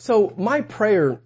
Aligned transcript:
So 0.00 0.32
my 0.38 0.62
prayer 0.62 1.20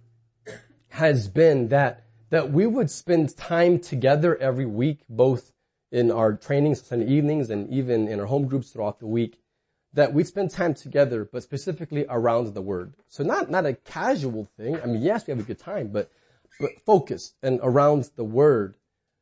has 0.89 1.29
been 1.29 1.69
that, 1.69 2.03
that 2.29 2.51
we 2.51 2.67
would 2.67 2.91
spend 2.91 3.37
time 3.37 3.79
together 3.79 4.35
every 4.35 4.65
week, 4.65 4.99
both 5.07 5.53
in 5.93 6.11
our 6.11 6.33
trainings 6.33 6.91
and 6.91 7.07
evenings 7.07 7.49
and 7.49 7.69
even 7.69 8.09
in 8.09 8.19
our 8.19 8.25
home 8.25 8.47
groups 8.47 8.71
throughout 8.71 8.99
the 8.99 9.07
week, 9.07 9.39
that 9.93 10.13
we 10.13 10.25
spend 10.25 10.51
time 10.51 10.73
together, 10.73 11.23
but 11.23 11.41
specifically 11.41 12.05
around 12.09 12.53
the 12.53 12.61
word. 12.61 12.95
So 13.07 13.23
not, 13.23 13.49
not 13.49 13.65
a 13.65 13.75
casual 13.75 14.49
thing. 14.57 14.77
I 14.81 14.87
mean, 14.87 15.01
yes, 15.01 15.25
we 15.25 15.31
have 15.31 15.39
a 15.39 15.43
good 15.43 15.57
time, 15.57 15.87
but, 15.87 16.11
but 16.59 16.71
focused 16.85 17.35
and 17.41 17.61
around 17.63 18.09
the 18.17 18.25
word 18.25 18.75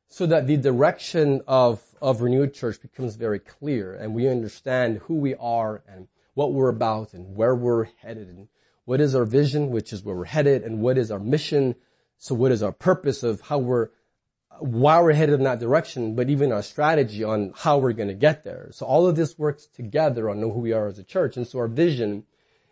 so 0.07 0.25
that 0.25 0.47
the 0.47 0.57
direction 0.57 1.43
of, 1.47 1.79
of 2.01 2.21
Renewed 2.21 2.55
Church 2.55 2.81
becomes 2.81 3.17
very 3.17 3.37
clear 3.37 3.93
and 3.93 4.15
we 4.15 4.27
understand 4.27 5.01
who 5.03 5.13
we 5.13 5.35
are 5.35 5.83
and 5.87 6.07
what 6.33 6.53
we're 6.53 6.69
about 6.69 7.13
and 7.13 7.35
where 7.35 7.53
we're 7.53 7.83
headed 8.01 8.29
and 8.29 8.47
what 8.85 9.01
is 9.01 9.15
our 9.15 9.25
vision, 9.25 9.69
which 9.69 9.93
is 9.93 10.03
where 10.03 10.15
we're 10.15 10.25
headed, 10.25 10.63
and 10.63 10.79
what 10.79 10.97
is 10.97 11.11
our 11.11 11.19
mission. 11.19 11.75
So 12.17 12.35
what 12.35 12.51
is 12.51 12.61
our 12.63 12.71
purpose 12.71 13.23
of 13.23 13.41
how 13.41 13.57
we're, 13.57 13.89
why 14.59 15.01
we're 15.01 15.13
headed 15.13 15.35
in 15.35 15.43
that 15.43 15.59
direction, 15.59 16.15
but 16.15 16.29
even 16.29 16.51
our 16.51 16.61
strategy 16.61 17.23
on 17.23 17.53
how 17.55 17.77
we're 17.77 17.93
going 17.93 18.09
to 18.09 18.13
get 18.13 18.43
there. 18.43 18.69
So 18.71 18.85
all 18.85 19.07
of 19.07 19.15
this 19.15 19.37
works 19.37 19.67
together 19.67 20.29
on 20.29 20.39
know 20.39 20.51
who 20.51 20.59
we 20.59 20.73
are 20.73 20.87
as 20.87 20.99
a 20.99 21.03
church. 21.03 21.37
And 21.37 21.47
so 21.47 21.59
our 21.59 21.67
vision 21.67 22.23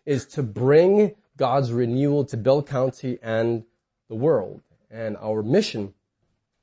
is 0.05 0.25
to 0.27 0.43
bring 0.43 1.15
God's 1.37 1.71
renewal 1.71 2.25
to 2.25 2.37
Bell 2.37 2.61
County 2.61 3.17
and 3.21 3.63
the 4.09 4.15
world. 4.15 4.61
And 4.89 5.15
our 5.17 5.41
mission, 5.41 5.93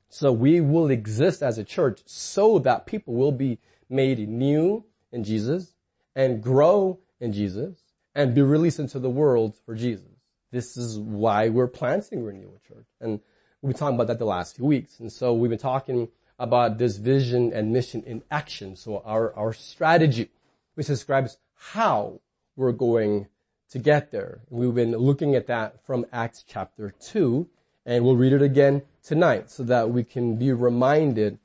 so 0.09 0.31
we 0.31 0.61
will 0.61 0.89
exist 0.89 1.41
as 1.41 1.57
a 1.57 1.63
church 1.63 2.01
so 2.05 2.59
that 2.59 2.85
people 2.85 3.15
will 3.15 3.31
be 3.31 3.59
made 3.89 4.27
new 4.29 4.85
in 5.11 5.23
Jesus 5.23 5.73
and 6.15 6.41
grow 6.43 6.99
in 7.19 7.33
Jesus 7.33 7.78
and 8.15 8.35
be 8.35 8.41
released 8.41 8.79
into 8.79 8.99
the 8.99 9.09
world 9.09 9.55
for 9.65 9.75
Jesus. 9.75 10.05
This 10.51 10.77
is 10.77 10.97
why 10.97 11.49
we're 11.49 11.67
planting 11.67 12.23
Renewal 12.23 12.59
Church. 12.67 12.87
And 12.99 13.19
we've 13.61 13.73
been 13.73 13.79
talking 13.79 13.95
about 13.95 14.07
that 14.07 14.19
the 14.19 14.25
last 14.25 14.55
few 14.55 14.65
weeks. 14.65 14.99
And 14.99 15.11
so 15.11 15.33
we've 15.33 15.49
been 15.49 15.59
talking 15.59 16.09
about 16.39 16.77
this 16.77 16.97
vision 16.97 17.53
and 17.53 17.71
mission 17.71 18.03
in 18.03 18.23
action. 18.31 18.75
So 18.75 19.01
our, 19.05 19.33
our 19.35 19.53
strategy, 19.53 20.29
which 20.75 20.87
describes 20.87 21.37
how 21.55 22.21
we're 22.55 22.71
going 22.71 23.27
to 23.69 23.79
get 23.79 24.11
there. 24.11 24.39
We've 24.49 24.73
been 24.73 24.91
looking 24.93 25.35
at 25.35 25.47
that 25.47 25.85
from 25.85 26.05
Acts 26.11 26.43
chapter 26.47 26.93
2, 26.99 27.47
and 27.85 28.03
we'll 28.03 28.15
read 28.15 28.33
it 28.33 28.41
again 28.41 28.81
tonight 29.03 29.51
so 29.51 29.63
that 29.63 29.91
we 29.91 30.03
can 30.03 30.37
be 30.37 30.51
reminded 30.51 31.37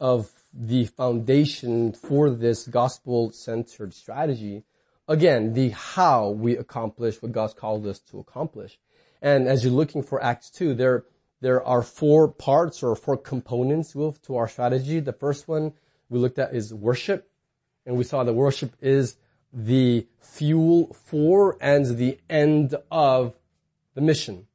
of 0.00 0.30
the 0.52 0.86
foundation 0.86 1.92
for 1.92 2.28
this 2.28 2.66
gospel-centered 2.66 3.94
strategy 3.94 4.64
again, 5.12 5.52
the 5.52 5.68
how 5.68 6.30
we 6.30 6.56
accomplish 6.56 7.20
what 7.20 7.32
God's 7.32 7.52
called 7.52 7.86
us 7.86 8.00
to 8.10 8.18
accomplish. 8.18 8.78
And 9.20 9.46
as 9.46 9.62
you're 9.62 9.72
looking 9.72 10.02
for 10.02 10.22
Acts 10.22 10.50
2, 10.50 10.74
there, 10.74 11.04
there 11.40 11.62
are 11.62 11.82
four 11.82 12.28
parts 12.28 12.82
or 12.82 12.96
four 12.96 13.18
components 13.18 13.92
to 13.92 14.36
our 14.36 14.48
strategy. 14.48 15.00
The 15.00 15.12
first 15.12 15.46
one 15.46 15.74
we 16.08 16.18
looked 16.18 16.38
at 16.38 16.54
is 16.54 16.72
worship. 16.72 17.30
And 17.84 17.96
we 17.96 18.04
saw 18.04 18.24
that 18.24 18.32
worship 18.32 18.74
is 18.80 19.16
the 19.52 20.06
fuel 20.18 20.94
for 20.94 21.58
and 21.60 21.98
the 21.98 22.18
end 22.30 22.74
of 22.90 23.34
the 23.94 24.00
mission. 24.00 24.46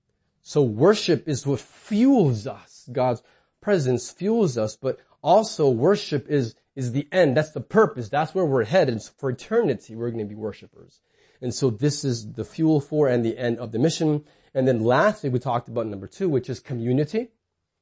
So 0.41 0.63
worship 0.63 1.27
is 1.27 1.45
what 1.45 1.59
fuels 1.59 2.47
us. 2.47 2.89
God's 2.91 3.21
presence 3.61 4.09
fuels 4.09 4.57
us, 4.57 4.75
but 4.75 4.97
also 5.21 5.69
worship 5.69 6.27
is 6.29 6.55
is 6.77 6.91
the 6.91 7.07
end. 7.11 7.35
That's 7.35 7.51
the 7.51 7.59
purpose. 7.59 8.07
That's 8.07 8.35
where 8.35 8.45
we're 8.45 8.63
headed. 8.63 9.01
For 9.01 9.31
eternity, 9.31 9.95
we're 9.95 10.11
going 10.11 10.23
to 10.23 10.29
be 10.29 10.35
worshipers. 10.35 11.01
And 11.41 11.53
so 11.53 11.71
this 11.71 12.05
is 12.05 12.33
the 12.33 12.45
fuel 12.45 12.79
for 12.79 13.07
and 13.07 13.25
the 13.25 13.35
end 13.35 13.57
of 13.57 13.71
the 13.71 13.79
mission. 13.79 14.23
And 14.53 14.67
then 14.67 14.83
lastly, 14.83 15.31
we 15.31 15.39
talked 15.39 15.67
about 15.67 15.87
number 15.87 16.05
two, 16.05 16.29
which 16.29 16.51
is 16.51 16.59
community. 16.59 17.29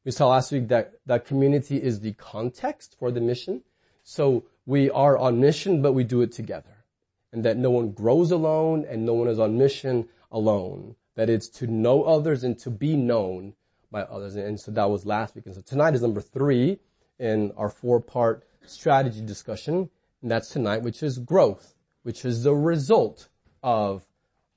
We 0.05 0.11
saw 0.11 0.29
last 0.29 0.53
week 0.53 0.69
that, 0.69 0.93
that 1.05 1.25
community 1.25 1.75
is 1.75 1.99
the 1.99 2.13
context 2.13 2.95
for 2.97 3.11
the 3.11 3.19
mission. 3.19 3.63
So 4.06 4.45
we 4.66 4.89
are 4.89 5.17
on 5.17 5.41
mission, 5.41 5.81
but 5.81 5.91
we 5.91 6.06
do 6.06 6.22
it 6.22 6.31
together. 6.31 6.85
And 7.33 7.44
that 7.44 7.57
no 7.57 7.72
one 7.72 7.91
grows 7.91 8.31
alone 8.31 8.85
and 8.88 9.06
no 9.06 9.13
one 9.13 9.27
is 9.27 9.39
on 9.39 9.57
mission 9.57 10.07
alone. 10.31 10.95
That 11.16 11.29
it's 11.29 11.50
to 11.50 11.67
know 11.67 12.03
others 12.03 12.45
and 12.45 12.57
to 12.59 12.69
be 12.69 12.95
known 12.95 13.56
by 13.91 14.03
others. 14.03 14.35
And 14.35 14.57
so 14.57 14.72
that 14.72 14.89
was 14.89 15.06
last 15.06 15.35
week. 15.35 15.47
And 15.47 15.56
so 15.56 15.62
tonight 15.62 15.95
is 15.95 16.01
number 16.01 16.22
three 16.22 16.79
in 17.19 17.51
our 17.57 17.69
four 17.69 18.00
part 18.00 18.45
strategy 18.69 19.21
discussion, 19.21 19.89
and 20.21 20.31
that's 20.31 20.49
tonight, 20.49 20.81
which 20.81 21.03
is 21.03 21.19
growth, 21.19 21.75
which 22.03 22.25
is 22.25 22.43
the 22.43 22.53
result 22.53 23.29
of 23.63 24.05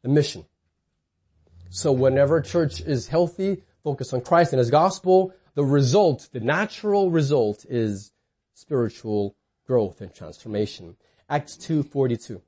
the 0.03 0.09
mission. 0.09 0.45
So 1.71 1.93
whenever 1.93 2.41
church 2.41 2.81
is 2.81 3.09
healthy, 3.09 3.63
focused 3.85 4.15
on 4.15 4.23
Christ 4.23 4.53
and 4.53 4.59
His 4.59 4.71
gospel, 4.71 5.33
the 5.55 5.65
result, 5.65 6.29
the 6.33 6.41
natural 6.41 7.11
result 7.11 7.67
is 7.69 8.13
spiritual 8.55 9.37
growth 9.67 10.01
and 10.01 10.15
transformation. 10.15 10.97
Acts 11.29 11.57
2.42. 11.57 12.41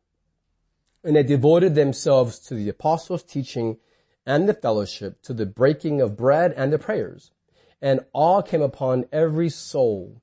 And 1.04 1.16
they 1.16 1.22
devoted 1.22 1.75
themselves 1.75 2.38
to 2.41 2.54
the 2.54 2.69
apostles' 2.69 3.22
teaching 3.22 3.78
and 4.27 4.48
the 4.48 4.54
fellowship, 4.54 5.22
to 5.22 5.32
the 5.32 5.47
breaking 5.47 6.00
of 6.00 6.16
bread 6.16 6.53
and 6.56 6.72
the 6.72 6.78
prayers. 6.78 7.31
And 7.82 8.00
awe 8.12 8.42
came 8.42 8.62
upon 8.62 9.06
every 9.12 9.48
soul 9.48 10.22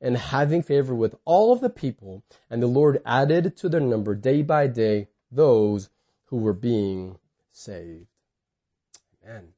and 0.00 0.16
having 0.16 0.62
favor 0.62 0.94
with 0.94 1.14
all 1.24 1.52
of 1.52 1.60
the 1.60 1.70
people, 1.70 2.22
and 2.48 2.62
the 2.62 2.66
Lord 2.66 3.02
added 3.04 3.56
to 3.58 3.68
their 3.68 3.80
number 3.80 4.14
day 4.14 4.42
by 4.42 4.66
day 4.66 5.08
those 5.30 5.90
who 6.26 6.38
were 6.38 6.54
being 6.54 7.18
saved. 7.52 8.06
Amen. 9.24 9.48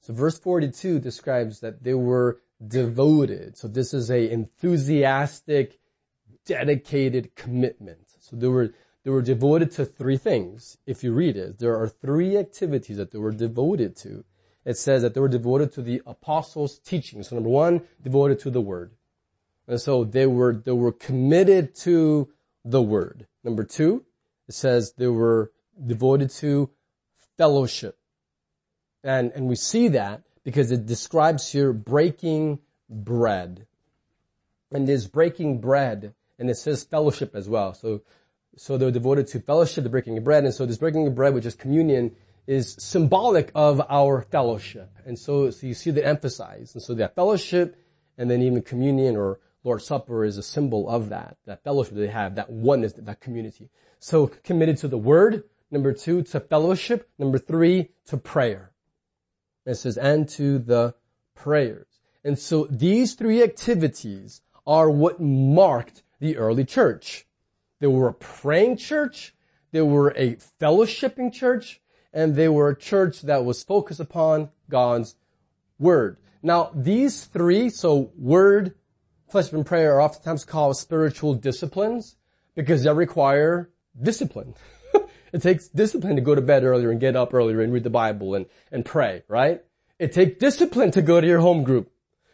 So 0.00 0.12
verse 0.12 0.38
42 0.38 1.00
describes 1.00 1.60
that 1.60 1.82
they 1.82 1.94
were 1.94 2.40
devoted. 2.66 3.56
So 3.56 3.68
this 3.68 3.92
is 3.92 4.10
a 4.10 4.30
enthusiastic, 4.30 5.78
dedicated 6.44 7.34
commitment. 7.34 8.06
So 8.20 8.36
they 8.36 8.48
were, 8.48 8.74
they 9.04 9.10
were 9.10 9.22
devoted 9.22 9.72
to 9.72 9.84
three 9.84 10.16
things. 10.16 10.78
If 10.86 11.02
you 11.02 11.12
read 11.12 11.36
it, 11.36 11.58
there 11.58 11.76
are 11.76 11.88
three 11.88 12.36
activities 12.36 12.96
that 12.96 13.10
they 13.10 13.18
were 13.18 13.32
devoted 13.32 13.96
to. 13.98 14.24
It 14.64 14.76
says 14.76 15.02
that 15.02 15.14
they 15.14 15.20
were 15.20 15.28
devoted 15.28 15.72
to 15.72 15.82
the 15.82 16.02
apostles' 16.06 16.78
teaching. 16.78 17.22
So 17.22 17.34
number 17.34 17.50
one, 17.50 17.82
devoted 18.02 18.38
to 18.40 18.50
the 18.50 18.60
word. 18.60 18.92
And 19.68 19.80
so 19.80 20.04
they 20.04 20.26
were, 20.26 20.54
they 20.54 20.72
were 20.72 20.92
committed 20.92 21.74
to 21.76 22.28
the 22.64 22.82
word. 22.82 23.26
Number 23.44 23.64
two, 23.64 24.04
it 24.48 24.54
says 24.54 24.92
they 24.92 25.06
were 25.06 25.52
devoted 25.84 26.30
to 26.30 26.70
fellowship. 27.36 27.98
And, 29.04 29.32
and 29.32 29.48
we 29.48 29.56
see 29.56 29.88
that 29.88 30.22
because 30.44 30.70
it 30.70 30.86
describes 30.86 31.50
here 31.50 31.72
breaking 31.72 32.60
bread. 32.88 33.66
And 34.70 34.88
there's 34.88 35.06
breaking 35.06 35.60
bread 35.60 36.14
and 36.38 36.50
it 36.50 36.56
says 36.56 36.84
fellowship 36.84 37.34
as 37.34 37.48
well. 37.48 37.74
So, 37.74 38.02
so 38.56 38.76
they're 38.76 38.90
devoted 38.90 39.28
to 39.28 39.40
fellowship, 39.40 39.84
the 39.84 39.90
breaking 39.90 40.18
of 40.18 40.24
bread. 40.24 40.44
And 40.44 40.52
so 40.52 40.66
this 40.66 40.78
breaking 40.78 41.06
of 41.06 41.14
bread, 41.14 41.34
which 41.34 41.46
is 41.46 41.54
communion, 41.54 42.14
is 42.46 42.74
symbolic 42.78 43.50
of 43.54 43.80
our 43.88 44.22
fellowship. 44.22 44.90
And 45.06 45.18
so, 45.18 45.50
so 45.50 45.66
you 45.66 45.74
see 45.74 45.90
the 45.90 46.04
emphasis. 46.04 46.74
And 46.74 46.82
so 46.82 46.94
that 46.94 47.14
fellowship 47.14 47.76
and 48.18 48.30
then 48.30 48.42
even 48.42 48.62
communion 48.62 49.16
or 49.16 49.38
Lord's 49.64 49.86
Supper 49.86 50.24
is 50.24 50.38
a 50.38 50.42
symbol 50.42 50.88
of 50.88 51.08
that, 51.10 51.36
that 51.46 51.62
fellowship 51.62 51.94
they 51.94 52.08
have, 52.08 52.34
that 52.34 52.50
oneness, 52.50 52.94
that 52.94 53.20
community. 53.20 53.70
So 53.98 54.26
committed 54.26 54.78
to 54.78 54.88
the 54.88 54.98
Word. 54.98 55.44
Number 55.70 55.92
two, 55.92 56.22
to 56.24 56.40
fellowship. 56.40 57.08
Number 57.18 57.38
three, 57.38 57.90
to 58.06 58.16
prayer. 58.16 58.72
it 59.64 59.76
says, 59.76 59.96
and 59.96 60.28
to 60.30 60.58
the 60.58 60.94
prayers. 61.34 61.86
And 62.24 62.38
so 62.38 62.66
these 62.70 63.14
three 63.14 63.42
activities 63.42 64.42
are 64.66 64.90
what 64.90 65.20
marked 65.20 66.02
the 66.20 66.36
early 66.36 66.64
church. 66.64 67.26
They 67.80 67.86
were 67.86 68.08
a 68.08 68.14
praying 68.14 68.76
church, 68.76 69.34
they 69.72 69.82
were 69.82 70.10
a 70.16 70.36
fellowshipping 70.60 71.32
church, 71.32 71.80
and 72.12 72.36
they 72.36 72.48
were 72.48 72.68
a 72.68 72.78
church 72.78 73.22
that 73.22 73.44
was 73.44 73.64
focused 73.64 74.00
upon 74.00 74.50
God's 74.68 75.16
Word. 75.78 76.18
Now 76.42 76.70
these 76.74 77.24
three, 77.24 77.70
so 77.70 78.12
Word, 78.16 78.74
fellowship 79.32 79.54
and 79.54 79.66
prayer 79.66 79.94
are 79.94 80.02
oftentimes 80.02 80.44
called 80.44 80.76
spiritual 80.76 81.34
disciplines 81.34 82.16
because 82.54 82.84
they 82.84 82.92
require 82.92 83.70
discipline. 84.00 84.54
it 85.32 85.40
takes 85.40 85.68
discipline 85.68 86.16
to 86.16 86.22
go 86.22 86.34
to 86.34 86.42
bed 86.42 86.64
earlier 86.64 86.90
and 86.90 87.00
get 87.00 87.16
up 87.16 87.32
earlier 87.32 87.62
and 87.62 87.72
read 87.72 87.82
the 87.82 87.90
Bible 87.90 88.34
and, 88.34 88.46
and 88.70 88.84
pray, 88.84 89.22
right? 89.28 89.62
It 89.98 90.12
takes 90.12 90.38
discipline 90.38 90.90
to 90.92 91.02
go 91.02 91.20
to 91.20 91.26
your 91.26 91.40
home 91.40 91.64
group. 91.64 91.90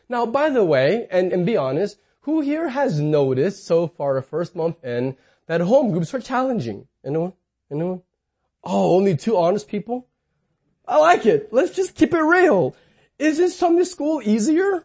Now, 0.08 0.26
by 0.26 0.50
the 0.50 0.64
way, 0.64 1.06
and, 1.10 1.32
and 1.32 1.46
be 1.46 1.56
honest, 1.56 1.98
who 2.22 2.40
here 2.40 2.68
has 2.68 2.98
noticed 2.98 3.64
so 3.64 3.86
far 3.86 4.14
the 4.14 4.22
first 4.22 4.56
month 4.56 4.82
in 4.84 5.16
that 5.46 5.60
home 5.60 5.92
groups 5.92 6.12
are 6.14 6.20
challenging? 6.20 6.88
Anyone? 7.04 7.32
Anyone? 7.70 8.02
Oh, 8.64 8.96
only 8.96 9.16
two 9.16 9.36
honest 9.36 9.68
people? 9.68 10.08
I 10.86 10.98
like 10.98 11.26
it. 11.26 11.52
Let's 11.52 11.76
just 11.76 11.94
keep 11.94 12.12
it 12.12 12.20
real. 12.20 12.74
Isn't 13.18 13.50
Sunday 13.50 13.84
school 13.84 14.20
easier? 14.24 14.84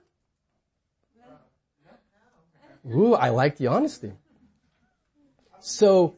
Ooh, 2.85 3.13
I 3.13 3.29
like 3.29 3.57
the 3.57 3.67
honesty. 3.67 4.11
So, 5.59 6.17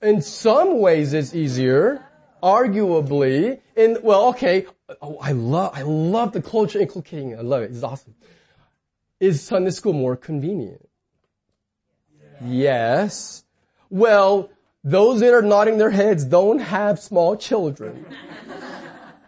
in 0.00 0.22
some 0.22 0.80
ways 0.80 1.12
it's 1.12 1.34
easier, 1.34 2.06
arguably, 2.42 3.60
in, 3.76 3.98
well, 4.02 4.28
okay, 4.28 4.66
oh, 5.02 5.18
I 5.20 5.32
love, 5.32 5.72
I 5.74 5.82
love 5.82 6.32
the 6.32 6.42
culture 6.42 6.78
inculcating 6.78 7.36
I 7.36 7.42
love 7.42 7.62
it. 7.62 7.70
It's 7.72 7.82
awesome. 7.82 8.14
Is 9.18 9.42
Sunday 9.42 9.70
school 9.70 9.92
more 9.92 10.16
convenient? 10.16 10.88
Yes. 12.44 13.44
Well, 13.90 14.50
those 14.82 15.20
that 15.20 15.34
are 15.34 15.42
nodding 15.42 15.76
their 15.76 15.90
heads 15.90 16.24
don't 16.24 16.60
have 16.60 16.98
small 16.98 17.36
children. 17.36 18.06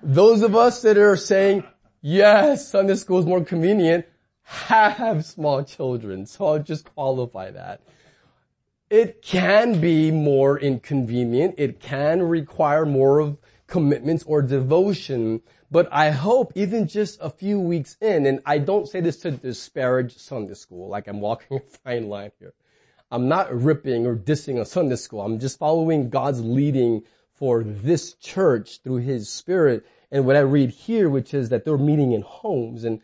Those 0.02 0.42
of 0.42 0.56
us 0.56 0.82
that 0.82 0.96
are 0.96 1.16
saying, 1.16 1.64
yes, 2.00 2.68
Sunday 2.68 2.94
school 2.94 3.18
is 3.18 3.26
more 3.26 3.44
convenient, 3.44 4.06
have 4.44 5.24
small 5.24 5.64
children. 5.64 6.26
So 6.26 6.46
I'll 6.46 6.58
just 6.58 6.84
qualify 6.94 7.50
that. 7.50 7.80
It 8.90 9.22
can 9.22 9.80
be 9.80 10.10
more 10.10 10.58
inconvenient. 10.58 11.54
It 11.56 11.80
can 11.80 12.22
require 12.22 12.84
more 12.84 13.20
of 13.20 13.38
commitments 13.66 14.22
or 14.24 14.42
devotion. 14.42 15.40
But 15.70 15.88
I 15.90 16.10
hope 16.10 16.52
even 16.54 16.86
just 16.86 17.18
a 17.22 17.30
few 17.30 17.58
weeks 17.58 17.96
in, 18.02 18.26
and 18.26 18.40
I 18.44 18.58
don't 18.58 18.86
say 18.86 19.00
this 19.00 19.16
to 19.20 19.30
disparage 19.30 20.18
Sunday 20.18 20.54
school, 20.54 20.88
like 20.88 21.08
I'm 21.08 21.20
walking 21.20 21.56
a 21.56 21.60
fine 21.60 22.08
line 22.08 22.32
here. 22.38 22.52
I'm 23.10 23.28
not 23.28 23.54
ripping 23.54 24.06
or 24.06 24.14
dissing 24.16 24.60
a 24.60 24.64
Sunday 24.64 24.96
school. 24.96 25.22
I'm 25.22 25.38
just 25.38 25.58
following 25.58 26.10
God's 26.10 26.42
leading 26.42 27.02
for 27.32 27.64
this 27.64 28.14
church 28.14 28.80
through 28.82 28.98
His 28.98 29.28
Spirit 29.28 29.86
and 30.10 30.26
what 30.26 30.36
I 30.36 30.40
read 30.40 30.70
here, 30.70 31.08
which 31.08 31.32
is 31.32 31.48
that 31.48 31.64
they're 31.64 31.78
meeting 31.78 32.12
in 32.12 32.20
homes 32.20 32.84
and 32.84 33.00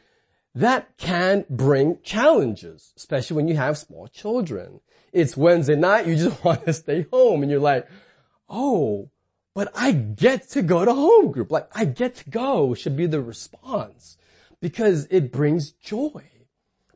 that 0.58 0.96
can 0.96 1.44
bring 1.48 1.98
challenges, 2.02 2.92
especially 2.96 3.36
when 3.36 3.48
you 3.48 3.56
have 3.56 3.78
small 3.78 4.08
children. 4.08 4.80
It's 5.12 5.36
Wednesday 5.36 5.76
night, 5.76 6.06
you 6.08 6.16
just 6.16 6.44
want 6.44 6.64
to 6.64 6.72
stay 6.72 7.06
home 7.12 7.42
and 7.42 7.50
you're 7.50 7.60
like, 7.60 7.88
oh, 8.48 9.08
but 9.54 9.70
I 9.74 9.92
get 9.92 10.50
to 10.50 10.62
go 10.62 10.84
to 10.84 10.92
home 10.92 11.30
group. 11.30 11.52
Like, 11.52 11.68
I 11.72 11.84
get 11.84 12.16
to 12.16 12.30
go 12.30 12.74
should 12.74 12.96
be 12.96 13.06
the 13.06 13.20
response 13.20 14.16
because 14.60 15.06
it 15.10 15.30
brings 15.30 15.70
joy. 15.70 16.24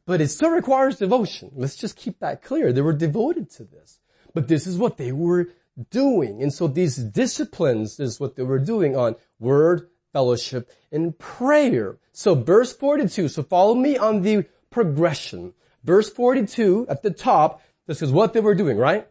But 0.07 0.21
it 0.21 0.29
still 0.29 0.51
requires 0.51 0.99
devotion. 0.99 1.53
Let's 1.55 1.77
just 1.77 1.97
keep 1.97 2.19
that 2.19 2.43
clear. 2.43 2.73
They 2.73 2.81
were 2.81 2.93
devoted 2.93 3.49
to 3.53 3.65
this. 3.65 4.01
But 4.35 4.49
this 4.49 4.67
is 4.67 4.77
what 4.77 4.97
they 4.97 5.13
were 5.13 5.51
doing. 5.91 6.43
And 6.43 6.53
so 6.53 6.67
these 6.67 6.97
disciplines 6.97 8.01
is 8.01 8.19
what 8.19 8.35
they 8.35 8.43
were 8.43 8.59
doing 8.59 8.97
on 8.97 9.15
word, 9.39 9.89
fellowship, 10.13 10.71
and 10.91 11.19
prayer. 11.19 11.99
So 12.13 12.35
verse 12.35 12.73
42, 12.73 13.29
so 13.29 13.43
follow 13.43 13.75
me 13.75 13.97
on 13.97 14.23
the 14.23 14.45
progression. 14.71 15.55
Verse 15.85 16.11
42 16.11 16.87
at 16.89 17.03
the 17.03 17.11
top, 17.11 17.63
this 17.87 18.03
is 18.03 18.13
what 18.13 18.33
they 18.33 18.41
were 18.41 18.55
doing, 18.55 18.77
right? 18.77 19.09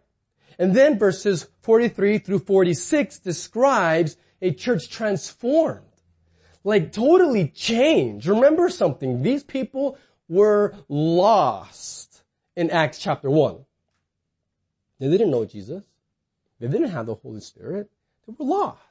And 0.58 0.76
then 0.76 1.00
verses 1.00 1.48
43 1.62 2.20
through 2.20 2.40
46 2.40 3.20
describes 3.20 4.18
a 4.42 4.52
church 4.52 4.90
transformed. 4.90 5.86
Like 6.64 6.92
totally 6.92 7.48
changed. 7.48 8.28
Remember 8.28 8.70
something, 8.70 9.24
these 9.24 9.44
people 9.44 9.98
were 10.30 10.76
lost 10.88 12.24
in 12.56 12.70
Acts 12.70 13.00
chapter 13.00 13.30
1. 13.30 13.66
They 15.00 15.10
didn't 15.10 15.32
know 15.32 15.46
Jesus. 15.46 15.84
They 16.60 16.68
didn't 16.68 16.92
have 16.92 17.08
the 17.08 17.16
Holy 17.16 17.42
Spirit. 17.42 17.90
They 18.28 18.36
were 18.38 18.46
lost. 18.46 18.91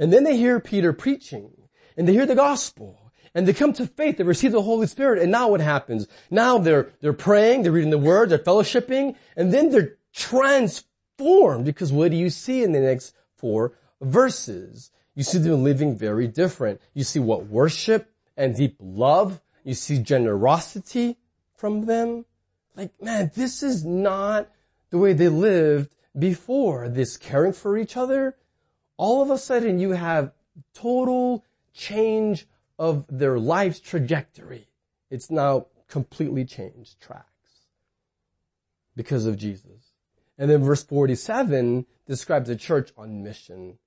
And 0.00 0.12
then 0.12 0.24
they 0.24 0.36
hear 0.36 0.58
Peter 0.58 0.92
preaching 0.92 1.52
and 1.96 2.08
they 2.08 2.14
hear 2.14 2.26
the 2.26 2.34
gospel 2.34 3.12
and 3.34 3.46
they 3.46 3.52
come 3.52 3.72
to 3.74 3.86
faith, 3.86 4.16
they 4.16 4.24
receive 4.24 4.50
the 4.50 4.62
Holy 4.62 4.88
Spirit, 4.88 5.22
and 5.22 5.30
now 5.30 5.48
what 5.48 5.60
happens? 5.60 6.08
Now 6.30 6.58
they're, 6.58 6.90
they're 7.00 7.12
praying, 7.12 7.62
they're 7.62 7.70
reading 7.70 7.90
the 7.90 7.98
Word, 7.98 8.30
they're 8.30 8.38
fellowshipping, 8.38 9.14
and 9.36 9.54
then 9.54 9.70
they're 9.70 9.98
transformed 10.12 11.64
because 11.64 11.92
what 11.92 12.10
do 12.10 12.16
you 12.16 12.30
see 12.30 12.64
in 12.64 12.72
the 12.72 12.80
next 12.80 13.14
four 13.36 13.74
verses? 14.00 14.90
You 15.14 15.22
see 15.22 15.38
them 15.38 15.62
living 15.62 15.96
very 15.96 16.26
different. 16.26 16.80
You 16.94 17.04
see 17.04 17.18
what 17.18 17.46
worship 17.46 18.10
and 18.36 18.56
deep 18.56 18.76
love. 18.80 19.40
You 19.64 19.74
see 19.74 19.98
generosity 19.98 21.18
from 21.54 21.84
them. 21.86 22.24
Like, 22.74 22.90
man, 23.02 23.30
this 23.34 23.62
is 23.62 23.84
not 23.84 24.48
the 24.88 24.98
way 24.98 25.12
they 25.12 25.28
lived 25.28 25.94
before. 26.18 26.88
This 26.88 27.16
caring 27.16 27.52
for 27.52 27.76
each 27.76 27.96
other, 27.96 28.36
all 29.00 29.22
of 29.22 29.30
a 29.30 29.38
sudden 29.38 29.78
you 29.78 29.92
have 29.92 30.30
total 30.74 31.42
change 31.72 32.46
of 32.78 33.06
their 33.08 33.38
life's 33.38 33.80
trajectory. 33.80 34.68
It's 35.08 35.30
now 35.30 35.68
completely 35.88 36.44
changed 36.44 37.00
tracks 37.00 37.24
because 38.94 39.24
of 39.24 39.38
Jesus. 39.38 39.94
And 40.36 40.50
then 40.50 40.62
verse 40.62 40.82
47 40.82 41.86
describes 42.06 42.50
a 42.50 42.56
church 42.56 42.92
on 42.98 43.22
mission. 43.22 43.78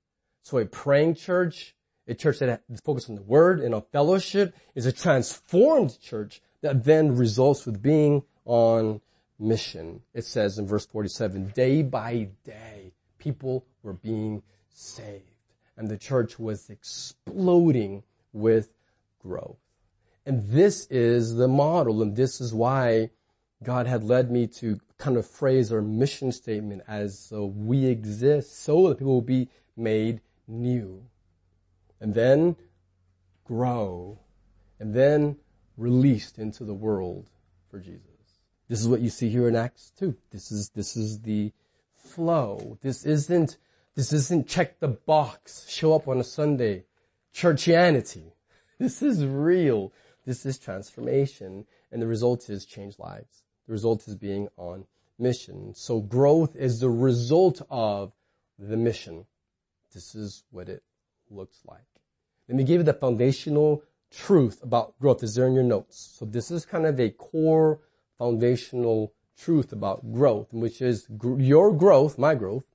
So 0.42 0.58
a 0.58 0.66
praying 0.66 1.14
church, 1.14 1.76
a 2.08 2.16
church 2.16 2.40
that 2.40 2.64
is 2.68 2.80
focused 2.80 3.08
on 3.08 3.16
the 3.16 3.22
word 3.22 3.60
and 3.60 3.76
on 3.76 3.84
fellowship 3.92 4.56
is 4.74 4.88
a 4.88 4.92
transformed 4.92 6.02
church 6.02 6.42
that 6.62 6.86
then 6.86 7.16
results 7.16 7.68
with 7.68 7.84
being 7.84 8.24
on 8.46 9.00
mission. 9.38 10.02
It 10.16 10.26
says 10.26 10.58
in 10.58 10.66
verse 10.66 10.88
47, 10.88 11.50
day 11.50 11.84
by 11.84 12.30
day, 12.44 12.94
people 13.20 13.68
were 13.84 13.94
being 13.94 14.42
saved. 14.74 15.24
And 15.78 15.90
the 15.90 15.98
church 15.98 16.38
was 16.38 16.70
exploding 16.70 18.04
with 18.32 18.74
growth. 19.20 19.58
And 20.26 20.48
this 20.50 20.86
is 20.88 21.36
the 21.36 21.48
model, 21.48 22.02
and 22.02 22.16
this 22.16 22.40
is 22.40 22.54
why 22.54 23.10
God 23.64 23.88
had 23.88 24.04
led 24.04 24.32
me 24.32 24.48
to 24.48 24.80
kind 24.98 25.18
of 25.18 25.26
phrase 25.26 25.72
our 25.72 25.82
mission 25.82 26.32
statement 26.32 26.82
as 26.88 27.32
uh, 27.36 27.44
we 27.44 27.86
exist 27.86 28.62
so 28.62 28.88
that 28.90 29.00
people 29.00 29.14
will 29.14 29.22
be 29.22 29.50
made 29.76 30.22
new. 30.48 31.04
And 32.00 32.14
then 32.14 32.56
grow. 33.44 34.20
And 34.80 34.94
then 34.94 35.38
released 35.78 36.38
into 36.38 36.64
the 36.64 36.74
world 36.74 37.30
for 37.70 37.80
Jesus. 37.80 38.02
This 38.70 38.82
is 38.82 38.88
what 38.88 39.02
you 39.02 39.10
see 39.10 39.30
here 39.30 39.48
in 39.48 39.56
Acts 39.56 39.92
2. 40.00 40.16
This 40.32 40.52
is, 40.52 40.70
this 40.70 40.96
is 40.96 41.20
the 41.20 41.52
flow. 41.96 42.78
This 42.82 43.06
isn't 43.06 43.58
this 43.96 44.12
isn't 44.12 44.48
check 44.48 44.80
the 44.80 44.88
box, 44.88 45.68
show 45.70 45.94
up 45.94 46.08
on 46.08 46.20
a 46.20 46.24
Sunday, 46.24 46.86
churchianity. 47.34 48.32
This 48.80 49.02
is 49.02 49.24
real. 49.24 49.94
This 50.26 50.46
is 50.46 50.58
transformation. 50.58 51.66
And 51.92 52.02
the 52.02 52.08
result 52.08 52.50
is 52.50 52.66
change 52.66 52.98
lives. 52.98 53.44
The 53.68 53.72
result 53.72 54.08
is 54.08 54.16
being 54.16 54.50
on 54.58 54.86
mission. 55.20 55.74
So 55.76 56.02
growth 56.02 56.56
is 56.56 56.80
the 56.80 56.90
result 56.90 57.62
of 57.70 58.12
the 58.58 58.76
mission. 58.76 59.26
This 59.94 60.16
is 60.16 60.44
what 60.50 60.70
it 60.70 60.84
looks 61.30 61.60
like. 61.66 61.86
Let 62.50 62.58
me 62.58 62.64
give 62.64 62.80
you 62.80 62.84
the 62.84 62.94
foundational 62.94 63.84
truth 64.12 64.62
about 64.64 65.00
growth. 65.00 65.24
Is 65.24 65.36
there 65.36 65.48
in 65.48 65.54
your 65.54 65.64
notes? 65.64 66.18
So 66.18 66.26
this 66.26 66.52
is 66.52 66.66
kind 66.66 66.86
of 66.86 67.00
a 67.00 67.12
core 67.12 67.80
foundational 68.18 69.14
truth 69.38 69.72
about 69.72 70.12
growth, 70.12 70.52
which 70.52 70.82
is 70.82 71.08
your 71.38 71.72
growth, 71.72 72.18
my 72.18 72.36
growth, 72.36 72.66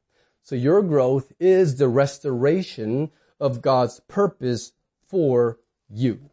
so 0.48 0.56
your 0.56 0.80
growth 0.82 1.30
is 1.38 1.76
the 1.76 1.88
restoration 1.88 3.10
of 3.38 3.60
God's 3.60 4.00
purpose 4.08 4.72
for 5.06 5.58
you. 5.90 6.30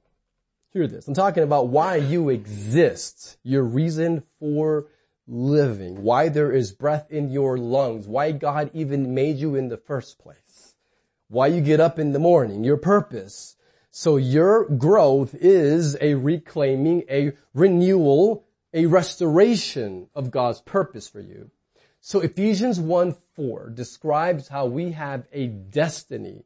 Hear 0.72 0.88
this. 0.88 1.10
I'm 1.10 1.14
talking 1.14 1.44
about 1.44 1.68
why 1.68 1.98
you 1.98 2.30
exist, 2.30 3.36
your 3.44 3.64
reason 3.64 4.24
for 4.40 4.88
living, 5.28 6.02
why 6.02 6.30
there 6.30 6.54
is 6.54 6.72
breath 6.72 7.12
in 7.12 7.30
your 7.30 7.58
lungs, 7.58 8.08
why 8.08 8.32
God 8.32 8.72
even 8.74 9.14
made 9.14 9.36
you 9.36 9.56
in 9.56 9.68
the 9.68 9.76
first 9.76 10.18
place, 10.18 10.76
why 11.28 11.48
you 11.48 11.60
get 11.60 11.82
up 11.82 12.00
in 12.00 12.14
the 12.14 12.18
morning, 12.18 12.64
your 12.64 12.78
purpose. 12.78 13.58
So 13.92 14.16
your 14.16 14.64
growth 14.64 15.36
is 15.38 15.98
a 16.00 16.14
reclaiming, 16.14 17.04
a 17.10 17.34
renewal, 17.54 18.46
a 18.74 18.86
restoration 18.86 20.08
of 20.16 20.32
God's 20.32 20.62
purpose 20.62 21.10
for 21.10 21.20
you. 21.20 21.52
So 22.08 22.20
Ephesians 22.20 22.80
1 22.80 23.16
4 23.34 23.72
describes 23.72 24.50
how 24.50 24.68
we 24.68 24.92
have 24.92 25.26
a 25.34 25.48
destiny 25.48 26.44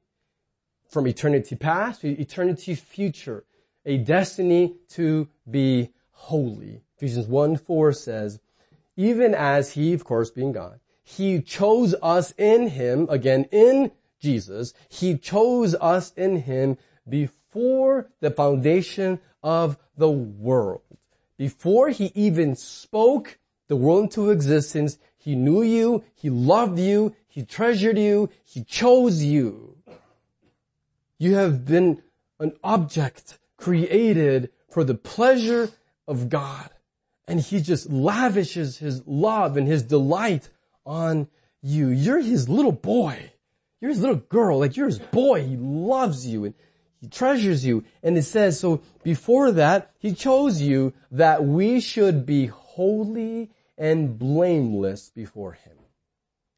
from 0.87 1.05
eternity 1.05 1.57
past 1.57 1.99
to 1.99 2.17
eternity 2.17 2.75
future, 2.75 3.43
a 3.85 3.97
destiny 3.97 4.77
to 4.91 5.27
be 5.51 5.89
holy. 6.11 6.79
Ephesians 6.95 7.27
1 7.27 7.57
4 7.57 7.91
says, 7.91 8.39
even 8.95 9.35
as 9.35 9.73
he, 9.73 9.91
of 9.91 10.05
course 10.05 10.31
being 10.31 10.53
God, 10.53 10.79
he 11.03 11.41
chose 11.41 11.93
us 12.01 12.33
in 12.37 12.69
him, 12.69 13.05
again 13.09 13.43
in 13.51 13.91
Jesus, 14.21 14.73
he 14.87 15.17
chose 15.17 15.75
us 15.75 16.13
in 16.15 16.37
him 16.37 16.77
before 17.09 18.09
the 18.21 18.31
foundation 18.31 19.19
of 19.43 19.77
the 19.97 20.09
world. 20.09 20.83
Before 21.35 21.89
he 21.89 22.13
even 22.15 22.55
spoke 22.55 23.39
the 23.67 23.75
world 23.75 24.05
into 24.05 24.31
existence, 24.31 24.97
he 25.19 25.35
knew 25.35 25.61
you, 25.61 26.03
he 26.15 26.29
loved 26.29 26.79
you, 26.79 27.13
he 27.27 27.43
treasured 27.43 27.97
you, 27.97 28.29
he 28.43 28.63
chose 28.63 29.21
you. 29.21 29.77
You 31.17 31.35
have 31.35 31.65
been 31.65 32.01
an 32.39 32.53
object 32.63 33.37
created 33.57 34.49
for 34.69 34.85
the 34.85 34.95
pleasure 34.95 35.69
of 36.07 36.29
God. 36.29 36.69
And 37.27 37.41
he 37.41 37.61
just 37.61 37.89
lavishes 37.89 38.77
his 38.77 39.05
love 39.05 39.57
and 39.57 39.67
his 39.67 39.83
delight 39.83 40.49
on 40.85 41.27
you. 41.61 41.89
You're 41.89 42.21
his 42.21 42.47
little 42.47 42.71
boy. 42.71 43.31
You're 43.81 43.91
his 43.91 43.99
little 43.99 44.15
girl. 44.15 44.59
Like 44.59 44.77
you're 44.77 44.87
his 44.87 44.99
boy. 44.99 45.45
He 45.45 45.57
loves 45.57 46.25
you 46.25 46.45
and 46.45 46.53
he 47.01 47.07
treasures 47.07 47.65
you. 47.65 47.83
And 48.01 48.17
it 48.17 48.23
says, 48.23 48.57
so 48.59 48.81
before 49.03 49.51
that, 49.51 49.91
he 49.99 50.13
chose 50.13 50.61
you 50.61 50.93
that 51.11 51.43
we 51.43 51.81
should 51.81 52.25
be 52.25 52.47
holy 52.47 53.51
and 53.79 54.19
blameless 54.19 55.09
before 55.09 55.53
him. 55.53 55.77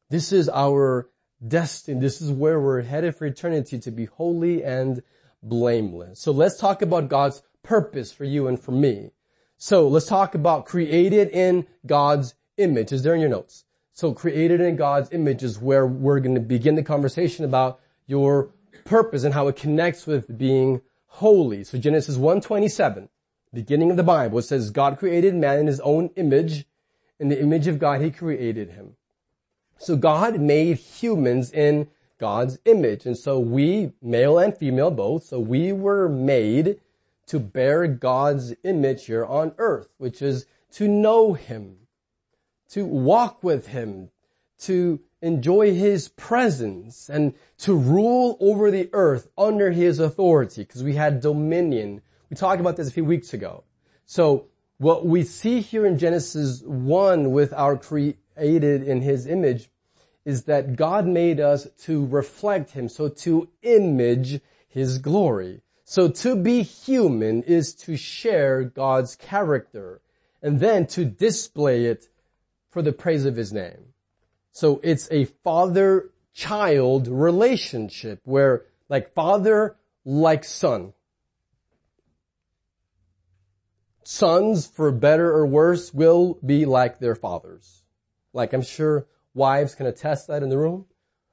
This 0.09 0.33
is 0.33 0.49
our 0.49 1.09
destiny. 1.47 1.99
This 2.01 2.21
is 2.21 2.31
where 2.31 2.59
we're 2.59 2.81
headed 2.81 3.15
for 3.15 3.25
eternity 3.25 3.79
to 3.79 3.91
be 3.91 4.05
holy 4.05 4.63
and 4.63 5.01
blameless. 5.41 6.19
So 6.19 6.31
let's 6.31 6.57
talk 6.57 6.81
about 6.81 7.07
God's 7.07 7.43
purpose 7.63 8.11
for 8.11 8.25
you 8.25 8.47
and 8.47 8.59
for 8.59 8.71
me. 8.71 9.11
So 9.57 9.87
let's 9.87 10.07
talk 10.07 10.33
about 10.35 10.65
created 10.65 11.29
in 11.29 11.67
God's 11.85 12.33
image. 12.57 12.91
Is 12.91 13.03
there 13.03 13.13
in 13.13 13.21
your 13.21 13.29
notes? 13.29 13.63
So 13.93 14.13
created 14.13 14.59
in 14.59 14.75
God's 14.75 15.11
image 15.11 15.43
is 15.43 15.59
where 15.59 15.85
we're 15.85 16.19
going 16.19 16.35
to 16.35 16.41
begin 16.41 16.75
the 16.75 16.83
conversation 16.83 17.45
about 17.45 17.79
your 18.07 18.51
purpose 18.83 19.23
and 19.23 19.33
how 19.33 19.47
it 19.47 19.55
connects 19.55 20.07
with 20.07 20.37
being 20.37 20.81
holy. 21.05 21.63
So 21.63 21.77
Genesis 21.77 22.17
127, 22.17 23.09
beginning 23.53 23.91
of 23.91 23.97
the 23.97 24.03
Bible, 24.03 24.39
it 24.39 24.43
says 24.43 24.71
God 24.71 24.97
created 24.97 25.35
man 25.35 25.59
in 25.59 25.67
his 25.67 25.79
own 25.81 26.09
image. 26.15 26.65
In 27.21 27.29
the 27.29 27.39
image 27.39 27.67
of 27.67 27.79
God, 27.79 28.01
he 28.01 28.09
created 28.09 28.71
him. 28.71 28.95
So 29.77 29.95
God 29.95 30.41
made 30.41 30.77
humans 30.77 31.51
in 31.51 31.87
God's 32.17 32.59
image. 32.65 33.05
And 33.05 33.17
so 33.17 33.39
we, 33.39 33.93
male 34.01 34.37
and 34.37 34.57
female 34.57 34.91
both, 34.91 35.25
so 35.25 35.39
we 35.39 35.71
were 35.71 36.09
made 36.09 36.79
to 37.27 37.39
bear 37.39 37.87
God's 37.87 38.53
image 38.63 39.05
here 39.05 39.25
on 39.25 39.53
earth, 39.57 39.89
which 39.97 40.21
is 40.21 40.45
to 40.73 40.87
know 40.87 41.33
Him, 41.33 41.77
to 42.69 42.85
walk 42.85 43.43
with 43.43 43.67
Him, 43.67 44.09
to 44.59 44.99
enjoy 45.21 45.73
His 45.73 46.09
presence, 46.09 47.09
and 47.09 47.33
to 47.59 47.75
rule 47.75 48.37
over 48.39 48.69
the 48.69 48.89
earth 48.93 49.29
under 49.37 49.71
His 49.71 49.99
authority, 49.99 50.63
because 50.63 50.83
we 50.83 50.95
had 50.95 51.21
dominion. 51.21 52.01
We 52.29 52.35
talked 52.35 52.59
about 52.59 52.77
this 52.77 52.87
a 52.89 52.91
few 52.91 53.05
weeks 53.05 53.33
ago. 53.33 53.63
So 54.05 54.47
what 54.81 55.05
we 55.05 55.23
see 55.23 55.61
here 55.61 55.85
in 55.85 55.99
Genesis 55.99 56.63
1 56.63 57.29
with 57.29 57.53
our 57.53 57.77
created 57.77 58.81
in 58.81 59.01
His 59.01 59.27
image 59.27 59.69
is 60.25 60.45
that 60.45 60.75
God 60.75 61.05
made 61.05 61.39
us 61.39 61.67
to 61.83 62.07
reflect 62.07 62.71
Him, 62.71 62.89
so 62.89 63.07
to 63.07 63.47
image 63.61 64.41
His 64.67 64.97
glory. 64.97 65.61
So 65.83 66.07
to 66.07 66.35
be 66.35 66.63
human 66.63 67.43
is 67.43 67.75
to 67.75 67.95
share 67.95 68.63
God's 68.63 69.15
character 69.15 70.01
and 70.41 70.59
then 70.59 70.87
to 70.87 71.05
display 71.05 71.85
it 71.85 72.09
for 72.71 72.81
the 72.81 72.91
praise 72.91 73.25
of 73.25 73.35
His 73.35 73.53
name. 73.53 73.93
So 74.51 74.79
it's 74.81 75.07
a 75.11 75.25
father-child 75.25 77.07
relationship 77.07 78.21
where 78.23 78.65
like 78.89 79.13
father, 79.13 79.75
like 80.03 80.43
son. 80.43 80.93
Sons, 84.11 84.67
for 84.67 84.91
better 84.91 85.31
or 85.31 85.45
worse, 85.45 85.93
will 85.93 86.37
be 86.45 86.65
like 86.65 86.99
their 86.99 87.15
fathers. 87.15 87.83
Like 88.33 88.51
I'm 88.51 88.61
sure 88.61 89.07
Wives 89.33 89.73
can 89.73 89.85
attest 89.85 90.27
that 90.27 90.43
in 90.43 90.49
the 90.49 90.57
room. 90.57 90.85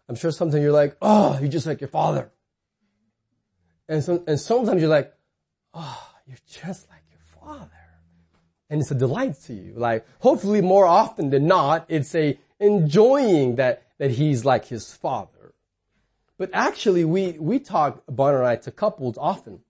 I'm 0.09 0.15
sure 0.15 0.31
sometimes 0.31 0.63
you're 0.63 0.71
like, 0.71 0.97
oh, 1.03 1.37
you're 1.41 1.49
just 1.51 1.67
like 1.67 1.81
your 1.81 1.89
father. 1.89 2.31
And, 3.89 4.05
so, 4.05 4.23
and 4.29 4.39
sometimes 4.39 4.81
you're 4.81 4.89
like, 4.91 5.13
oh, 5.75 6.09
you're 6.29 6.39
just 6.47 6.89
like 6.89 7.03
your 7.11 7.43
father. 7.43 7.71
And 8.71 8.81
it's 8.81 8.93
a 8.93 8.95
delight 8.95 9.35
to 9.47 9.55
you. 9.55 9.73
Like, 9.77 10.07
hopefully 10.21 10.61
more 10.61 10.87
often 10.87 11.31
than 11.31 11.49
not, 11.49 11.85
it's 11.89 12.15
a 12.15 12.39
enjoying 12.61 13.57
that, 13.57 13.89
that 13.99 14.13
he's 14.13 14.45
like 14.45 14.67
his 14.67 14.95
father. 14.95 15.53
But 16.37 16.51
actually, 16.53 17.05
we, 17.05 17.33
we 17.41 17.59
talk, 17.59 18.05
Bonner 18.07 18.39
and 18.39 18.47
I, 18.47 18.57
to 18.57 18.71
couples 18.71 19.19
often. 19.19 19.63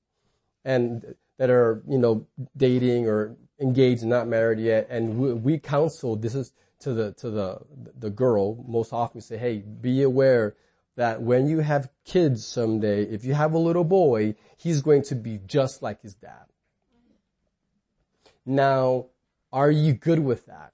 And 0.62 1.14
that 1.38 1.50
are, 1.50 1.82
you 1.88 1.98
know, 1.98 2.26
dating 2.56 3.08
or 3.08 3.36
engaged 3.60 4.02
and 4.02 4.10
not 4.10 4.28
married 4.28 4.58
yet. 4.58 4.86
And 4.90 5.18
we, 5.18 5.32
we 5.32 5.58
counsel, 5.58 6.16
this 6.16 6.34
is, 6.34 6.52
to 6.80 6.92
the 6.92 7.12
to 7.14 7.30
the 7.30 7.58
the 7.98 8.10
girl 8.10 8.64
most 8.68 8.92
often 8.92 9.18
We 9.18 9.22
say, 9.22 9.36
"Hey, 9.36 9.58
be 9.58 10.02
aware 10.02 10.54
that 10.96 11.22
when 11.22 11.48
you 11.48 11.60
have 11.60 11.90
kids 12.04 12.46
someday, 12.46 13.02
if 13.02 13.24
you 13.24 13.34
have 13.34 13.52
a 13.52 13.58
little 13.58 13.84
boy, 13.84 14.36
he's 14.56 14.80
going 14.80 15.02
to 15.04 15.14
be 15.14 15.40
just 15.44 15.82
like 15.82 16.02
his 16.02 16.14
dad." 16.14 16.46
Now, 18.46 19.06
are 19.52 19.70
you 19.70 19.92
good 19.92 20.20
with 20.20 20.46
that? 20.46 20.72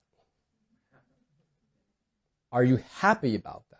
Are 2.53 2.65
you 2.65 2.81
happy 2.99 3.35
about 3.35 3.65
that? 3.71 3.79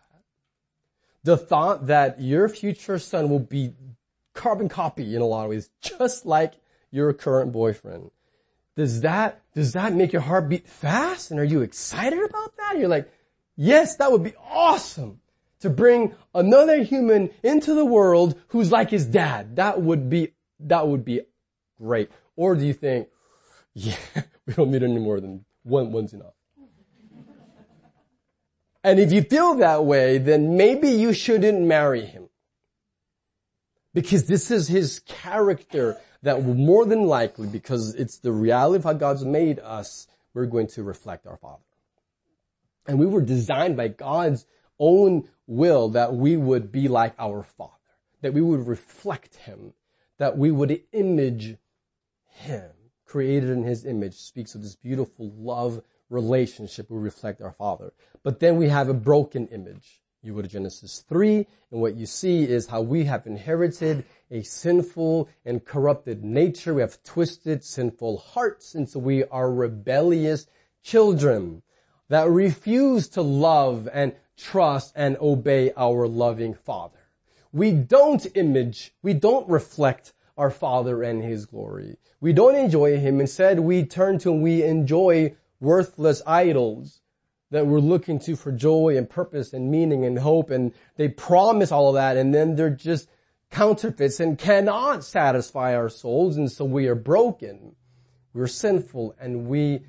The 1.23 1.37
thought 1.37 1.87
that 1.87 2.19
your 2.19 2.49
future 2.49 2.99
son 2.99 3.29
will 3.29 3.39
be 3.39 3.73
carbon 4.33 4.67
copy 4.67 5.15
in 5.15 5.21
a 5.21 5.25
lot 5.25 5.45
of 5.45 5.51
ways, 5.51 5.69
just 5.81 6.25
like 6.25 6.55
your 6.95 7.13
current 7.13 7.51
boyfriend 7.51 8.11
does 8.75 9.01
that, 9.01 9.41
does 9.53 9.73
that 9.73 9.93
make 9.93 10.11
your 10.11 10.21
heart 10.21 10.49
beat 10.49 10.67
fast? 10.67 11.31
And 11.31 11.39
are 11.39 11.45
you 11.45 11.61
excited 11.61 12.19
about 12.19 12.57
that? 12.57 12.77
You're 12.77 12.89
like, 12.89 13.09
yes, 13.55 13.95
that 13.97 14.11
would 14.11 14.23
be 14.23 14.33
awesome 14.49 15.21
to 15.61 15.69
bring 15.69 16.13
another 16.33 16.83
human 16.83 17.29
into 17.41 17.73
the 17.73 17.85
world 17.85 18.39
who's 18.49 18.71
like 18.71 18.89
his 18.89 19.05
dad. 19.05 19.55
That 19.55 19.81
would 19.81 20.09
be, 20.09 20.33
that 20.59 20.87
would 20.87 21.05
be 21.05 21.21
great. 21.77 22.11
Or 22.35 22.55
do 22.55 22.65
you 22.65 22.73
think, 22.73 23.07
yeah, 23.73 23.95
we 24.45 24.53
don't 24.53 24.71
need 24.71 24.83
any 24.83 24.99
more 24.99 25.21
than 25.21 25.45
one, 25.63 25.93
one's 25.93 26.13
enough. 26.13 26.33
And 28.83 28.99
if 28.99 29.11
you 29.11 29.23
feel 29.23 29.55
that 29.55 29.85
way, 29.85 30.19
then 30.19 30.57
maybe 30.57 30.89
you 30.89 31.13
shouldn't 31.13 31.61
marry 31.61 32.05
him. 32.05 32.29
Because 33.93 34.25
this 34.25 34.51
is 34.51 34.67
his 34.67 34.99
character 34.99 35.97
that 36.25 36.43
more 36.43 36.85
than 36.85 37.05
likely, 37.05 37.47
because 37.47 37.93
it's 37.93 38.17
the 38.17 38.31
reality 38.31 38.77
of 38.77 38.83
how 38.83 38.93
God's 38.93 39.23
made 39.23 39.59
us, 39.59 40.07
we're 40.33 40.47
going 40.47 40.65
to 40.69 40.81
reflect 40.81 41.27
our 41.27 41.37
Father. 41.37 41.61
And 42.87 42.97
we 42.97 43.05
were 43.05 43.21
designed 43.21 43.77
by 43.77 43.89
God's 43.89 44.47
own 44.79 45.29
will 45.45 45.89
that 45.89 46.15
we 46.15 46.35
would 46.35 46.71
be 46.71 46.87
like 46.87 47.13
our 47.19 47.43
Father, 47.43 47.71
that 48.21 48.33
we 48.33 48.41
would 48.41 48.67
reflect 48.67 49.35
Him, 49.35 49.73
that 50.17 50.35
we 50.35 50.49
would 50.49 50.81
image 50.91 51.57
Him. 52.27 52.71
Created 53.05 53.51
in 53.51 53.63
His 53.63 53.85
image 53.85 54.15
speaks 54.15 54.55
of 54.55 54.63
this 54.63 54.75
beautiful 54.75 55.31
love 55.37 55.83
relationship 56.09 56.89
we 56.89 56.97
reflect 56.97 57.39
our 57.39 57.53
Father. 57.53 57.93
But 58.23 58.39
then 58.39 58.57
we 58.57 58.69
have 58.69 58.89
a 58.89 58.95
broken 58.95 59.47
image. 59.49 60.01
You 60.25 60.33
go 60.33 60.41
to 60.41 60.47
Genesis 60.47 61.05
3, 61.07 61.45
and 61.69 61.81
what 61.81 61.95
you 61.95 62.07
see 62.07 62.45
is 62.45 62.65
how 62.65 62.81
we 62.81 63.03
have 63.03 63.27
inherited 63.27 64.05
a 64.31 64.41
sinful 64.41 65.29
and 65.45 65.63
corrupted 65.63 66.23
nature. 66.23 66.73
We 66.73 66.81
have 66.81 67.03
twisted, 67.03 67.63
sinful 67.63 68.17
hearts, 68.17 68.73
and 68.73 68.89
so 68.89 68.97
we 68.97 69.23
are 69.25 69.53
rebellious 69.53 70.47
children 70.81 71.61
that 72.09 72.27
refuse 72.27 73.07
to 73.09 73.21
love 73.21 73.87
and 73.93 74.15
trust 74.35 74.93
and 74.95 75.15
obey 75.17 75.71
our 75.77 76.07
loving 76.07 76.55
Father. 76.55 77.05
We 77.53 77.71
don't 77.71 78.25
image, 78.35 78.95
we 79.03 79.13
don't 79.13 79.47
reflect 79.47 80.13
our 80.35 80.49
Father 80.49 81.03
and 81.03 81.23
His 81.23 81.45
glory. 81.45 81.97
We 82.19 82.33
don't 82.33 82.55
enjoy 82.55 82.97
Him. 82.97 83.21
Instead, 83.21 83.59
we 83.59 83.85
turn 83.85 84.17
to 84.19 84.31
and 84.31 84.41
we 84.41 84.63
enjoy 84.63 85.35
worthless 85.59 86.23
idols 86.25 87.01
that 87.55 87.67
we're 87.67 87.79
looking 87.79 88.19
to 88.19 88.35
for 88.35 88.51
joy 88.51 88.97
and 88.97 89.09
purpose 89.09 89.53
and 89.53 89.71
meaning 89.71 90.03
and 90.03 90.19
hope 90.19 90.49
and 90.49 90.73
they 90.97 91.07
promise 91.07 91.71
all 91.71 91.87
of 91.87 91.93
that 91.95 92.17
and 92.17 92.33
then 92.35 92.57
they're 92.57 92.69
just 92.69 93.07
counterfeits 93.49 94.19
and 94.19 94.37
cannot 94.37 95.05
satisfy 95.05 95.73
our 95.73 95.87
souls 95.87 96.35
and 96.35 96.51
so 96.51 96.65
we 96.65 96.85
are 96.89 96.95
broken. 96.95 97.73
We're 98.33 98.47
sinful 98.47 99.15
and 99.21 99.47
we, 99.47 99.85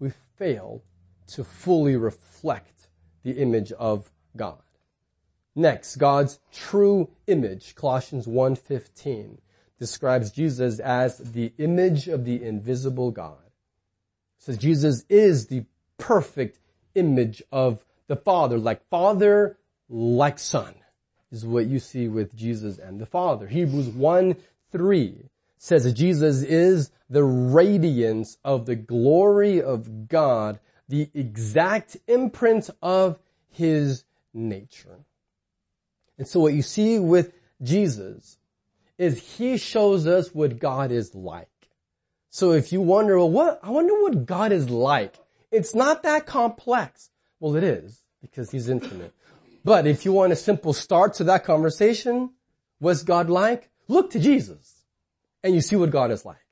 we 0.00 0.10
fail 0.36 0.82
to 1.28 1.44
fully 1.44 1.94
reflect 1.94 2.88
the 3.22 3.40
image 3.40 3.70
of 3.70 4.10
God. 4.36 4.58
Next, 5.54 5.94
God's 5.94 6.40
true 6.52 7.10
image, 7.28 7.76
Colossians 7.76 8.26
1.15, 8.26 9.38
describes 9.78 10.32
Jesus 10.32 10.80
as 10.80 11.18
the 11.18 11.52
image 11.58 12.08
of 12.08 12.24
the 12.24 12.42
invisible 12.42 13.12
God. 13.12 13.38
It 13.46 14.42
says 14.42 14.58
Jesus 14.58 15.04
is 15.08 15.46
the 15.46 15.64
perfect 15.96 16.58
image 16.94 17.42
of 17.52 17.84
the 18.06 18.16
Father, 18.16 18.58
like 18.58 18.88
Father, 18.88 19.56
like 19.88 20.38
Son, 20.38 20.74
is 21.30 21.46
what 21.46 21.66
you 21.66 21.78
see 21.78 22.08
with 22.08 22.34
Jesus 22.34 22.78
and 22.78 23.00
the 23.00 23.06
Father. 23.06 23.46
Hebrews 23.46 23.88
1, 23.88 24.36
3 24.70 25.30
says 25.58 25.92
Jesus 25.94 26.42
is 26.42 26.90
the 27.08 27.24
radiance 27.24 28.38
of 28.44 28.66
the 28.66 28.76
glory 28.76 29.62
of 29.62 30.08
God, 30.08 30.58
the 30.88 31.08
exact 31.14 31.96
imprint 32.06 32.70
of 32.82 33.18
his 33.50 34.04
nature. 34.32 34.98
And 36.18 36.28
so 36.28 36.40
what 36.40 36.54
you 36.54 36.62
see 36.62 36.98
with 36.98 37.32
Jesus 37.62 38.38
is 38.98 39.36
he 39.36 39.56
shows 39.56 40.06
us 40.06 40.34
what 40.34 40.58
God 40.58 40.90
is 40.90 41.14
like. 41.14 41.48
So 42.30 42.52
if 42.52 42.72
you 42.72 42.80
wonder, 42.80 43.16
well, 43.16 43.30
what, 43.30 43.60
I 43.62 43.70
wonder 43.70 43.94
what 43.94 44.26
God 44.26 44.52
is 44.52 44.68
like. 44.68 45.14
It's 45.54 45.74
not 45.74 46.02
that 46.02 46.26
complex. 46.26 47.10
Well, 47.38 47.54
it 47.56 47.64
is 47.64 48.02
because 48.20 48.50
he's 48.50 48.68
infinite. 48.68 49.12
But 49.64 49.86
if 49.86 50.04
you 50.04 50.12
want 50.12 50.32
a 50.32 50.36
simple 50.36 50.72
start 50.72 51.14
to 51.14 51.24
that 51.24 51.44
conversation, 51.44 52.30
what's 52.80 53.02
God 53.02 53.30
like? 53.30 53.70
Look 53.86 54.10
to 54.10 54.18
Jesus 54.18 54.84
and 55.42 55.54
you 55.54 55.60
see 55.60 55.76
what 55.76 55.90
God 55.90 56.10
is 56.10 56.24
like 56.24 56.44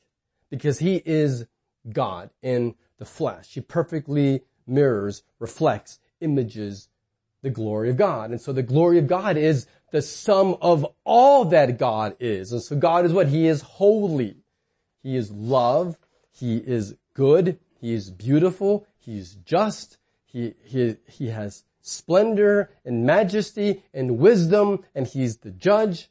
because 0.51 0.79
he 0.79 1.03
is 1.05 1.47
God 1.91 2.31
in 2.43 2.75
the 2.99 3.05
flesh. 3.05 3.55
He 3.55 3.61
perfectly 3.61 4.43
mirrors, 4.67 5.25
reflects, 5.39 5.99
images 6.21 6.89
the 7.43 7.51
glory 7.51 7.91
of 7.91 7.97
God. 7.97 8.31
And 8.31 8.41
so 8.41 8.53
the 8.53 8.63
glory 8.63 8.99
of 8.99 9.09
God 9.09 9.37
is 9.37 9.67
the 9.91 10.01
sum 10.01 10.57
of 10.63 10.87
all 11.05 11.45
that 11.47 11.79
God 11.79 12.17
is. 12.21 12.53
And 12.53 12.63
so 12.63 12.77
God 12.77 13.05
is 13.05 13.13
what? 13.13 13.29
He 13.29 13.49
is 13.49 13.63
holy. 13.63 14.37
He 15.03 15.17
is 15.17 15.31
love. 15.33 15.99
He 16.31 16.59
is 16.59 16.95
good. 17.15 17.59
He 17.81 17.93
is 17.93 18.11
beautiful. 18.11 18.87
He 19.05 19.19
is 19.19 19.37
just. 19.45 19.99
He, 20.25 20.55
he, 20.65 20.97
he 21.07 21.29
has 21.29 21.65
splendor 21.83 22.71
and 22.85 23.05
majesty 23.05 23.83
and 23.93 24.19
wisdom 24.19 24.85
and 24.95 25.07
he's 25.07 25.39
the 25.39 25.51
judge. 25.51 26.09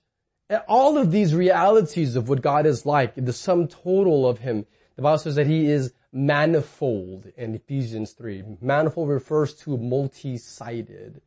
All 0.67 0.97
of 0.97 1.11
these 1.11 1.33
realities 1.33 2.15
of 2.15 2.27
what 2.27 2.41
God 2.41 2.65
is 2.65 2.85
like, 2.85 3.13
the 3.15 3.33
sum 3.33 3.67
total 3.67 4.27
of 4.27 4.39
him, 4.39 4.65
the 4.97 5.01
Bible 5.01 5.17
says 5.17 5.35
that 5.35 5.47
he 5.47 5.67
is 5.67 5.93
manifold 6.11 7.31
in 7.37 7.55
Ephesians 7.55 8.11
3. 8.11 8.43
Manifold 8.59 9.09
refers 9.09 9.53
to 9.53 9.77
multi-sided. 9.77 11.21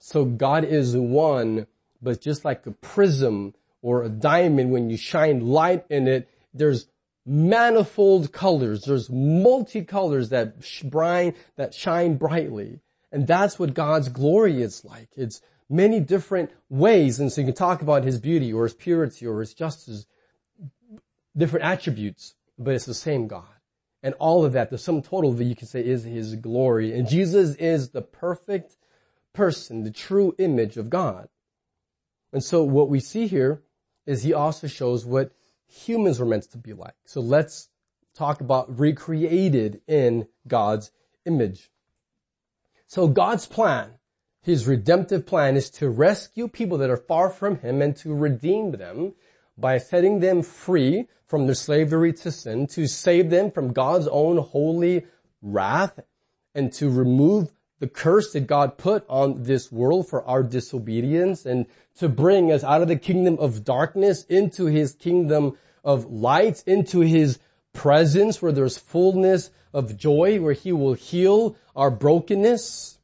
So 0.00 0.24
God 0.24 0.64
is 0.64 0.96
one, 0.96 1.68
but 2.02 2.20
just 2.20 2.44
like 2.44 2.66
a 2.66 2.72
prism 2.72 3.54
or 3.80 4.02
a 4.02 4.08
diamond, 4.08 4.72
when 4.72 4.90
you 4.90 4.96
shine 4.96 5.40
light 5.40 5.84
in 5.88 6.08
it, 6.08 6.28
there's 6.52 6.88
manifold 7.26 8.32
colors. 8.32 8.84
There's 8.84 9.10
multi-colors 9.10 10.28
that 10.28 10.56
shine, 10.62 11.34
that 11.56 11.74
shine 11.74 12.16
brightly. 12.16 12.80
And 13.10 13.26
that's 13.26 13.58
what 13.58 13.74
God's 13.74 14.08
glory 14.08 14.60
is 14.60 14.84
like. 14.84 15.08
It's 15.16 15.40
many 15.70 16.00
different 16.00 16.50
ways. 16.68 17.20
And 17.20 17.32
so 17.32 17.40
you 17.40 17.46
can 17.46 17.54
talk 17.54 17.80
about 17.80 18.04
His 18.04 18.20
beauty 18.20 18.52
or 18.52 18.64
His 18.64 18.74
purity 18.74 19.26
or 19.26 19.40
His 19.40 19.54
justice, 19.54 20.06
different 21.36 21.64
attributes, 21.64 22.34
but 22.58 22.74
it's 22.74 22.86
the 22.86 22.94
same 22.94 23.26
God. 23.26 23.44
And 24.02 24.14
all 24.18 24.44
of 24.44 24.52
that, 24.52 24.70
the 24.70 24.78
sum 24.78 25.00
total 25.00 25.32
that 25.32 25.44
you 25.44 25.56
can 25.56 25.66
say 25.66 25.84
is 25.84 26.04
His 26.04 26.36
glory. 26.36 26.92
And 26.92 27.08
Jesus 27.08 27.56
is 27.56 27.90
the 27.90 28.02
perfect 28.02 28.76
person, 29.32 29.82
the 29.82 29.90
true 29.90 30.34
image 30.38 30.76
of 30.76 30.90
God. 30.90 31.28
And 32.32 32.44
so 32.44 32.62
what 32.62 32.90
we 32.90 33.00
see 33.00 33.26
here 33.26 33.62
is 34.06 34.22
He 34.22 34.34
also 34.34 34.66
shows 34.66 35.06
what 35.06 35.32
humans 35.66 36.18
were 36.18 36.26
meant 36.26 36.50
to 36.50 36.58
be 36.58 36.72
like. 36.72 36.94
So 37.04 37.20
let's 37.20 37.68
talk 38.14 38.40
about 38.40 38.78
recreated 38.78 39.80
in 39.86 40.28
God's 40.46 40.90
image. 41.26 41.70
So 42.86 43.08
God's 43.08 43.46
plan, 43.46 43.98
His 44.42 44.66
redemptive 44.66 45.26
plan 45.26 45.56
is 45.56 45.70
to 45.70 45.88
rescue 45.88 46.48
people 46.48 46.78
that 46.78 46.90
are 46.90 46.96
far 46.96 47.30
from 47.30 47.58
Him 47.58 47.82
and 47.82 47.96
to 47.96 48.14
redeem 48.14 48.72
them 48.72 49.14
by 49.56 49.78
setting 49.78 50.20
them 50.20 50.42
free 50.42 51.08
from 51.26 51.46
their 51.46 51.54
slavery 51.54 52.12
to 52.12 52.30
sin, 52.30 52.66
to 52.68 52.86
save 52.86 53.30
them 53.30 53.50
from 53.50 53.72
God's 53.72 54.06
own 54.08 54.38
holy 54.38 55.06
wrath, 55.42 56.00
and 56.54 56.72
to 56.74 56.90
remove 56.90 57.52
the 57.80 57.88
curse 57.88 58.32
that 58.32 58.46
God 58.46 58.78
put 58.78 59.04
on 59.08 59.42
this 59.42 59.70
world 59.70 60.08
for 60.08 60.24
our 60.24 60.42
disobedience, 60.42 61.44
and 61.44 61.66
to 61.98 62.08
bring 62.08 62.50
us 62.50 62.64
out 62.64 62.82
of 62.82 62.88
the 62.88 62.96
kingdom 62.96 63.38
of 63.38 63.64
darkness 63.64 64.24
into 64.24 64.66
His 64.66 64.94
kingdom 64.94 65.56
of 65.84 66.06
light, 66.06 66.62
into 66.66 67.00
His 67.00 67.38
presence 67.72 68.40
where 68.40 68.52
there's 68.52 68.78
fullness 68.78 69.50
of 69.72 69.96
joy, 69.96 70.40
where 70.40 70.54
He 70.54 70.72
will 70.72 70.94
heal 70.94 71.56
our 71.74 71.90
brokenness. 71.90 72.98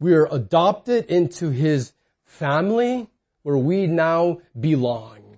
We 0.00 0.14
are 0.14 0.28
adopted 0.30 1.06
into 1.06 1.50
His 1.50 1.92
family 2.24 3.08
where 3.42 3.58
we 3.58 3.86
now 3.86 4.38
belong. 4.58 5.36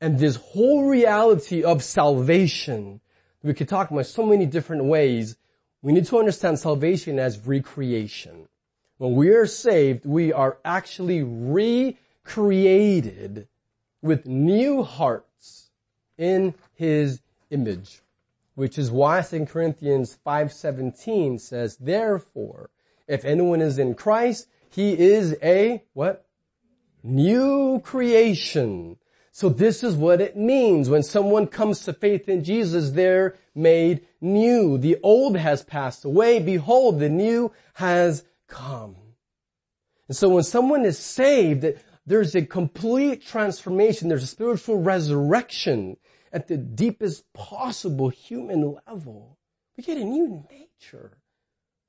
And 0.00 0.18
this 0.18 0.36
whole 0.36 0.84
reality 0.88 1.64
of 1.64 1.82
salvation, 1.82 3.00
we 3.42 3.54
could 3.54 3.68
talk 3.68 3.90
about 3.90 4.06
so 4.06 4.24
many 4.24 4.46
different 4.46 4.84
ways. 4.84 5.36
We 5.80 5.92
need 5.92 6.06
to 6.06 6.18
understand 6.18 6.58
salvation 6.58 7.18
as 7.20 7.46
recreation. 7.46 8.48
When 8.98 9.14
we 9.14 9.28
are 9.30 9.46
saved, 9.46 10.04
we 10.04 10.32
are 10.32 10.58
actually 10.64 11.22
recreated 11.22 11.86
with 14.02 14.26
new 14.26 14.82
hearts 14.82 15.70
in 16.16 16.54
His 16.74 17.20
image. 17.50 18.00
Which 18.56 18.76
is 18.76 18.90
why 18.90 19.22
2 19.22 19.46
Corinthians 19.46 20.18
5.17 20.26 21.38
says, 21.38 21.76
Therefore, 21.76 22.70
if 23.06 23.24
anyone 23.24 23.60
is 23.60 23.78
in 23.78 23.94
Christ, 23.94 24.48
he 24.68 24.98
is 24.98 25.36
a, 25.42 25.84
what? 25.94 26.26
New 27.04 27.80
creation. 27.84 28.96
So 29.38 29.48
this 29.48 29.84
is 29.84 29.94
what 29.94 30.20
it 30.20 30.36
means. 30.36 30.90
When 30.90 31.04
someone 31.04 31.46
comes 31.46 31.84
to 31.84 31.92
faith 31.92 32.28
in 32.28 32.42
Jesus, 32.42 32.90
they're 32.90 33.36
made 33.54 34.04
new. 34.20 34.78
The 34.78 34.98
old 35.00 35.36
has 35.36 35.62
passed 35.62 36.04
away. 36.04 36.40
Behold, 36.40 36.98
the 36.98 37.08
new 37.08 37.52
has 37.74 38.24
come. 38.48 38.96
And 40.08 40.16
so 40.16 40.28
when 40.28 40.42
someone 40.42 40.84
is 40.84 40.98
saved, 40.98 41.64
there's 42.04 42.34
a 42.34 42.42
complete 42.42 43.24
transformation. 43.24 44.08
There's 44.08 44.24
a 44.24 44.26
spiritual 44.26 44.82
resurrection 44.82 45.98
at 46.32 46.48
the 46.48 46.56
deepest 46.56 47.32
possible 47.32 48.08
human 48.08 48.76
level. 48.88 49.38
We 49.76 49.84
get 49.84 49.98
a 49.98 50.04
new 50.04 50.48
nature. 50.50 51.18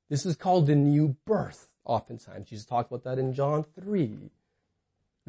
This 0.07 0.23
is 0.23 0.35
called 0.35 0.67
the 0.67 0.75
new 0.75 1.15
birth 1.25 1.69
oftentimes. 1.83 2.47
Jesus 2.47 2.67
talked 2.67 2.91
about 2.91 3.05
that 3.05 3.17
in 3.17 3.33
John 3.33 3.65
3. 3.81 4.29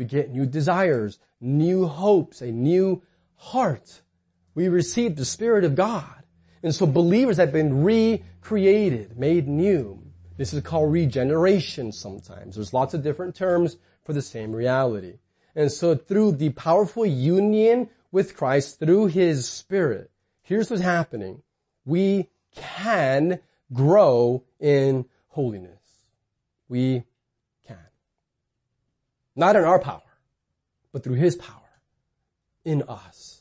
We 0.01 0.07
get 0.07 0.31
new 0.31 0.47
desires, 0.47 1.19
new 1.43 1.87
hopes, 1.87 2.41
a 2.41 2.51
new 2.51 3.03
heart. 3.35 4.01
We 4.55 4.69
receive 4.69 5.15
the 5.15 5.27
Spirit 5.27 5.63
of 5.63 5.75
God. 5.75 6.23
And 6.63 6.75
so 6.75 6.87
believers 6.87 7.37
have 7.37 7.53
been 7.53 7.85
recreated, 7.85 9.19
made 9.19 9.47
new. 9.47 10.03
This 10.39 10.55
is 10.55 10.63
called 10.63 10.91
regeneration 10.91 11.93
sometimes. 11.93 12.55
There's 12.55 12.73
lots 12.73 12.95
of 12.95 13.03
different 13.03 13.35
terms 13.35 13.77
for 14.03 14.15
the 14.15 14.23
same 14.23 14.57
reality. 14.57 15.19
And 15.55 15.71
so 15.71 15.95
through 15.95 16.33
the 16.33 16.49
powerful 16.49 17.05
union 17.05 17.91
with 18.11 18.35
Christ, 18.35 18.79
through 18.79 19.09
His 19.09 19.47
Spirit, 19.47 20.11
here's 20.41 20.71
what's 20.71 20.83
happening. 20.83 21.43
We 21.85 22.31
can 22.57 23.41
grow 23.71 24.45
in 24.59 25.05
holiness. 25.29 25.83
We 26.71 27.05
not 29.40 29.57
in 29.57 29.64
our 29.64 29.81
power, 29.81 30.03
but 30.92 31.03
through 31.03 31.14
His 31.14 31.35
power 31.35 31.57
in 32.64 32.83
us. 32.83 33.40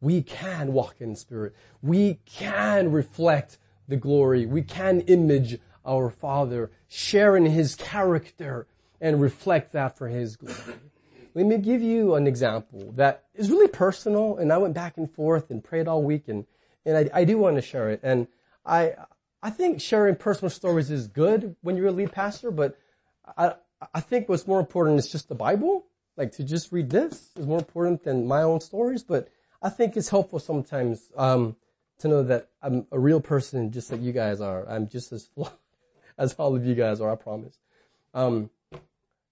We 0.00 0.22
can 0.22 0.72
walk 0.72 0.96
in 1.00 1.16
spirit. 1.16 1.54
We 1.82 2.20
can 2.26 2.92
reflect 2.92 3.58
the 3.88 3.96
glory. 3.96 4.46
We 4.46 4.62
can 4.62 5.00
image 5.00 5.58
our 5.84 6.10
Father, 6.10 6.70
share 6.86 7.36
in 7.36 7.46
His 7.46 7.74
character, 7.74 8.66
and 9.00 9.20
reflect 9.20 9.72
that 9.72 9.96
for 9.96 10.08
His 10.08 10.36
glory. 10.36 10.78
Let 11.34 11.46
me 11.46 11.58
give 11.58 11.82
you 11.82 12.14
an 12.14 12.26
example 12.26 12.92
that 12.96 13.24
is 13.34 13.50
really 13.50 13.68
personal, 13.68 14.36
and 14.36 14.52
I 14.52 14.58
went 14.58 14.74
back 14.74 14.96
and 14.96 15.10
forth 15.10 15.50
and 15.50 15.64
prayed 15.64 15.88
all 15.88 16.02
week, 16.02 16.28
and, 16.28 16.44
and 16.84 16.96
I, 16.96 17.20
I 17.20 17.24
do 17.24 17.38
want 17.38 17.56
to 17.56 17.62
share 17.62 17.90
it. 17.90 18.00
And 18.02 18.28
I, 18.64 18.94
I 19.42 19.50
think 19.50 19.80
sharing 19.80 20.16
personal 20.16 20.50
stories 20.50 20.90
is 20.90 21.08
good 21.08 21.56
when 21.62 21.76
you're 21.76 21.88
a 21.88 21.92
lead 21.92 22.12
pastor, 22.12 22.50
but 22.50 22.78
I, 23.36 23.54
I 23.92 24.00
think 24.00 24.28
what's 24.28 24.46
more 24.46 24.60
important 24.60 24.98
is 24.98 25.10
just 25.10 25.28
the 25.28 25.34
Bible. 25.34 25.86
Like 26.16 26.32
to 26.32 26.44
just 26.44 26.72
read 26.72 26.90
this 26.90 27.30
is 27.36 27.46
more 27.46 27.58
important 27.58 28.04
than 28.04 28.26
my 28.26 28.42
own 28.42 28.60
stories, 28.60 29.02
but 29.02 29.28
I 29.62 29.68
think 29.68 29.96
it's 29.96 30.08
helpful 30.08 30.38
sometimes, 30.38 31.12
um, 31.16 31.56
to 31.98 32.08
know 32.08 32.22
that 32.22 32.48
I'm 32.62 32.86
a 32.92 32.98
real 32.98 33.20
person 33.20 33.70
just 33.70 33.90
like 33.90 34.00
you 34.00 34.12
guys 34.12 34.40
are. 34.40 34.68
I'm 34.68 34.88
just 34.88 35.12
as 35.12 35.26
flawed 35.26 35.52
as 36.18 36.34
all 36.34 36.54
of 36.54 36.64
you 36.64 36.74
guys 36.74 37.00
are, 37.00 37.12
I 37.12 37.16
promise. 37.16 37.58
Um, 38.14 38.50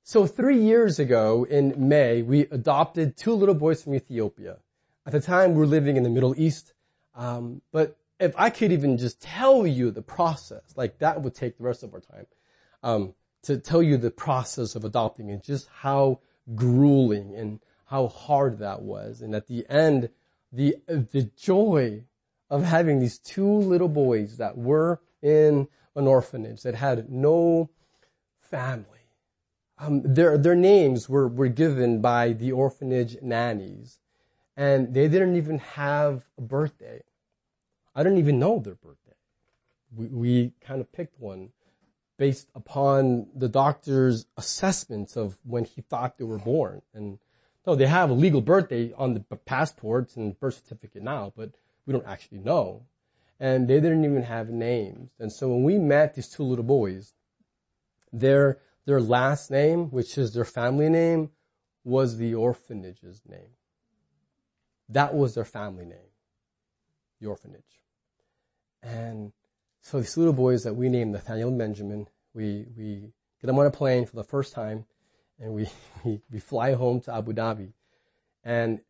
so 0.03 0.27
three 0.27 0.61
years 0.61 0.99
ago 0.99 1.45
in 1.45 1.89
May, 1.89 2.21
we 2.23 2.41
adopted 2.43 3.17
two 3.17 3.33
little 3.33 3.55
boys 3.55 3.83
from 3.83 3.95
Ethiopia. 3.95 4.59
At 5.07 5.13
the 5.13 5.21
time, 5.21 5.53
we 5.53 5.61
were 5.61 5.67
living 5.67 5.97
in 5.97 6.03
the 6.03 6.11
Middle 6.11 6.39
East. 6.39 6.75
Um, 7.15 7.63
but 7.73 7.97
if 8.21 8.35
I 8.37 8.51
could 8.51 8.73
even 8.73 8.99
just 8.99 9.21
tell 9.21 9.67
you 9.67 9.91
the 9.91 10.03
process, 10.03 10.75
like 10.77 10.99
that 10.99 11.23
would 11.23 11.35
take 11.35 11.57
the 11.57 11.65
rest 11.65 11.83
of 11.83 11.95
our 11.95 12.01
time. 12.01 12.27
Um, 12.83 13.15
to 13.45 13.59
tell 13.59 13.83
you 13.83 13.97
the 13.97 14.11
process 14.11 14.75
of 14.75 14.85
adopting 14.85 15.31
and 15.31 15.43
just 15.43 15.69
how 15.81 16.21
grueling 16.55 17.35
and 17.35 17.61
how 17.87 18.09
hard 18.09 18.59
that 18.59 18.83
was. 18.83 19.21
And 19.21 19.35
at 19.35 19.47
the 19.47 19.67
end, 19.69 20.11
the, 20.53 20.77
the 20.87 21.31
joy 21.37 22.05
of 22.51 22.65
having 22.65 23.01
these 23.01 23.19
two 23.19 23.47
little 23.51 23.89
boys 23.89 24.37
that 24.37 24.57
were 24.57 25.01
in 25.23 25.69
an 25.97 26.07
orphanage 26.07 26.63
that 26.63 26.75
had 26.75 27.11
no 27.11 27.71
family. 28.41 28.87
Um, 29.79 30.03
their, 30.05 30.39
their 30.39 30.55
names 30.55 31.09
were, 31.09 31.27
were 31.27 31.49
given 31.49 32.01
by 32.01 32.33
the 32.33 32.53
orphanage 32.53 33.17
nannies 33.23 33.99
and 34.57 34.95
they 34.95 35.09
didn't 35.09 35.37
even 35.37 35.59
have 35.59 36.25
a 36.39 36.43
birthday. 36.43 37.03
I 37.95 38.03
don't 38.03 38.19
even 38.19 38.39
know 38.39 38.61
their 38.61 38.77
birthday. 38.77 39.13
We, 39.95 40.07
we 40.07 40.53
kind 40.61 40.81
of 40.81 40.93
picked 40.93 41.21
one 41.21 41.51
based 42.17 42.49
upon 42.55 43.27
the 43.35 43.49
doctor's 43.49 44.27
assessments 44.37 45.17
of 45.17 45.39
when 45.45 45.65
he 45.65 45.81
thought 45.81 46.19
they 46.19 46.25
were 46.25 46.39
born. 46.39 46.83
And 46.93 47.19
no, 47.67 47.75
they 47.75 47.87
have 47.87 48.11
a 48.11 48.15
legal 48.15 48.41
birthday 48.41 48.93
on 48.97 49.15
the 49.15 49.21
passports 49.21 50.17
and 50.17 50.39
birth 50.39 50.63
certificate 50.63 51.03
now, 51.03 51.33
but 51.37 51.51
we 51.87 51.93
don't 51.93 52.07
actually 52.07 52.39
know. 52.39 52.87
And 53.41 53.69
they 53.69 53.81
didn't 53.81 54.05
even 54.05 54.23
have 54.23 54.49
names. 54.49 55.11
And 55.19 55.33
so 55.33 55.49
when 55.49 55.65
we 55.65 55.79
met 55.79 56.15
these 56.15 56.29
two 56.29 56.45
little 56.45 56.65
boys, 56.65 57.15
their, 58.13 58.59
their 58.87 59.01
last 59.01 59.51
name, 59.51 59.91
which 59.91 60.17
is 60.17 60.35
their 60.35 60.45
family 60.45 60.89
name, 60.89 61.31
was 61.83 62.17
the 62.17 62.35
orphanage's 62.35 63.23
name. 63.29 63.51
That 64.89 65.15
was 65.15 65.35
their 65.35 65.45
family 65.45 65.85
name. 65.85 66.11
The 67.21 67.27
orphanage. 67.27 67.63
And 68.83 69.33
so 69.85 70.01
these 70.01 70.17
little 70.17 70.33
boys 70.33 70.65
that 70.65 70.75
we 70.75 70.89
named 70.89 71.13
Nathaniel 71.13 71.51
and 71.51 71.59
Benjamin, 71.59 72.09
we, 72.33 72.65
we 72.75 73.13
get 73.41 73.47
them 73.47 73.59
on 73.59 73.67
a 73.67 73.71
plane 73.71 74.07
for 74.07 74.17
the 74.17 74.25
first 74.25 74.55
time 74.55 74.87
and 75.39 75.53
we, 75.53 75.69
we, 76.05 76.23
we 76.33 76.41
fly 76.41 76.73
home 76.73 77.01
to 77.03 77.15
Abu 77.15 77.35
Dhabi. 77.35 77.75
And 78.43 78.81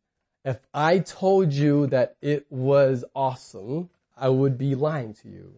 if 0.45 0.61
I 0.73 1.01
told 1.01 1.53
you 1.53 1.89
that 1.89 2.17
it 2.23 2.47
was 2.49 3.05
awesome, 3.13 3.91
I 4.17 4.29
would 4.29 4.57
be 4.57 4.77
lying 4.77 5.15
to 5.15 5.29
you. 5.29 5.53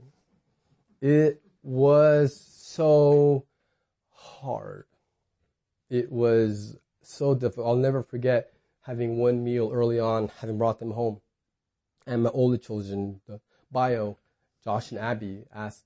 It 1.02 1.42
was 1.62 2.34
so 2.34 3.44
hard. 4.14 4.86
It 5.90 6.10
was 6.10 6.78
so 7.02 7.34
difficult. 7.34 7.66
I'll 7.66 7.76
never 7.76 8.02
forget 8.02 8.54
having 8.80 9.18
one 9.18 9.44
meal 9.44 9.70
early 9.70 10.00
on, 10.00 10.30
having 10.40 10.56
brought 10.56 10.78
them 10.78 10.92
home. 10.92 11.20
And 12.06 12.22
my 12.22 12.30
older 12.30 12.56
children, 12.56 13.20
the 13.26 13.40
bio, 13.70 14.16
Josh 14.66 14.90
and 14.90 14.98
Abby, 14.98 15.44
asked, 15.54 15.84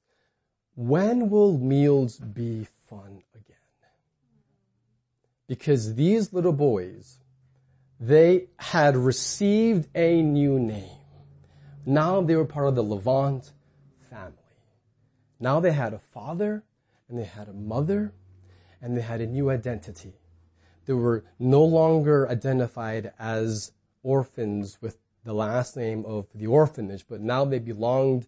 when 0.75 1.29
will 1.29 1.59
meals 1.59 2.19
be 2.19 2.67
fun 2.89 3.23
again? 3.35 3.57
Because 5.47 5.97
these 5.97 6.33
little 6.33 6.55
boys, 6.55 7.19
they 8.01 8.47
had 8.59 8.97
received 8.97 9.87
a 9.95 10.23
new 10.23 10.59
name. 10.59 10.97
Now 11.85 12.23
they 12.23 12.35
were 12.35 12.47
part 12.47 12.69
of 12.69 12.75
the 12.75 12.83
Levant 12.83 13.53
family. 14.09 14.33
Now 15.39 15.61
they 15.61 15.73
had 15.73 15.93
a 15.93 15.99
father 15.99 16.65
and 17.11 17.19
they 17.19 17.25
had 17.25 17.49
a 17.49 17.53
mother 17.53 18.15
and 18.81 18.97
they 18.97 19.03
had 19.03 19.21
a 19.21 19.27
new 19.27 19.51
identity. 19.51 20.15
They 20.87 20.95
were 20.95 21.27
no 21.39 21.63
longer 21.63 22.27
identified 22.31 23.13
as 23.19 23.73
orphans 24.03 24.79
with 24.81 24.97
the 25.27 25.35
last 25.35 25.77
name 25.77 26.07
of 26.07 26.29
the 26.35 26.47
orphanage, 26.47 27.05
but 27.07 27.21
now 27.21 27.45
they 27.45 27.59
belonged 27.59 28.27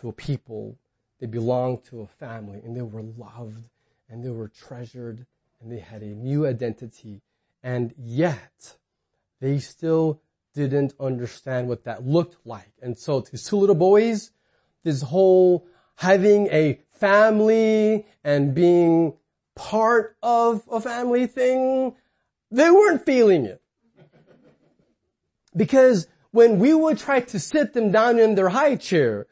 to 0.00 0.08
a 0.08 0.12
people. 0.12 0.76
They 1.20 1.26
belonged 1.26 1.84
to 1.84 2.00
a 2.00 2.06
family 2.06 2.60
and 2.64 2.76
they 2.76 2.82
were 2.82 3.02
loved 3.02 3.64
and 4.08 4.24
they 4.24 4.30
were 4.30 4.48
treasured 4.48 5.26
and 5.60 5.72
they 5.72 5.78
had 5.78 6.02
a 6.02 6.06
new 6.06 6.46
identity. 6.46 7.22
And 7.62 7.94
yet 7.98 8.76
they 9.40 9.58
still 9.58 10.20
didn't 10.54 10.94
understand 11.00 11.68
what 11.68 11.84
that 11.84 12.06
looked 12.06 12.36
like. 12.44 12.72
And 12.82 12.98
so 12.98 13.20
to 13.20 13.38
two 13.38 13.56
little 13.56 13.74
boys, 13.74 14.30
this 14.82 15.02
whole 15.02 15.66
having 15.96 16.48
a 16.48 16.80
family 16.92 18.06
and 18.22 18.54
being 18.54 19.14
part 19.54 20.16
of 20.22 20.62
a 20.70 20.80
family 20.80 21.26
thing 21.26 21.94
they 22.50 22.70
weren't 22.70 23.04
feeling 23.04 23.46
it. 23.46 23.60
Because 25.56 26.06
when 26.30 26.58
we 26.58 26.72
would 26.72 26.98
try 26.98 27.20
to 27.20 27.38
sit 27.38 27.72
them 27.72 27.90
down 27.90 28.18
in 28.18 28.36
their 28.36 28.48
high 28.48 28.76
chair, 28.76 29.26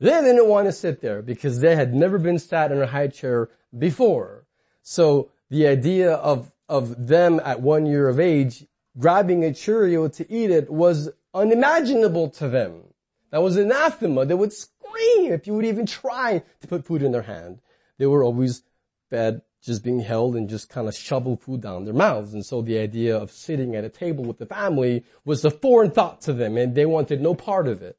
they 0.00 0.10
didn't 0.10 0.48
want 0.48 0.66
to 0.66 0.72
sit 0.72 1.00
there 1.00 1.22
because 1.22 1.60
they 1.60 1.76
had 1.76 1.94
never 1.94 2.18
been 2.18 2.38
sat 2.38 2.72
in 2.72 2.80
a 2.80 2.86
high 2.86 3.08
chair 3.08 3.48
before. 3.76 4.46
So 4.82 5.30
the 5.50 5.66
idea 5.66 6.12
of, 6.12 6.52
of 6.68 7.06
them 7.06 7.40
at 7.44 7.60
one 7.60 7.86
year 7.86 8.08
of 8.08 8.18
age 8.18 8.66
grabbing 8.98 9.44
a 9.44 9.52
Cheerio 9.52 10.08
to 10.08 10.30
eat 10.32 10.50
it 10.50 10.70
was 10.70 11.10
unimaginable 11.32 12.30
to 12.30 12.48
them. 12.48 12.82
That 13.30 13.42
was 13.42 13.56
anathema. 13.56 14.24
They 14.26 14.34
would 14.34 14.52
scream 14.52 15.32
if 15.32 15.46
you 15.46 15.54
would 15.54 15.66
even 15.66 15.86
try 15.86 16.42
to 16.60 16.68
put 16.68 16.84
food 16.84 17.02
in 17.02 17.12
their 17.12 17.22
hand. 17.22 17.60
They 17.98 18.06
were 18.06 18.22
always 18.22 18.62
fed 19.10 19.42
just 19.62 19.82
being 19.82 20.00
held 20.00 20.36
and 20.36 20.48
just 20.48 20.68
kind 20.68 20.86
of 20.86 20.94
shovel 20.94 21.36
food 21.36 21.62
down 21.62 21.84
their 21.84 21.94
mouths. 21.94 22.34
And 22.34 22.44
so 22.44 22.60
the 22.60 22.78
idea 22.78 23.16
of 23.16 23.30
sitting 23.30 23.74
at 23.74 23.84
a 23.84 23.88
table 23.88 24.24
with 24.24 24.38
the 24.38 24.46
family 24.46 25.04
was 25.24 25.44
a 25.44 25.50
foreign 25.50 25.90
thought 25.90 26.20
to 26.22 26.32
them 26.32 26.56
and 26.56 26.74
they 26.74 26.86
wanted 26.86 27.20
no 27.20 27.34
part 27.34 27.66
of 27.66 27.82
it. 27.82 27.96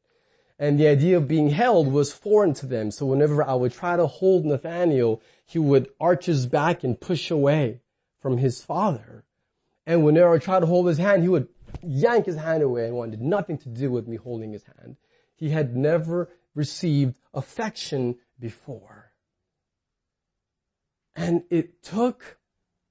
And 0.57 0.79
the 0.79 0.87
idea 0.87 1.17
of 1.17 1.27
being 1.27 1.49
held 1.49 1.91
was 1.91 2.13
foreign 2.13 2.53
to 2.55 2.65
them. 2.65 2.91
So 2.91 3.05
whenever 3.05 3.43
I 3.43 3.53
would 3.53 3.73
try 3.73 3.97
to 3.97 4.07
hold 4.07 4.45
Nathaniel, 4.45 5.21
he 5.45 5.59
would 5.59 5.89
arch 5.99 6.25
his 6.25 6.45
back 6.45 6.83
and 6.83 6.99
push 6.99 7.29
away 7.29 7.81
from 8.19 8.37
his 8.37 8.63
father. 8.63 9.25
And 9.85 10.05
whenever 10.05 10.33
I 10.33 10.39
tried 10.39 10.61
to 10.61 10.65
hold 10.65 10.87
his 10.87 10.97
hand, 10.97 11.23
he 11.23 11.29
would 11.29 11.49
yank 11.83 12.25
his 12.25 12.37
hand 12.37 12.63
away 12.63 12.87
and 12.87 12.95
wanted 12.95 13.21
nothing 13.21 13.57
to 13.59 13.69
do 13.69 13.91
with 13.91 14.07
me 14.07 14.15
holding 14.15 14.53
his 14.53 14.63
hand. 14.63 14.95
He 15.35 15.49
had 15.49 15.75
never 15.75 16.29
received 16.53 17.17
affection 17.33 18.15
before. 18.39 19.11
And 21.15 21.43
it 21.49 21.83
took 21.83 22.37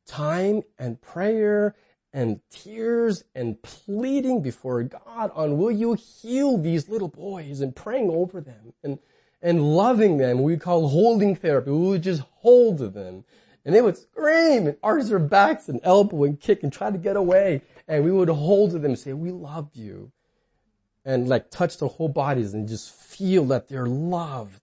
time 0.06 0.62
and 0.78 1.00
prayer 1.00 1.74
and 2.14 2.40
tears 2.48 3.24
and 3.34 3.60
pleading 3.62 4.40
before 4.40 4.84
God 4.84 5.32
on 5.34 5.58
will 5.58 5.72
you 5.72 5.94
heal 5.94 6.56
these 6.56 6.88
little 6.88 7.08
boys 7.08 7.60
and 7.60 7.74
praying 7.74 8.08
over 8.08 8.40
them 8.40 8.72
and, 8.84 9.00
and 9.42 9.74
loving 9.76 10.16
them. 10.18 10.42
We 10.42 10.56
call 10.56 10.88
holding 10.88 11.34
therapy. 11.34 11.72
We 11.72 11.88
would 11.88 12.04
just 12.04 12.22
hold 12.36 12.78
them 12.78 13.24
and 13.64 13.74
they 13.74 13.82
would 13.82 13.96
scream 13.96 14.66
and 14.66 14.76
arch 14.82 15.06
their 15.06 15.18
backs 15.18 15.68
and 15.68 15.80
elbow 15.82 16.24
and 16.24 16.40
kick 16.40 16.62
and 16.62 16.72
try 16.72 16.90
to 16.90 16.98
get 16.98 17.16
away. 17.16 17.62
And 17.88 18.04
we 18.04 18.12
would 18.12 18.28
hold 18.28 18.70
them 18.70 18.84
and 18.84 18.98
say, 18.98 19.12
we 19.12 19.30
love 19.30 19.70
you. 19.74 20.12
And 21.04 21.28
like 21.28 21.50
touch 21.50 21.78
their 21.78 21.88
whole 21.88 22.08
bodies 22.08 22.54
and 22.54 22.68
just 22.68 22.94
feel 22.94 23.44
that 23.46 23.68
they're 23.68 23.86
loved. 23.86 24.62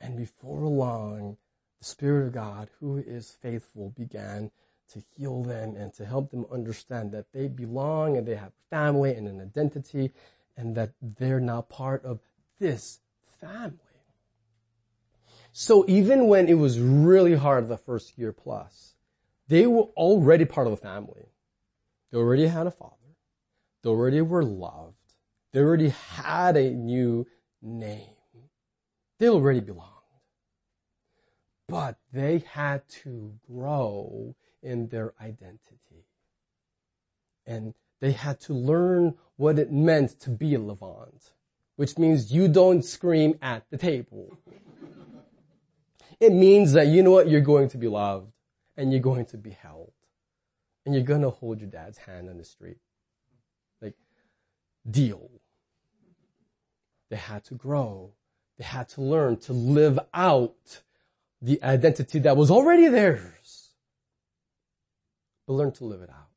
And 0.00 0.16
before 0.16 0.60
long, 0.66 1.36
the 1.78 1.84
Spirit 1.84 2.26
of 2.26 2.32
God, 2.32 2.68
who 2.80 2.98
is 2.98 3.30
faithful, 3.30 3.90
began 3.96 4.50
to 4.88 5.02
heal 5.16 5.42
them 5.42 5.76
and 5.76 5.92
to 5.94 6.04
help 6.04 6.30
them 6.30 6.46
understand 6.50 7.12
that 7.12 7.32
they 7.32 7.48
belong 7.48 8.16
and 8.16 8.26
they 8.26 8.34
have 8.34 8.52
family 8.70 9.14
and 9.14 9.28
an 9.28 9.40
identity 9.40 10.12
and 10.56 10.74
that 10.74 10.92
they're 11.00 11.40
now 11.40 11.62
part 11.62 12.04
of 12.04 12.20
this 12.58 13.00
family. 13.40 13.78
So 15.52 15.84
even 15.88 16.28
when 16.28 16.48
it 16.48 16.54
was 16.54 16.80
really 16.80 17.34
hard 17.34 17.68
the 17.68 17.76
first 17.76 18.18
year 18.18 18.32
plus, 18.32 18.94
they 19.48 19.66
were 19.66 19.88
already 19.96 20.44
part 20.44 20.66
of 20.66 20.72
the 20.72 20.76
family. 20.76 21.26
They 22.10 22.18
already 22.18 22.46
had 22.46 22.66
a 22.66 22.70
father. 22.70 22.94
They 23.82 23.90
already 23.90 24.20
were 24.20 24.44
loved. 24.44 24.94
They 25.52 25.60
already 25.60 25.88
had 25.88 26.56
a 26.56 26.70
new 26.70 27.26
name. 27.62 28.14
They 29.18 29.28
already 29.28 29.60
belonged 29.60 29.98
but 31.68 31.98
they 32.12 32.38
had 32.50 32.88
to 32.88 33.34
grow 33.46 34.34
in 34.62 34.88
their 34.88 35.14
identity. 35.20 36.06
And 37.46 37.74
they 38.00 38.12
had 38.12 38.40
to 38.42 38.52
learn 38.52 39.14
what 39.36 39.58
it 39.58 39.72
meant 39.72 40.20
to 40.20 40.30
be 40.30 40.54
a 40.54 40.58
Levant, 40.58 41.32
which 41.76 41.98
means 41.98 42.32
you 42.32 42.48
don't 42.48 42.84
scream 42.84 43.38
at 43.40 43.64
the 43.70 43.78
table. 43.78 44.36
it 46.20 46.32
means 46.32 46.72
that 46.72 46.88
you 46.88 47.02
know 47.02 47.10
what, 47.12 47.28
you're 47.28 47.40
going 47.40 47.68
to 47.70 47.78
be 47.78 47.88
loved 47.88 48.32
and 48.76 48.92
you're 48.92 49.00
going 49.00 49.26
to 49.26 49.38
be 49.38 49.50
held 49.50 49.92
and 50.84 50.94
you're 50.94 51.04
going 51.04 51.22
to 51.22 51.30
hold 51.30 51.60
your 51.60 51.70
dad's 51.70 51.98
hand 51.98 52.28
on 52.28 52.38
the 52.38 52.44
street. 52.44 52.78
Like, 53.82 53.94
deal. 54.90 55.30
They 57.10 57.16
had 57.16 57.44
to 57.44 57.54
grow. 57.54 58.12
They 58.58 58.64
had 58.64 58.88
to 58.90 59.02
learn 59.02 59.36
to 59.40 59.52
live 59.52 59.98
out 60.12 60.82
the 61.40 61.62
identity 61.62 62.18
that 62.20 62.36
was 62.36 62.50
already 62.50 62.88
theirs. 62.88 63.37
But 65.48 65.54
learn 65.54 65.72
to 65.72 65.84
live 65.84 66.02
it 66.02 66.10
out. 66.10 66.28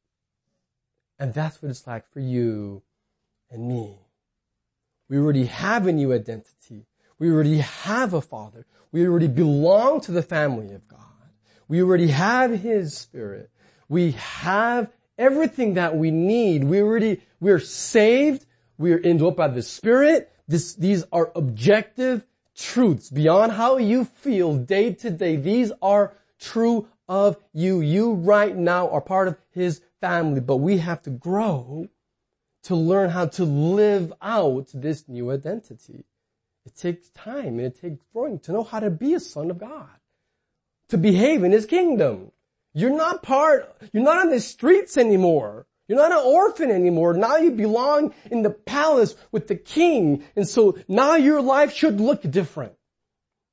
And 1.20 1.34
that's 1.34 1.62
what 1.62 1.70
it's 1.70 1.86
like 1.86 2.10
for 2.14 2.22
you 2.22 2.82
and 3.50 3.68
me. 3.68 3.98
We 5.10 5.18
already 5.18 5.48
have 5.48 5.86
a 5.86 5.92
new 5.92 6.14
identity. 6.14 6.86
We 7.20 7.30
already 7.30 7.58
have 7.58 8.14
a 8.14 8.22
father. 8.22 8.66
We 8.94 9.06
already 9.06 9.28
belong 9.28 10.00
to 10.02 10.14
the 10.14 10.24
family 10.24 10.74
of 10.74 10.88
God. 10.88 11.00
We 11.68 11.84
already 11.84 12.08
have 12.08 12.52
his 12.62 12.98
spirit. 12.98 13.52
We 13.90 14.12
have 14.12 14.90
everything 15.18 15.74
that 15.74 15.98
we 15.98 16.10
need. 16.10 16.64
We 16.64 16.82
already, 16.82 17.20
we're 17.42 17.60
saved. 17.60 18.46
We 18.78 18.94
are 18.94 19.00
indwelt 19.00 19.36
by 19.36 19.50
the 19.50 19.62
Spirit. 19.62 20.32
This, 20.48 20.74
these 20.74 21.04
are 21.12 21.34
objective 21.36 22.26
truths 22.56 23.10
beyond 23.10 23.52
how 23.52 23.76
you 23.76 24.06
feel 24.06 24.56
day 24.56 24.94
to 24.94 25.10
day. 25.10 25.36
These 25.36 25.74
are 25.82 26.14
true 26.40 26.88
of 27.12 27.36
you. 27.52 27.82
You 27.82 28.14
right 28.14 28.56
now 28.56 28.90
are 28.90 29.02
part 29.02 29.28
of 29.28 29.38
His 29.52 29.82
family, 30.00 30.40
but 30.40 30.58
we 30.58 30.78
have 30.78 31.02
to 31.02 31.10
grow 31.10 31.90
to 32.64 32.76
learn 32.76 33.10
how 33.10 33.26
to 33.26 33.44
live 33.44 34.14
out 34.22 34.70
this 34.74 35.10
new 35.10 35.30
identity. 35.30 36.06
It 36.66 36.78
takes 36.78 37.10
time 37.10 37.60
and 37.60 37.68
it 37.68 37.82
takes 37.82 38.00
growing 38.14 38.40
to 38.40 38.54
know 38.54 38.64
how 38.64 38.80
to 38.80 38.90
be 38.90 39.14
a 39.14 39.20
son 39.20 39.52
of 39.52 39.60
God, 39.60 39.90
to 40.88 40.98
behave 40.98 41.44
in 41.44 41.52
His 41.52 41.66
kingdom. 41.66 42.32
You're 42.74 42.96
not 42.96 43.24
part, 43.24 43.76
you're 43.92 44.04
not 44.04 44.20
on 44.20 44.30
the 44.30 44.40
streets 44.40 44.96
anymore. 44.96 45.66
You're 45.90 45.98
not 45.98 46.14
an 46.14 46.26
orphan 46.26 46.72
anymore. 46.72 47.14
Now 47.14 47.36
you 47.36 47.52
belong 47.52 48.14
in 48.30 48.44
the 48.44 48.52
palace 48.52 49.18
with 49.34 49.50
the 49.50 49.58
king. 49.58 50.24
And 50.38 50.48
so 50.48 50.78
now 50.88 51.16
your 51.16 51.42
life 51.42 51.74
should 51.74 52.00
look 52.00 52.22
different. 52.22 52.76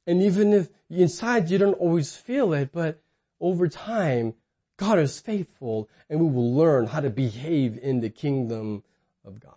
And 0.06 0.22
even 0.22 0.52
if 0.52 0.68
inside 0.88 1.50
you 1.50 1.58
don't 1.58 1.74
always 1.74 2.14
feel 2.14 2.52
it, 2.52 2.70
but 2.70 3.02
over 3.40 3.68
time, 3.68 4.34
God 4.76 4.98
is 4.98 5.20
faithful 5.20 5.88
and 6.08 6.20
we 6.20 6.30
will 6.30 6.54
learn 6.54 6.86
how 6.86 7.00
to 7.00 7.10
behave 7.10 7.78
in 7.78 8.00
the 8.00 8.10
kingdom 8.10 8.84
of 9.24 9.40
God. 9.40 9.54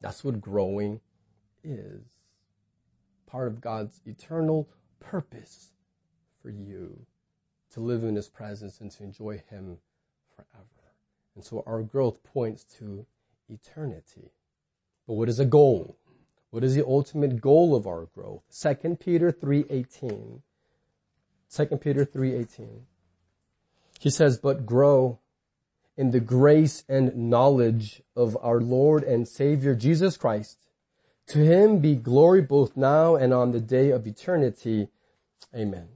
That's 0.00 0.24
what 0.24 0.40
growing 0.40 1.00
is. 1.62 2.02
Part 3.26 3.48
of 3.48 3.60
God's 3.60 4.00
eternal 4.06 4.68
purpose 4.98 5.72
for 6.42 6.50
you 6.50 7.06
to 7.72 7.80
live 7.80 8.02
in 8.02 8.16
His 8.16 8.28
presence 8.28 8.80
and 8.80 8.90
to 8.92 9.04
enjoy 9.04 9.42
Him 9.50 9.78
forever. 10.34 10.66
And 11.34 11.44
so 11.44 11.62
our 11.66 11.82
growth 11.82 12.24
points 12.24 12.64
to 12.78 13.06
eternity. 13.48 14.32
But 15.06 15.14
what 15.14 15.28
is 15.28 15.38
a 15.38 15.44
goal? 15.44 15.96
What 16.50 16.64
is 16.64 16.74
the 16.74 16.84
ultimate 16.84 17.40
goal 17.40 17.76
of 17.76 17.86
our 17.86 18.06
growth? 18.06 18.42
2 18.60 18.96
Peter 18.96 19.30
3.18. 19.30 20.40
2 21.54 21.66
Peter 21.78 22.06
3.18. 22.06 22.80
He 23.98 24.10
says, 24.10 24.38
but 24.38 24.64
grow 24.64 25.18
in 25.96 26.10
the 26.10 26.20
grace 26.20 26.84
and 26.88 27.14
knowledge 27.14 28.02
of 28.16 28.36
our 28.40 28.60
Lord 28.60 29.02
and 29.02 29.28
Savior 29.28 29.74
Jesus 29.74 30.16
Christ. 30.16 30.58
To 31.28 31.38
him 31.38 31.78
be 31.78 31.94
glory 31.94 32.40
both 32.40 32.76
now 32.76 33.16
and 33.16 33.34
on 33.34 33.52
the 33.52 33.60
day 33.60 33.90
of 33.90 34.06
eternity. 34.06 34.88
Amen. 35.54 35.88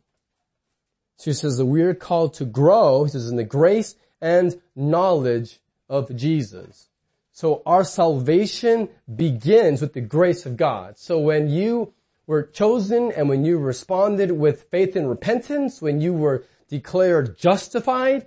So 1.16 1.30
he 1.30 1.34
says 1.34 1.56
that 1.56 1.66
we 1.66 1.82
are 1.82 1.94
called 1.94 2.34
to 2.34 2.44
grow, 2.44 3.04
he 3.04 3.10
says, 3.10 3.30
in 3.30 3.36
the 3.36 3.44
grace 3.44 3.96
and 4.20 4.60
knowledge 4.76 5.60
of 5.88 6.14
Jesus. 6.14 6.88
So 7.32 7.62
our 7.64 7.82
salvation 7.82 8.88
begins 9.12 9.80
with 9.80 9.92
the 9.92 10.00
grace 10.00 10.46
of 10.46 10.56
God. 10.56 10.98
So 10.98 11.18
when 11.18 11.48
you 11.48 11.94
were 12.26 12.42
chosen 12.42 13.12
and 13.12 13.28
when 13.28 13.44
you 13.44 13.58
responded 13.58 14.32
with 14.32 14.64
faith 14.70 14.96
and 14.96 15.08
repentance, 15.08 15.82
when 15.82 16.00
you 16.00 16.12
were 16.12 16.44
declared 16.68 17.38
justified, 17.38 18.26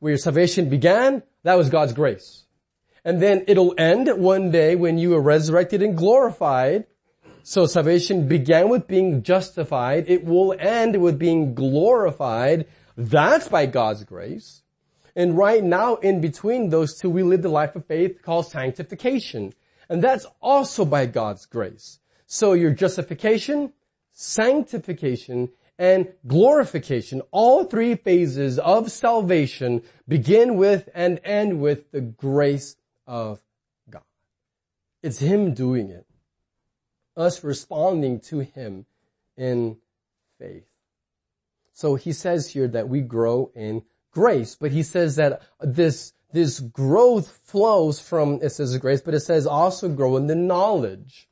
where 0.00 0.12
your 0.12 0.18
salvation 0.18 0.68
began, 0.68 1.22
that 1.42 1.56
was 1.56 1.70
God's 1.70 1.92
grace. 1.92 2.44
And 3.04 3.22
then 3.22 3.44
it'll 3.46 3.74
end 3.78 4.08
one 4.20 4.50
day 4.50 4.74
when 4.74 4.98
you 4.98 5.14
are 5.14 5.22
resurrected 5.22 5.82
and 5.82 5.96
glorified. 5.96 6.86
So 7.42 7.66
salvation 7.66 8.28
began 8.28 8.68
with 8.68 8.86
being 8.86 9.22
justified. 9.22 10.04
It 10.08 10.24
will 10.24 10.54
end 10.58 11.00
with 11.00 11.18
being 11.18 11.54
glorified. 11.54 12.66
That's 12.96 13.48
by 13.48 13.66
God's 13.66 14.04
grace. 14.04 14.62
And 15.16 15.36
right 15.36 15.64
now, 15.64 15.96
in 15.96 16.20
between 16.20 16.68
those 16.68 16.98
two, 16.98 17.08
we 17.08 17.22
live 17.22 17.42
the 17.42 17.48
life 17.48 17.74
of 17.74 17.86
faith 17.86 18.22
called 18.22 18.46
sanctification. 18.50 19.52
And 19.88 20.02
that's 20.02 20.26
also 20.40 20.84
by 20.84 21.06
God's 21.06 21.46
grace. 21.46 21.98
So 22.30 22.52
your 22.52 22.72
justification, 22.72 23.72
sanctification, 24.12 25.48
and 25.78 26.12
glorification, 26.26 27.22
all 27.30 27.64
three 27.64 27.94
phases 27.94 28.58
of 28.58 28.92
salvation 28.92 29.82
begin 30.06 30.56
with 30.56 30.90
and 30.94 31.20
end 31.24 31.62
with 31.62 31.90
the 31.90 32.02
grace 32.02 32.76
of 33.06 33.40
God. 33.88 34.02
It's 35.02 35.20
Him 35.20 35.54
doing 35.54 35.88
it. 35.88 36.04
Us 37.16 37.42
responding 37.42 38.20
to 38.20 38.40
Him 38.40 38.84
in 39.38 39.78
faith. 40.38 40.68
So 41.72 41.94
he 41.94 42.12
says 42.12 42.50
here 42.50 42.68
that 42.68 42.90
we 42.90 43.00
grow 43.00 43.50
in 43.54 43.84
grace, 44.10 44.54
but 44.54 44.72
he 44.72 44.82
says 44.82 45.16
that 45.16 45.40
this, 45.60 46.12
this 46.32 46.60
growth 46.60 47.30
flows 47.44 48.00
from, 48.00 48.40
it 48.42 48.50
says 48.50 48.76
grace, 48.76 49.00
but 49.00 49.14
it 49.14 49.20
says 49.20 49.46
also 49.46 49.88
grow 49.88 50.18
in 50.18 50.26
the 50.26 50.34
knowledge. 50.34 51.28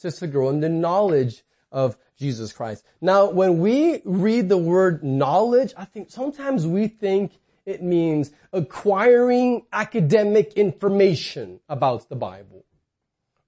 To 0.00 0.26
grow 0.26 0.48
in 0.48 0.60
the 0.60 0.70
knowledge 0.70 1.44
of 1.70 1.98
Jesus 2.18 2.54
Christ. 2.54 2.86
Now, 3.02 3.30
when 3.30 3.58
we 3.58 4.00
read 4.06 4.48
the 4.48 4.56
word 4.56 5.04
knowledge, 5.04 5.74
I 5.76 5.84
think 5.84 6.10
sometimes 6.10 6.66
we 6.66 6.88
think 6.88 7.32
it 7.66 7.82
means 7.82 8.30
acquiring 8.50 9.66
academic 9.70 10.54
information 10.54 11.60
about 11.68 12.08
the 12.08 12.16
Bible. 12.16 12.64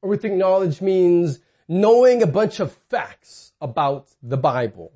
Or 0.02 0.10
we 0.10 0.18
think 0.18 0.34
knowledge 0.34 0.82
means 0.82 1.40
knowing 1.68 2.22
a 2.22 2.26
bunch 2.26 2.60
of 2.60 2.72
facts 2.90 3.52
about 3.58 4.08
the 4.22 4.36
Bible. 4.36 4.92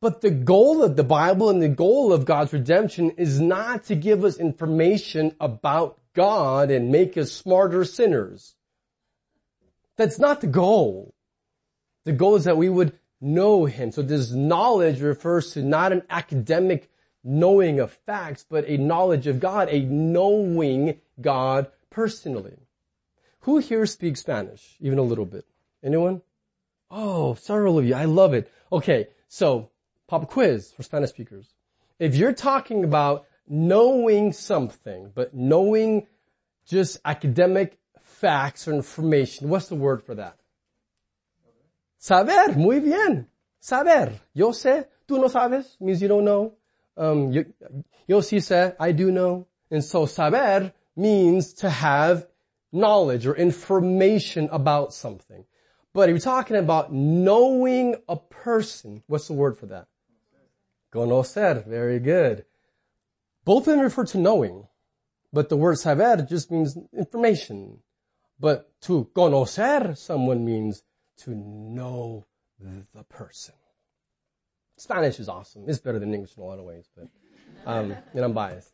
But 0.00 0.20
the 0.20 0.30
goal 0.30 0.84
of 0.84 0.94
the 0.94 1.02
Bible 1.02 1.50
and 1.50 1.60
the 1.60 1.68
goal 1.68 2.12
of 2.12 2.24
God's 2.24 2.52
redemption 2.52 3.10
is 3.18 3.40
not 3.40 3.84
to 3.86 3.96
give 3.96 4.24
us 4.24 4.36
information 4.36 5.34
about 5.40 5.98
God 6.14 6.70
and 6.70 6.92
make 6.92 7.16
us 7.16 7.32
smarter 7.32 7.84
sinners. 7.84 8.54
That's 9.98 10.18
not 10.18 10.40
the 10.40 10.46
goal. 10.46 11.14
The 12.04 12.12
goal 12.12 12.36
is 12.36 12.44
that 12.44 12.56
we 12.56 12.70
would 12.70 12.94
know 13.20 13.66
Him. 13.66 13.92
So 13.92 14.00
this 14.00 14.30
knowledge 14.30 15.02
refers 15.02 15.52
to 15.52 15.62
not 15.62 15.92
an 15.92 16.02
academic 16.08 16.88
knowing 17.22 17.80
of 17.80 17.92
facts, 17.92 18.46
but 18.48 18.64
a 18.66 18.78
knowledge 18.78 19.26
of 19.26 19.40
God, 19.40 19.68
a 19.70 19.80
knowing 19.80 21.00
God 21.20 21.66
personally. 21.90 22.56
Who 23.40 23.58
here 23.58 23.86
speaks 23.86 24.20
Spanish? 24.20 24.76
Even 24.80 24.98
a 24.98 25.02
little 25.02 25.26
bit. 25.26 25.44
Anyone? 25.82 26.22
Oh, 26.90 27.34
several 27.34 27.78
of 27.78 27.84
you. 27.84 27.94
I 27.94 28.04
love 28.04 28.34
it. 28.34 28.50
Okay, 28.72 29.08
so 29.26 29.70
pop 30.06 30.30
quiz 30.30 30.70
for 30.70 30.84
Spanish 30.84 31.10
speakers. 31.10 31.54
If 31.98 32.14
you're 32.14 32.32
talking 32.32 32.84
about 32.84 33.26
knowing 33.48 34.32
something, 34.32 35.10
but 35.12 35.34
knowing 35.34 36.06
just 36.66 37.00
academic 37.04 37.77
facts 38.20 38.66
or 38.66 38.74
information, 38.74 39.48
what's 39.48 39.68
the 39.68 39.74
word 39.74 40.02
for 40.02 40.14
that? 40.14 40.36
Saber, 41.98 42.56
muy 42.56 42.80
bien. 42.80 43.26
Saber. 43.60 44.12
Yo 44.34 44.50
sé, 44.50 44.86
tú 45.06 45.20
no 45.20 45.28
sabes, 45.28 45.80
means 45.80 46.00
you 46.00 46.08
don't 46.08 46.24
know. 46.24 46.54
Um, 46.96 47.32
yo, 47.32 47.44
yo 48.06 48.20
sí 48.20 48.38
sé, 48.38 48.74
I 48.78 48.92
do 48.92 49.10
know. 49.10 49.46
And 49.70 49.84
so 49.84 50.06
saber 50.06 50.72
means 50.96 51.52
to 51.54 51.70
have 51.70 52.26
knowledge 52.72 53.26
or 53.26 53.36
information 53.36 54.48
about 54.50 54.92
something. 54.92 55.44
But 55.94 56.08
if 56.08 56.14
you're 56.14 56.20
talking 56.20 56.56
about 56.56 56.92
knowing 56.92 57.96
a 58.08 58.16
person, 58.16 59.02
what's 59.06 59.26
the 59.26 59.32
word 59.34 59.56
for 59.56 59.66
that? 59.66 59.88
Conocer. 60.92 61.66
Very 61.66 61.98
good. 61.98 62.44
Both 63.44 63.66
of 63.66 63.76
them 63.76 63.80
refer 63.80 64.04
to 64.06 64.18
knowing, 64.18 64.66
but 65.32 65.48
the 65.48 65.56
word 65.56 65.78
saber 65.78 66.26
just 66.28 66.50
means 66.50 66.76
information. 66.92 67.80
But 68.40 68.80
to 68.82 69.08
conocer 69.14 69.96
someone 69.96 70.44
means 70.44 70.82
to 71.18 71.34
know 71.34 72.26
the 72.60 73.04
person. 73.04 73.54
Spanish 74.76 75.18
is 75.18 75.28
awesome. 75.28 75.64
It's 75.66 75.78
better 75.80 75.98
than 75.98 76.14
English 76.14 76.36
in 76.36 76.42
a 76.42 76.46
lot 76.46 76.58
of 76.58 76.64
ways, 76.64 76.88
but, 76.96 77.08
um, 77.66 77.96
and 78.14 78.24
I'm 78.24 78.32
biased. 78.32 78.72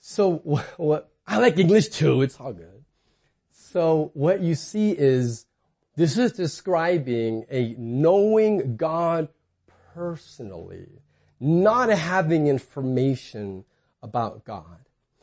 So 0.00 0.38
what, 0.38 0.66
what, 0.78 1.12
I 1.26 1.38
like 1.38 1.58
English 1.58 1.88
too. 1.88 2.22
It's 2.22 2.40
all 2.40 2.52
good. 2.52 2.84
So 3.52 4.10
what 4.14 4.40
you 4.40 4.56
see 4.56 4.90
is 4.90 5.46
this 5.96 6.18
is 6.18 6.32
describing 6.32 7.44
a 7.50 7.76
knowing 7.78 8.76
God 8.76 9.28
personally, 9.94 11.02
not 11.38 11.88
having 11.90 12.48
information 12.48 13.64
about 14.02 14.44
God. 14.44 14.80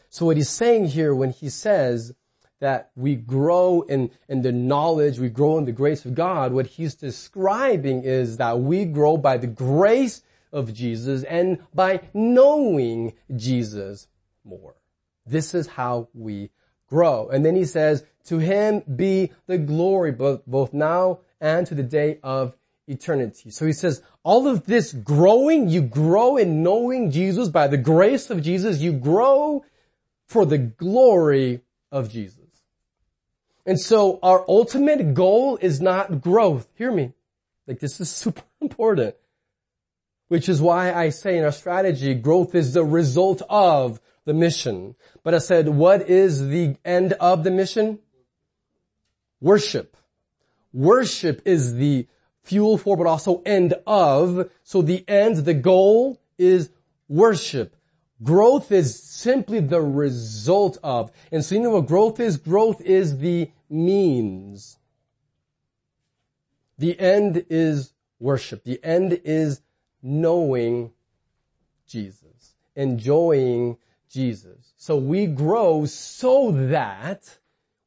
So 0.09 0.25
what 0.25 0.37
he's 0.37 0.49
saying 0.49 0.87
here 0.87 1.13
when 1.13 1.31
he 1.31 1.49
says 1.49 2.13
that 2.59 2.91
we 2.95 3.15
grow 3.15 3.81
in, 3.81 4.11
in 4.27 4.41
the 4.41 4.51
knowledge, 4.51 5.19
we 5.19 5.29
grow 5.29 5.57
in 5.57 5.65
the 5.65 5.71
grace 5.71 6.05
of 6.05 6.15
God, 6.15 6.51
what 6.51 6.67
he's 6.67 6.95
describing 6.95 8.03
is 8.03 8.37
that 8.37 8.59
we 8.59 8.85
grow 8.85 9.17
by 9.17 9.37
the 9.37 9.47
grace 9.47 10.21
of 10.51 10.73
Jesus 10.73 11.23
and 11.23 11.59
by 11.73 12.01
knowing 12.13 13.13
Jesus 13.35 14.07
more. 14.43 14.75
This 15.25 15.53
is 15.53 15.67
how 15.67 16.09
we 16.13 16.49
grow. 16.87 17.29
And 17.29 17.45
then 17.45 17.55
he 17.55 17.65
says, 17.65 18.03
to 18.25 18.39
him 18.39 18.83
be 18.95 19.31
the 19.47 19.57
glory 19.57 20.11
both, 20.11 20.45
both 20.45 20.73
now 20.73 21.19
and 21.39 21.65
to 21.67 21.75
the 21.75 21.83
day 21.83 22.19
of 22.23 22.55
eternity. 22.87 23.51
So 23.51 23.65
he 23.65 23.73
says, 23.73 24.01
all 24.23 24.47
of 24.47 24.65
this 24.65 24.91
growing, 24.91 25.69
you 25.69 25.81
grow 25.81 26.37
in 26.37 26.63
knowing 26.63 27.11
Jesus 27.11 27.47
by 27.47 27.67
the 27.67 27.77
grace 27.77 28.29
of 28.29 28.41
Jesus, 28.41 28.79
you 28.79 28.91
grow 28.91 29.63
for 30.27 30.45
the 30.45 30.57
glory 30.57 31.61
of 31.91 32.11
Jesus. 32.11 32.38
And 33.65 33.79
so 33.79 34.19
our 34.23 34.43
ultimate 34.47 35.13
goal 35.13 35.57
is 35.61 35.81
not 35.81 36.21
growth. 36.21 36.67
Hear 36.75 36.91
me. 36.91 37.13
Like 37.67 37.79
this 37.79 37.99
is 37.99 38.09
super 38.23 38.43
important. 38.61 39.15
Which 40.27 40.47
is 40.47 40.61
why 40.61 40.93
I 40.93 41.09
say 41.09 41.37
in 41.37 41.43
our 41.43 41.51
strategy, 41.51 42.13
growth 42.13 42.53
is 42.53 42.73
the 42.73 42.83
result 42.83 43.41
of 43.49 43.99
the 44.25 44.33
mission. 44.33 44.95
But 45.23 45.33
I 45.33 45.39
said, 45.39 45.67
what 45.67 46.07
is 46.07 46.49
the 46.49 46.75
end 46.85 47.13
of 47.13 47.43
the 47.43 47.51
mission? 47.51 47.99
Worship. 49.41 49.97
Worship 50.71 51.41
is 51.45 51.75
the 51.75 52.07
fuel 52.43 52.77
for, 52.77 52.95
but 52.95 53.07
also 53.07 53.41
end 53.45 53.73
of. 53.87 54.51
So 54.63 54.81
the 54.81 55.03
end, 55.07 55.37
the 55.37 55.53
goal 55.53 56.21
is 56.37 56.69
worship. 57.07 57.75
Growth 58.21 58.71
is 58.71 59.01
simply 59.01 59.59
the 59.59 59.81
result 59.81 60.77
of. 60.83 61.11
And 61.31 61.43
so 61.43 61.55
you 61.55 61.61
know 61.61 61.71
what 61.71 61.87
growth 61.87 62.19
is? 62.19 62.37
Growth 62.37 62.81
is 62.81 63.19
the 63.19 63.51
means. 63.69 64.77
The 66.77 66.99
end 66.99 67.45
is 67.49 67.93
worship. 68.19 68.63
The 68.63 68.83
end 68.83 69.21
is 69.23 69.61
knowing 70.01 70.91
Jesus, 71.87 72.55
enjoying 72.75 73.77
Jesus. 74.09 74.73
So 74.77 74.97
we 74.97 75.25
grow 75.25 75.85
so 75.85 76.51
that 76.51 77.37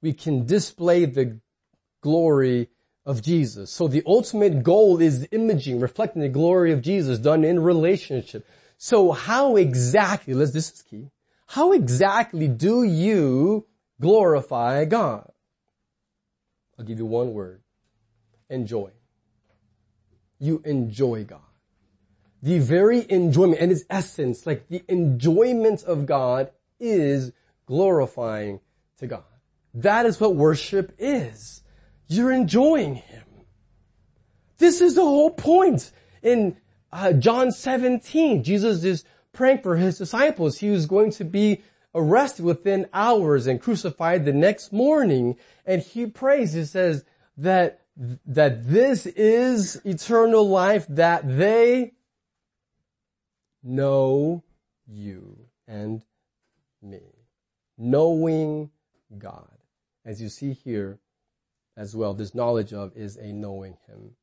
we 0.01 0.13
can 0.13 0.47
display 0.47 1.05
the 1.05 1.39
glory 2.01 2.69
of 3.05 3.23
Jesus. 3.23 3.71
So 3.71 3.89
the 3.89 4.03
ultimate 4.07 4.63
goal 4.63 5.01
is 5.01 5.27
imaging, 5.31 5.81
reflecting 5.81 6.23
the 6.23 6.29
glory 6.29 6.73
of 6.73 6.83
Jesus 6.83 7.19
done 7.19 7.45
in 7.45 7.61
relationship. 7.61 8.47
So 8.85 9.13
how 9.13 9.55
exactly, 9.55 10.35
let's, 10.35 10.51
this 10.51 10.73
is 10.73 10.83
key, 10.83 11.11
how 11.47 11.71
exactly 11.71 12.49
do 12.49 12.83
you 12.83 13.67
glorify 14.01 14.85
God? 14.87 15.31
I'll 16.77 16.85
give 16.85 16.99
you 16.99 17.07
one 17.07 17.33
word. 17.33 17.63
Enjoy. 18.51 18.91
You 20.41 20.63
enjoy 20.65 21.23
God 21.25 21.43
the 22.43 22.59
very 22.59 23.07
enjoyment 23.09 23.61
and 23.61 23.71
its 23.71 23.85
essence, 23.89 24.47
like 24.47 24.69
the 24.69 24.83
enjoyment 24.89 25.85
of 25.85 26.07
God 26.07 26.51
is 26.81 27.33
glorifying 27.67 28.61
to 28.99 29.07
God. 29.07 29.23
That 29.75 30.07
is 30.07 30.21
what 30.21 30.35
worship 30.35 30.93
is. 30.99 31.63
You're 32.09 32.33
enjoying 32.33 32.97
Him. 32.97 33.23
This 34.59 34.81
is 34.81 34.97
the 34.97 35.03
whole 35.03 35.31
point. 35.31 35.93
In 36.23 36.57
uh, 36.93 37.13
John 37.13 37.51
17, 37.51 38.43
Jesus 38.45 38.85
is 38.85 39.05
praying 39.33 39.63
for 39.63 39.77
His 39.77 39.99
disciples. 39.99 40.59
He 40.59 40.71
was 40.71 40.87
going 40.87 41.11
to 41.13 41.25
be 41.25 41.63
arrested 41.95 42.45
within 42.45 42.89
hours 42.93 43.47
and 43.47 43.61
crucified 43.61 44.25
the 44.25 44.33
next 44.33 44.73
morning. 44.73 45.37
And 45.65 45.83
He 45.83 46.07
prays, 46.07 46.53
He 46.53 46.65
says 46.65 47.05
that, 47.37 47.81
that 47.97 48.69
this 48.69 49.07
is 49.07 49.81
eternal 49.85 50.49
life, 50.49 50.87
that 50.89 51.39
they 51.39 51.93
know 53.63 54.43
you 54.87 55.39
and 55.67 56.03
me. 56.83 57.01
Knowing 57.79 58.71
God. 59.19 59.49
As 60.05 60.21
you 60.21 60.29
see 60.29 60.53
here 60.53 60.99
as 61.77 61.97
well, 61.97 62.13
this 62.13 62.35
knowledge 62.35 62.73
of 62.73 62.95
is 62.97 63.17
a 63.17 63.33
knowing 63.33 63.77
Him. 63.87 64.15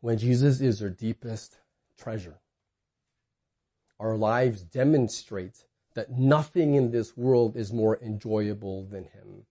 When 0.00 0.18
Jesus 0.18 0.60
is 0.60 0.82
our 0.82 0.88
deepest 0.88 1.58
treasure, 1.98 2.38
our 3.98 4.16
lives 4.16 4.62
demonstrate 4.62 5.64
that 5.94 6.10
nothing 6.10 6.74
in 6.74 6.90
this 6.90 7.16
world 7.16 7.56
is 7.56 7.72
more 7.72 7.98
enjoyable 8.02 8.84
than 8.84 9.04
Him. 9.04 9.44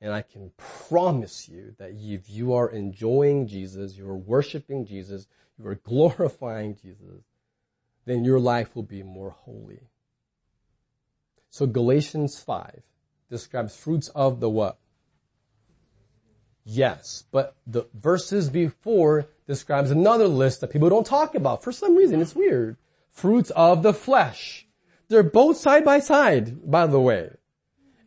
And 0.00 0.12
I 0.12 0.22
can 0.22 0.52
promise 0.56 1.48
you 1.48 1.74
that 1.78 1.92
if 1.94 2.30
you 2.30 2.54
are 2.54 2.70
enjoying 2.70 3.46
Jesus, 3.46 3.96
you 3.96 4.08
are 4.08 4.16
worshiping 4.16 4.86
Jesus, 4.86 5.26
you 5.58 5.66
are 5.66 5.74
glorifying 5.74 6.76
Jesus, 6.76 7.24
then 8.04 8.24
your 8.24 8.40
life 8.40 8.74
will 8.74 8.82
be 8.82 9.02
more 9.02 9.30
holy. 9.30 9.88
So 11.50 11.66
Galatians 11.66 12.38
5 12.38 12.82
describes 13.30 13.76
fruits 13.76 14.08
of 14.08 14.40
the 14.40 14.50
what? 14.50 14.78
Yes, 16.64 17.24
but 17.30 17.56
the 17.66 17.86
verses 17.94 18.48
before 18.48 19.26
describes 19.46 19.90
another 19.90 20.26
list 20.26 20.60
that 20.60 20.70
people 20.70 20.88
don't 20.88 21.06
talk 21.06 21.34
about. 21.34 21.62
For 21.62 21.72
some 21.72 21.94
reason, 21.94 22.22
it's 22.22 22.34
weird. 22.34 22.78
Fruits 23.10 23.50
of 23.50 23.82
the 23.82 23.92
flesh. 23.92 24.66
They're 25.08 25.22
both 25.22 25.58
side 25.58 25.84
by 25.84 26.00
side, 26.00 26.70
by 26.70 26.86
the 26.86 27.00
way. 27.00 27.30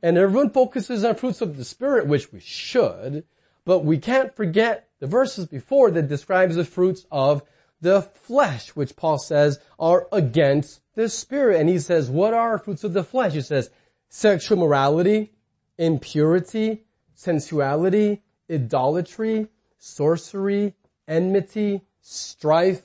And 0.01 0.17
everyone 0.17 0.49
focuses 0.49 1.03
on 1.03 1.15
fruits 1.15 1.41
of 1.41 1.57
the 1.57 1.65
spirit, 1.65 2.07
which 2.07 2.31
we 2.31 2.39
should, 2.39 3.23
but 3.65 3.79
we 3.79 3.99
can't 3.99 4.35
forget 4.35 4.89
the 4.99 5.07
verses 5.07 5.45
before 5.45 5.91
that 5.91 6.07
describes 6.07 6.55
the 6.55 6.65
fruits 6.65 7.05
of 7.11 7.43
the 7.79 8.01
flesh, 8.01 8.69
which 8.69 8.95
Paul 8.95 9.19
says 9.19 9.59
are 9.77 10.07
against 10.11 10.81
the 10.95 11.09
spirit. 11.09 11.59
And 11.59 11.69
he 11.69 11.77
says, 11.77 12.09
what 12.09 12.33
are 12.33 12.57
fruits 12.57 12.83
of 12.83 12.93
the 12.93 13.03
flesh? 13.03 13.33
He 13.33 13.41
says, 13.41 13.69
sexual 14.09 14.57
morality, 14.57 15.33
impurity, 15.77 16.85
sensuality, 17.13 18.23
idolatry, 18.49 19.47
sorcery, 19.77 20.73
enmity, 21.07 21.81
strife, 22.01 22.83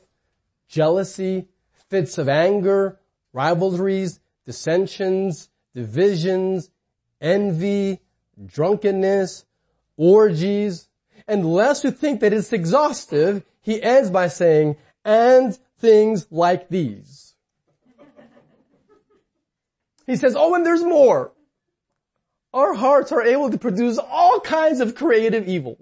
jealousy, 0.68 1.48
fits 1.88 2.18
of 2.18 2.28
anger, 2.28 2.98
rivalries, 3.32 4.20
dissensions, 4.44 5.50
divisions, 5.74 6.70
envy, 7.20 8.00
drunkenness, 8.44 9.44
orgies, 9.96 10.88
and 11.28 11.46
lest 11.46 11.84
you 11.84 11.90
think 11.90 12.20
that 12.20 12.32
it's 12.32 12.52
exhaustive, 12.52 13.44
he 13.60 13.82
ends 13.82 14.10
by 14.10 14.28
saying, 14.28 14.76
and 15.04 15.58
things 15.78 16.26
like 16.30 16.68
these. 16.68 17.34
He 20.06 20.16
says, 20.16 20.34
oh, 20.36 20.54
and 20.54 20.66
there's 20.66 20.82
more. 20.82 21.32
Our 22.52 22.74
hearts 22.74 23.12
are 23.12 23.22
able 23.22 23.50
to 23.50 23.58
produce 23.58 23.98
all 23.98 24.40
kinds 24.40 24.80
of 24.80 24.94
creative 24.94 25.48
evil. 25.48 25.78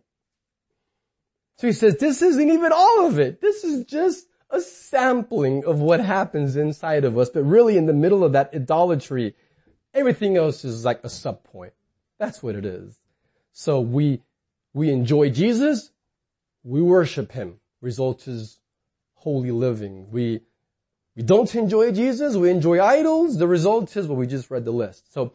So 1.59 1.67
he 1.67 1.73
says, 1.73 1.97
this 1.97 2.23
isn't 2.23 2.51
even 2.51 2.73
all 2.73 3.07
of 3.07 3.19
it. 3.19 3.41
This 3.41 3.65
is 3.65 3.85
just 3.85 4.27
a 4.51 4.61
sampling 4.61 5.65
of 5.65 5.81
what 5.81 6.01
happens 6.01 6.57
inside 6.57 7.05
of 7.05 7.19
us, 7.19 7.29
but 7.29 7.43
really 7.43 7.77
in 7.77 7.87
the 7.87 7.93
middle 7.93 8.25
of 8.25 8.33
that 8.33 8.55
idolatry, 8.55 9.35
everything 9.93 10.37
else 10.37 10.65
is 10.65 10.85
like 10.85 11.01
a 11.05 11.09
sub 11.09 11.45
point. 11.45 11.73
That's 12.19 12.43
what 12.43 12.55
it 12.55 12.65
is. 12.65 12.99
So 13.53 13.81
we, 13.81 14.23
we 14.73 14.91
enjoy 14.91 15.31
Jesus, 15.31 15.91
we 16.63 16.81
worship 16.81 17.33
Him 17.33 17.61
result 17.81 18.29
is 18.29 18.59
holy 19.15 19.51
living. 19.51 20.11
We, 20.11 20.41
we 21.17 21.23
don't 21.23 21.53
enjoy 21.55 21.93
Jesus, 21.93 22.37
we 22.37 22.51
enjoy 22.51 22.83
idols. 22.83 23.39
The 23.39 23.47
result 23.47 23.97
is 23.97 24.07
what 24.07 24.15
well, 24.15 24.21
we 24.21 24.27
just 24.27 24.51
read 24.51 24.65
the 24.65 24.71
list. 24.71 25.13
So 25.13 25.33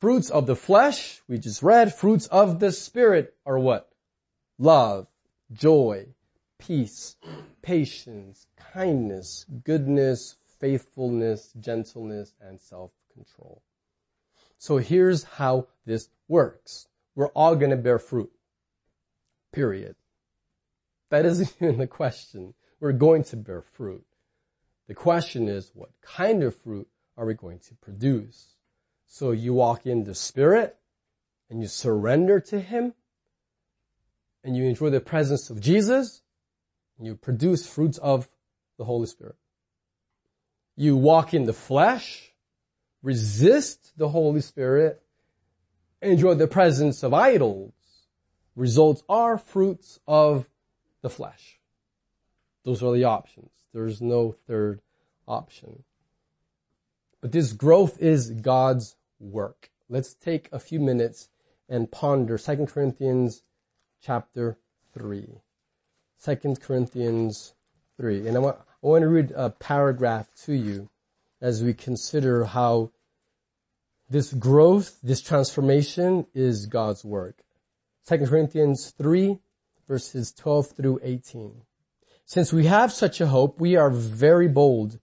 fruits 0.00 0.30
of 0.30 0.46
the 0.46 0.56
flesh, 0.56 1.22
we 1.28 1.38
just 1.38 1.62
read. 1.62 1.94
Fruits 1.94 2.26
of 2.26 2.60
the 2.60 2.72
spirit 2.72 3.34
are 3.44 3.58
what? 3.58 3.90
Love, 4.58 5.06
joy, 5.52 6.06
peace, 6.58 7.16
patience, 7.62 8.46
kindness, 8.56 9.46
goodness, 9.64 10.36
faithfulness, 10.60 11.52
gentleness, 11.58 12.34
and 12.40 12.60
self-control. 12.60 13.62
So 14.58 14.78
here's 14.78 15.24
how 15.24 15.68
this 15.84 16.08
works. 16.28 16.88
We're 17.14 17.28
all 17.28 17.56
gonna 17.56 17.76
bear 17.76 17.98
fruit. 17.98 18.32
Period. 19.52 19.96
That 21.10 21.24
isn't 21.24 21.54
even 21.60 21.78
the 21.78 21.86
question. 21.86 22.54
We're 22.80 22.92
going 22.92 23.24
to 23.24 23.36
bear 23.36 23.62
fruit. 23.62 24.04
The 24.86 24.94
question 24.94 25.48
is, 25.48 25.72
what 25.74 25.90
kind 26.02 26.42
of 26.42 26.56
fruit 26.56 26.88
are 27.16 27.26
we 27.26 27.34
going 27.34 27.58
to 27.60 27.74
produce? 27.74 28.55
So 29.06 29.30
you 29.30 29.54
walk 29.54 29.86
in 29.86 30.04
the 30.04 30.14
Spirit 30.14 30.76
and 31.48 31.60
you 31.60 31.68
surrender 31.68 32.40
to 32.40 32.60
Him 32.60 32.94
and 34.44 34.56
you 34.56 34.64
enjoy 34.64 34.90
the 34.90 35.00
presence 35.00 35.50
of 35.50 35.60
Jesus 35.60 36.22
and 36.98 37.06
you 37.06 37.14
produce 37.14 37.66
fruits 37.66 37.98
of 37.98 38.28
the 38.78 38.84
Holy 38.84 39.06
Spirit. 39.06 39.36
You 40.76 40.96
walk 40.96 41.32
in 41.32 41.44
the 41.44 41.52
flesh, 41.52 42.32
resist 43.02 43.92
the 43.96 44.08
Holy 44.08 44.40
Spirit, 44.40 45.02
enjoy 46.02 46.34
the 46.34 46.46
presence 46.46 47.02
of 47.02 47.14
idols. 47.14 47.72
Results 48.54 49.02
are 49.08 49.38
fruits 49.38 50.00
of 50.06 50.48
the 51.02 51.10
flesh. 51.10 51.58
Those 52.64 52.82
are 52.82 52.92
the 52.92 53.04
options. 53.04 53.50
There's 53.72 54.02
no 54.02 54.32
third 54.46 54.80
option. 55.28 55.84
But 57.20 57.32
this 57.32 57.52
growth 57.52 58.00
is 58.00 58.30
God's 58.30 58.95
work. 59.18 59.70
Let's 59.88 60.14
take 60.14 60.48
a 60.52 60.58
few 60.58 60.80
minutes 60.80 61.28
and 61.68 61.90
ponder 61.90 62.38
2 62.38 62.66
Corinthians 62.66 63.42
chapter 64.02 64.58
3. 64.94 65.40
2 66.24 66.56
Corinthians 66.60 67.54
3. 67.96 68.28
And 68.28 68.36
I 68.36 68.40
want, 68.40 68.58
I 68.58 68.86
want 68.86 69.02
to 69.02 69.08
read 69.08 69.32
a 69.32 69.50
paragraph 69.50 70.30
to 70.44 70.52
you 70.52 70.90
as 71.40 71.62
we 71.62 71.74
consider 71.74 72.44
how 72.44 72.90
this 74.08 74.32
growth, 74.32 74.98
this 75.02 75.20
transformation 75.20 76.26
is 76.34 76.66
God's 76.66 77.04
work. 77.04 77.42
2 78.08 78.26
Corinthians 78.26 78.90
3 78.96 79.38
verses 79.88 80.32
12 80.32 80.70
through 80.72 81.00
18. 81.02 81.62
Since 82.24 82.52
we 82.52 82.66
have 82.66 82.92
such 82.92 83.20
a 83.20 83.28
hope, 83.28 83.60
we 83.60 83.76
are 83.76 83.90
very 83.90 84.48
bold. 84.48 84.98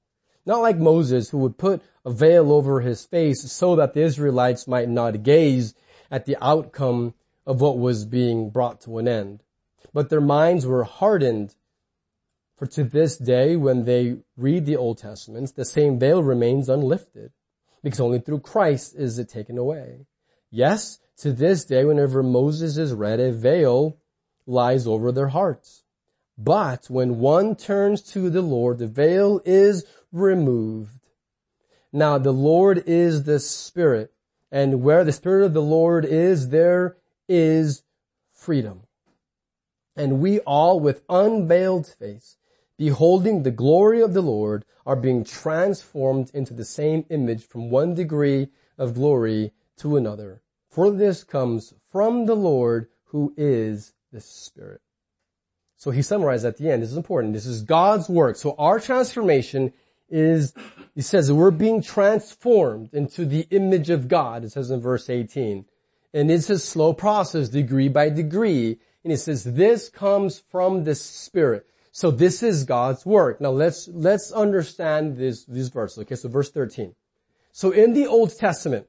Not 0.46 0.62
like 0.62 0.78
Moses 0.78 1.30
who 1.30 1.38
would 1.40 1.58
put 1.58 1.82
a 2.06 2.12
veil 2.12 2.52
over 2.52 2.82
his 2.82 3.06
face 3.06 3.52
so 3.52 3.76
that 3.76 3.94
the 3.94 4.02
Israelites 4.02 4.68
might 4.68 4.90
not 4.90 5.24
gaze 5.24 5.74
at 6.12 6.26
the 6.26 6.38
outcome 6.42 7.14
of 7.46 7.62
what 7.62 7.78
was 7.78 8.06
being 8.06 8.50
brought 8.50 8.82
to 8.82 8.98
an 8.98 9.08
end. 9.08 9.44
But 9.94 10.10
their 10.10 10.22
minds 10.22 10.66
were 10.66 10.84
hardened. 10.84 11.56
For 12.56 12.66
to 12.68 12.84
this 12.84 13.18
day, 13.18 13.56
when 13.56 13.86
they 13.86 14.18
read 14.38 14.66
the 14.66 14.78
Old 14.78 14.98
Testament, 14.98 15.56
the 15.56 15.66
same 15.66 16.00
veil 16.00 16.24
remains 16.24 16.70
unlifted, 16.70 17.32
because 17.82 18.00
only 18.00 18.20
through 18.20 18.40
Christ 18.40 18.96
is 18.96 19.20
it 19.20 19.30
taken 19.30 19.58
away. 19.58 20.06
Yes, 20.50 21.00
to 21.18 21.34
this 21.34 21.66
day, 21.66 21.84
whenever 21.84 22.24
Moses 22.24 22.78
is 22.78 22.94
read, 22.94 23.20
a 23.20 23.32
veil 23.32 23.98
lies 24.46 24.88
over 24.88 25.12
their 25.12 25.30
hearts. 25.30 25.84
But 26.38 26.90
when 26.90 27.20
one 27.20 27.56
turns 27.56 28.02
to 28.14 28.30
the 28.30 28.42
Lord, 28.42 28.80
the 28.80 28.88
veil 28.88 29.42
is 29.46 29.86
removed. 30.12 31.00
Now 31.96 32.18
the 32.18 32.34
Lord 32.34 32.84
is 32.88 33.24
the 33.24 33.40
Spirit, 33.40 34.12
and 34.52 34.82
where 34.82 35.04
the 35.04 35.12
Spirit 35.12 35.46
of 35.46 35.54
the 35.54 35.62
Lord 35.62 36.06
is, 36.06 36.50
there 36.50 36.98
is 37.30 37.84
freedom. 38.34 38.82
And 39.96 40.20
we 40.20 40.40
all 40.40 40.80
with 40.80 41.04
unveiled 41.08 41.86
face, 41.86 42.38
beholding 42.80 43.44
the 43.44 43.52
glory 43.52 44.02
of 44.02 44.16
the 44.16 44.24
Lord, 44.24 44.66
are 44.88 44.96
being 44.96 45.24
transformed 45.24 46.32
into 46.34 46.56
the 46.56 46.66
same 46.66 47.06
image 47.12 47.44
from 47.44 47.70
one 47.70 47.94
degree 47.94 48.50
of 48.76 48.96
glory 48.96 49.52
to 49.78 49.96
another. 49.96 50.42
For 50.68 50.90
this 50.90 51.24
comes 51.24 51.76
from 51.92 52.26
the 52.26 52.36
Lord 52.36 52.88
who 53.06 53.36
is 53.38 53.94
the 54.12 54.20
Spirit. 54.20 54.82
So 55.78 55.92
he 55.92 56.02
summarized 56.02 56.46
at 56.46 56.58
the 56.58 56.72
end, 56.72 56.82
this 56.82 56.92
is 56.92 56.98
important, 56.98 57.34
this 57.34 57.46
is 57.46 57.62
God's 57.62 58.10
work. 58.10 58.36
So 58.36 58.56
our 58.58 58.80
transformation 58.80 59.74
is, 60.14 60.54
he 60.94 61.02
says 61.02 61.32
we're 61.32 61.52
being 61.52 61.82
transformed 61.82 62.94
into 62.94 63.26
the 63.26 63.48
image 63.50 63.90
of 63.90 64.08
God, 64.08 64.44
it 64.44 64.52
says 64.52 64.70
in 64.70 64.80
verse 64.80 65.10
18. 65.10 65.66
And 66.14 66.32
it's 66.32 66.50
a 66.50 66.60
slow 66.60 66.94
process, 66.94 67.50
degree 67.50 67.90
by 67.90 68.10
degree. 68.10 68.80
And 69.04 69.12
he 69.12 69.18
says 69.18 69.44
this 69.44 69.90
comes 69.90 70.44
from 70.52 70.84
the 70.84 70.94
Spirit. 70.94 71.66
So 71.92 72.12
this 72.12 72.44
is 72.44 72.64
God's 72.64 73.06
work. 73.06 73.42
Now 73.42 73.50
let's, 73.50 73.88
let's 73.88 74.32
understand 74.32 75.18
this, 75.18 75.46
these 75.46 75.70
verses. 75.70 76.00
Okay, 76.00 76.16
so 76.16 76.30
verse 76.30 76.52
13. 76.52 76.94
So 77.52 77.72
in 77.72 77.94
the 77.94 78.08
Old 78.08 78.38
Testament, 78.38 78.88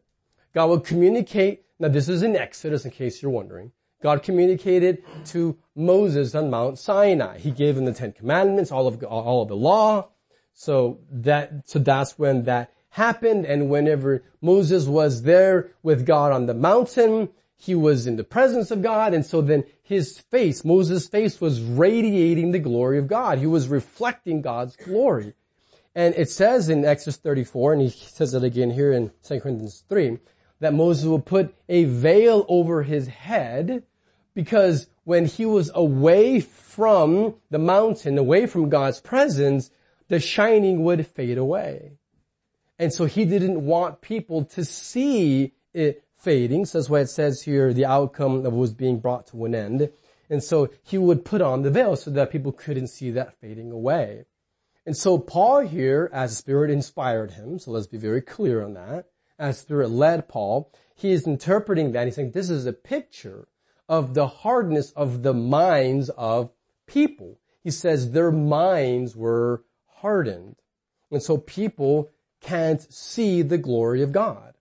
God 0.54 0.66
will 0.66 0.80
communicate, 0.80 1.64
now 1.78 1.88
this 1.88 2.08
is 2.08 2.22
in 2.22 2.36
Exodus 2.36 2.84
in 2.84 2.90
case 2.90 3.22
you're 3.22 3.30
wondering. 3.30 3.72
God 4.02 4.22
communicated 4.22 5.02
to 5.26 5.56
Moses 5.74 6.34
on 6.34 6.50
Mount 6.50 6.78
Sinai. 6.78 7.38
He 7.38 7.50
gave 7.50 7.76
him 7.76 7.86
the 7.86 7.92
Ten 7.94 8.12
Commandments, 8.12 8.70
all 8.70 8.86
of, 8.86 9.02
all 9.02 9.42
of 9.42 9.48
the 9.48 9.56
law. 9.56 10.10
So 10.54 11.00
that, 11.10 11.68
so 11.68 11.78
that's 11.78 12.18
when 12.18 12.44
that 12.44 12.72
happened 12.90 13.44
and 13.44 13.68
whenever 13.68 14.22
Moses 14.40 14.86
was 14.86 15.22
there 15.22 15.72
with 15.82 16.06
God 16.06 16.32
on 16.32 16.46
the 16.46 16.54
mountain, 16.54 17.28
he 17.56 17.74
was 17.74 18.06
in 18.06 18.16
the 18.16 18.24
presence 18.24 18.70
of 18.70 18.80
God 18.80 19.12
and 19.12 19.26
so 19.26 19.40
then 19.40 19.64
his 19.82 20.18
face, 20.18 20.64
Moses' 20.64 21.08
face 21.08 21.40
was 21.40 21.60
radiating 21.60 22.52
the 22.52 22.58
glory 22.58 22.98
of 22.98 23.06
God. 23.06 23.38
He 23.38 23.46
was 23.46 23.68
reflecting 23.68 24.40
God's 24.40 24.76
glory. 24.76 25.34
And 25.94 26.14
it 26.14 26.30
says 26.30 26.68
in 26.68 26.84
Exodus 26.84 27.18
34, 27.18 27.74
and 27.74 27.82
he 27.82 27.90
says 27.90 28.32
it 28.32 28.42
again 28.42 28.70
here 28.70 28.92
in 28.92 29.12
2 29.22 29.40
Corinthians 29.40 29.84
3, 29.88 30.18
that 30.60 30.72
Moses 30.72 31.04
will 31.04 31.20
put 31.20 31.54
a 31.68 31.84
veil 31.84 32.46
over 32.48 32.82
his 32.82 33.08
head 33.08 33.82
because 34.34 34.88
when 35.04 35.26
he 35.26 35.44
was 35.44 35.70
away 35.74 36.40
from 36.40 37.34
the 37.50 37.58
mountain, 37.58 38.16
away 38.18 38.46
from 38.46 38.70
God's 38.70 39.00
presence, 39.00 39.70
the 40.08 40.20
shining 40.20 40.82
would 40.84 41.06
fade 41.06 41.38
away. 41.38 41.98
And 42.78 42.92
so 42.92 43.04
he 43.04 43.24
didn't 43.24 43.64
want 43.64 44.00
people 44.00 44.44
to 44.46 44.64
see 44.64 45.54
it 45.72 46.04
fading. 46.16 46.66
So 46.66 46.78
that's 46.78 46.90
why 46.90 47.00
it 47.00 47.10
says 47.10 47.42
here 47.42 47.72
the 47.72 47.86
outcome 47.86 48.44
of 48.44 48.52
was 48.52 48.74
being 48.74 48.98
brought 48.98 49.26
to 49.28 49.44
an 49.44 49.54
end. 49.54 49.90
And 50.30 50.42
so 50.42 50.70
he 50.82 50.98
would 50.98 51.24
put 51.24 51.42
on 51.42 51.62
the 51.62 51.70
veil 51.70 51.96
so 51.96 52.10
that 52.10 52.30
people 52.30 52.52
couldn't 52.52 52.88
see 52.88 53.10
that 53.10 53.38
fading 53.40 53.70
away. 53.70 54.24
And 54.86 54.96
so 54.96 55.18
Paul 55.18 55.60
here, 55.60 56.10
as 56.12 56.36
Spirit 56.36 56.70
inspired 56.70 57.32
him, 57.32 57.58
so 57.58 57.70
let's 57.70 57.86
be 57.86 57.98
very 57.98 58.20
clear 58.20 58.62
on 58.62 58.74
that, 58.74 59.06
as 59.38 59.58
Spirit 59.58 59.90
led 59.90 60.28
Paul, 60.28 60.70
he 60.94 61.12
is 61.12 61.26
interpreting 61.26 61.92
that. 61.92 62.06
He's 62.06 62.16
saying 62.16 62.32
this 62.32 62.50
is 62.50 62.66
a 62.66 62.72
picture 62.72 63.48
of 63.88 64.14
the 64.14 64.26
hardness 64.26 64.92
of 64.92 65.22
the 65.22 65.34
minds 65.34 66.10
of 66.10 66.50
people. 66.86 67.38
He 67.62 67.70
says 67.70 68.10
their 68.10 68.30
minds 68.30 69.16
were 69.16 69.64
hardened. 70.04 70.56
And 71.10 71.22
so 71.22 71.38
people 71.38 72.10
can't 72.42 72.82
see 72.92 73.40
the 73.40 73.56
glory 73.56 74.02
of 74.02 74.12
God. 74.12 74.52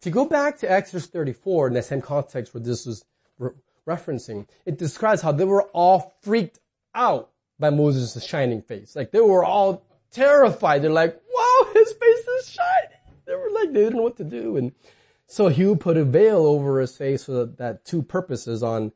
If 0.00 0.06
you 0.06 0.12
go 0.12 0.26
back 0.26 0.58
to 0.58 0.70
Exodus 0.70 1.06
34 1.06 1.68
in 1.68 1.74
the 1.74 1.82
same 1.82 2.02
context 2.02 2.52
where 2.52 2.60
this 2.60 2.84
is 2.84 3.04
re- 3.38 3.52
referencing, 3.86 4.48
it 4.66 4.76
describes 4.76 5.22
how 5.22 5.30
they 5.30 5.44
were 5.44 5.68
all 5.72 6.14
freaked 6.22 6.58
out 6.96 7.30
by 7.60 7.70
Moses' 7.70 8.24
shining 8.24 8.60
face. 8.60 8.96
Like 8.96 9.12
they 9.12 9.20
were 9.20 9.44
all 9.44 9.84
terrified. 10.10 10.82
They're 10.82 10.90
like, 10.90 11.14
wow, 11.32 11.68
his 11.74 11.92
face 11.92 12.26
is 12.40 12.50
shining. 12.50 13.14
They 13.24 13.36
were 13.36 13.50
like, 13.52 13.72
they 13.72 13.84
didn't 13.84 13.98
know 13.98 14.02
what 14.02 14.16
to 14.16 14.24
do. 14.24 14.56
And 14.56 14.72
so 15.28 15.46
he 15.46 15.64
would 15.64 15.80
put 15.80 15.96
a 15.96 16.04
veil 16.04 16.44
over 16.44 16.80
his 16.80 16.96
face 16.96 17.26
so 17.26 17.44
that, 17.44 17.58
that 17.58 17.84
two 17.84 18.02
purposes 18.02 18.64
on 18.64 18.90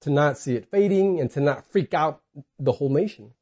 to 0.00 0.10
not 0.10 0.36
see 0.36 0.56
it 0.56 0.66
fading 0.68 1.20
and 1.20 1.30
to 1.30 1.40
not 1.40 1.64
freak 1.64 1.94
out 1.94 2.22
the 2.58 2.72
whole 2.72 2.90
nation. 2.90 3.34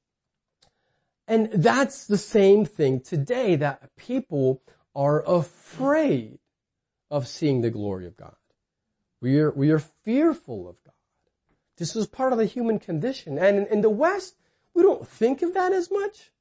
And 1.26 1.50
that's 1.52 2.06
the 2.06 2.18
same 2.18 2.64
thing 2.64 3.00
today 3.00 3.56
that 3.56 3.94
people 3.96 4.62
are 4.94 5.22
afraid 5.26 6.38
of 7.10 7.28
seeing 7.28 7.60
the 7.60 7.70
glory 7.70 8.06
of 8.06 8.16
God. 8.16 8.34
We 9.20 9.38
are, 9.38 9.50
we 9.50 9.70
are 9.70 9.78
fearful 9.78 10.68
of 10.68 10.82
God. 10.84 10.94
This 11.76 11.94
is 11.94 12.06
part 12.06 12.32
of 12.32 12.38
the 12.38 12.46
human 12.46 12.78
condition. 12.78 13.38
And 13.38 13.66
in, 13.68 13.80
the 13.80 13.90
West, 13.90 14.36
we 14.74 14.82
don't 14.82 15.06
think 15.06 15.42
of 15.42 15.54
that 15.54 15.72
as 15.72 15.90
much 15.90 16.32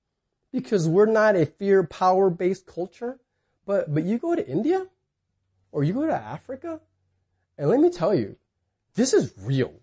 because 0.52 0.88
we're 0.88 1.06
not 1.06 1.36
a 1.36 1.46
fear 1.46 1.84
power 1.84 2.30
based 2.30 2.66
culture. 2.66 3.20
But, 3.66 3.94
but 3.94 4.04
you 4.04 4.18
go 4.18 4.36
to 4.36 4.48
India 4.48 4.88
or 5.72 5.84
you 5.84 5.94
go 5.94 6.08
to 6.08 6.14
Africa 6.14 6.82
and 7.58 7.70
let 7.70 7.80
me 7.80 7.92
tell 7.92 8.16
you, 8.16 8.38
this 8.96 9.14
is 9.14 9.34
real. 9.40 9.74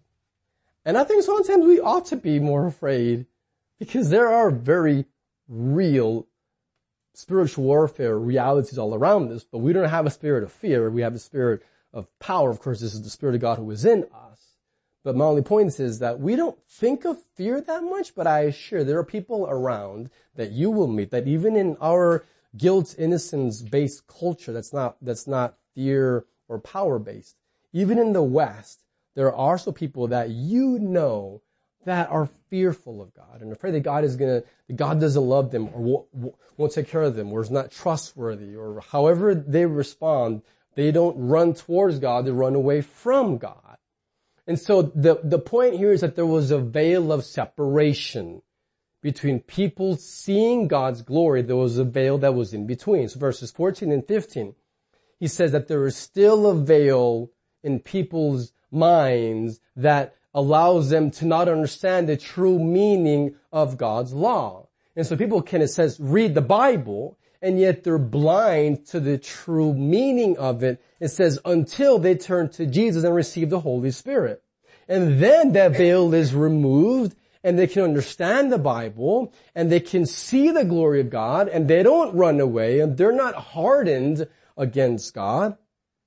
And 0.85 0.99
I 0.99 1.05
think 1.05 1.23
sometimes 1.23 1.65
we 1.65 1.81
ought 1.81 2.07
to 2.07 2.17
be 2.17 2.41
more 2.41 2.67
afraid 2.67 3.27
because 3.79 4.11
there 4.11 4.29
are 4.29 4.51
very 4.51 5.07
real 5.49 6.26
spiritual 7.14 7.64
warfare 7.64 8.18
realities 8.18 8.79
all 8.79 8.95
around 8.95 9.33
us, 9.33 9.45
but 9.45 9.59
we 9.59 9.72
don't 9.72 9.89
have 9.89 10.07
a 10.07 10.11
spirit 10.11 10.45
of 10.45 10.53
fear. 10.53 10.91
We 10.91 11.03
have 11.03 11.14
a 11.14 11.18
spirit 11.18 11.62
of 11.93 12.07
power. 12.18 12.51
Of 12.51 12.61
course, 12.61 12.81
this 12.81 12.95
is 12.95 13.03
the 13.03 13.11
spirit 13.11 13.35
of 13.35 13.41
God 13.41 13.59
who 13.59 13.70
is 13.70 13.85
in 13.85 14.05
us. 14.14 14.29
But 15.03 15.16
my 15.16 15.24
only 15.24 15.43
point 15.43 15.81
is 15.81 16.01
that 16.01 16.20
we 16.20 16.37
don't 16.37 16.59
think 16.68 17.05
of 17.05 17.22
fear 17.35 17.61
that 17.61 17.83
much, 17.83 18.14
but 18.14 18.26
I 18.26 18.41
assure 18.41 18.85
there 18.85 18.99
are 18.99 19.05
people 19.05 19.47
around 19.49 20.11
that 20.35 20.53
you 20.53 20.70
will 20.70 20.87
meet 20.87 21.11
that 21.11 21.26
even 21.26 21.57
in 21.57 21.76
our 21.81 22.24
guilt, 22.57 22.95
innocence 22.99 23.62
based 23.62 24.07
culture, 24.07 24.53
that's 24.53 24.72
not, 24.72 24.97
that's 25.01 25.26
not 25.26 25.57
fear 25.74 26.26
or 26.49 26.59
power 26.59 26.99
based. 26.99 27.37
Even 27.72 27.99
in 27.99 28.12
the 28.12 28.22
West, 28.22 28.85
there 29.14 29.26
are 29.26 29.35
also 29.35 29.72
people 29.72 30.07
that 30.09 30.31
you 30.31 30.79
know 30.79 31.43
that 31.85 32.11
are 32.11 32.29
fearful 32.51 33.01
of 33.01 33.14
God 33.14 33.41
and 33.41 33.53
afraid 33.53 33.72
that 33.72 33.81
God 33.81 34.05
is 34.05 34.16
gonna, 34.16 34.43
that 34.66 34.76
God 34.76 35.01
doesn't 35.01 35.22
love 35.22 35.51
them 35.51 35.68
or 35.72 36.05
won't 36.57 36.72
take 36.72 36.89
care 36.89 37.03
of 37.03 37.14
them 37.14 37.33
or 37.33 37.41
is 37.41 37.51
not 37.51 37.70
trustworthy 37.70 38.55
or 38.55 38.81
however 38.81 39.35
they 39.35 39.66
respond, 39.66 40.43
they 40.74 40.91
don't 40.91 41.16
run 41.16 41.55
towards 41.55 41.99
God, 41.99 42.24
they 42.24 42.31
run 42.31 42.55
away 42.55 42.81
from 42.81 43.39
God. 43.39 43.76
And 44.47 44.59
so 44.59 44.83
the, 44.83 45.20
the 45.22 45.39
point 45.39 45.74
here 45.74 45.93
is 45.93 46.01
that 46.01 46.16
there 46.16 46.26
was 46.26 46.51
a 46.51 46.59
veil 46.59 47.12
of 47.12 47.24
separation 47.24 48.43
between 49.03 49.41
people 49.41 49.97
seeing 49.97 50.68
God's 50.68 51.03
glory. 51.03 51.43
There 51.43 51.57
was 51.57 51.79
a 51.79 51.85
veil 51.85 52.18
that 52.18 52.35
was 52.35 52.53
in 52.53 52.66
between. 52.66 53.09
So 53.09 53.20
verses 53.20 53.51
14 53.51 53.93
and 53.93 54.07
15, 54.07 54.55
he 55.20 55.29
says 55.29 55.53
that 55.53 55.68
there 55.68 55.87
is 55.87 55.97
still 55.97 56.47
a 56.47 56.55
veil 56.55 57.31
in 57.62 57.81
people's 57.81 58.53
minds 58.70 59.61
that 59.76 60.14
allows 60.39 60.89
them 60.91 61.11
to 61.11 61.26
not 61.26 61.49
understand 61.49 62.09
the 62.09 62.16
true 62.16 62.61
meaning 62.61 63.34
of 63.53 63.76
God's 63.76 64.12
law. 64.12 64.68
And 64.95 65.05
so 65.05 65.16
people 65.16 65.43
can, 65.43 65.62
it 65.62 65.68
says, 65.68 65.99
read 65.99 66.34
the 66.34 66.41
Bible, 66.41 67.18
and 67.43 67.59
yet 67.59 67.82
they're 67.82 67.99
blind 67.99 68.86
to 68.86 69.01
the 69.01 69.18
true 69.18 69.74
meaning 69.74 70.39
of 70.39 70.62
it. 70.62 70.80
It 71.01 71.09
says, 71.09 71.41
until 71.45 71.99
they 71.99 72.14
turn 72.14 72.51
to 72.51 72.66
Jesus 72.66 73.03
and 73.03 73.14
receive 73.14 73.51
the 73.51 73.61
Holy 73.61 73.91
Spirit. 73.91 74.43
And 74.86 75.20
then 75.20 75.53
that 75.55 75.72
veil 75.72 76.14
is 76.14 76.34
removed, 76.34 77.16
and 77.43 77.59
they 77.59 77.66
can 77.66 77.82
understand 77.82 78.53
the 78.53 78.59
Bible 78.59 79.32
and 79.55 79.72
they 79.72 79.80
can 79.80 80.07
see 80.07 80.51
the 80.51 80.64
glory 80.64 81.01
of 81.01 81.11
God 81.11 81.49
and 81.49 81.68
they 81.68 81.82
don't 81.82 82.14
run 82.14 82.41
away 82.41 82.80
and 82.80 82.97
they're 82.97 83.12
not 83.12 83.34
hardened 83.34 84.28
against 84.57 85.14
God. 85.14 85.57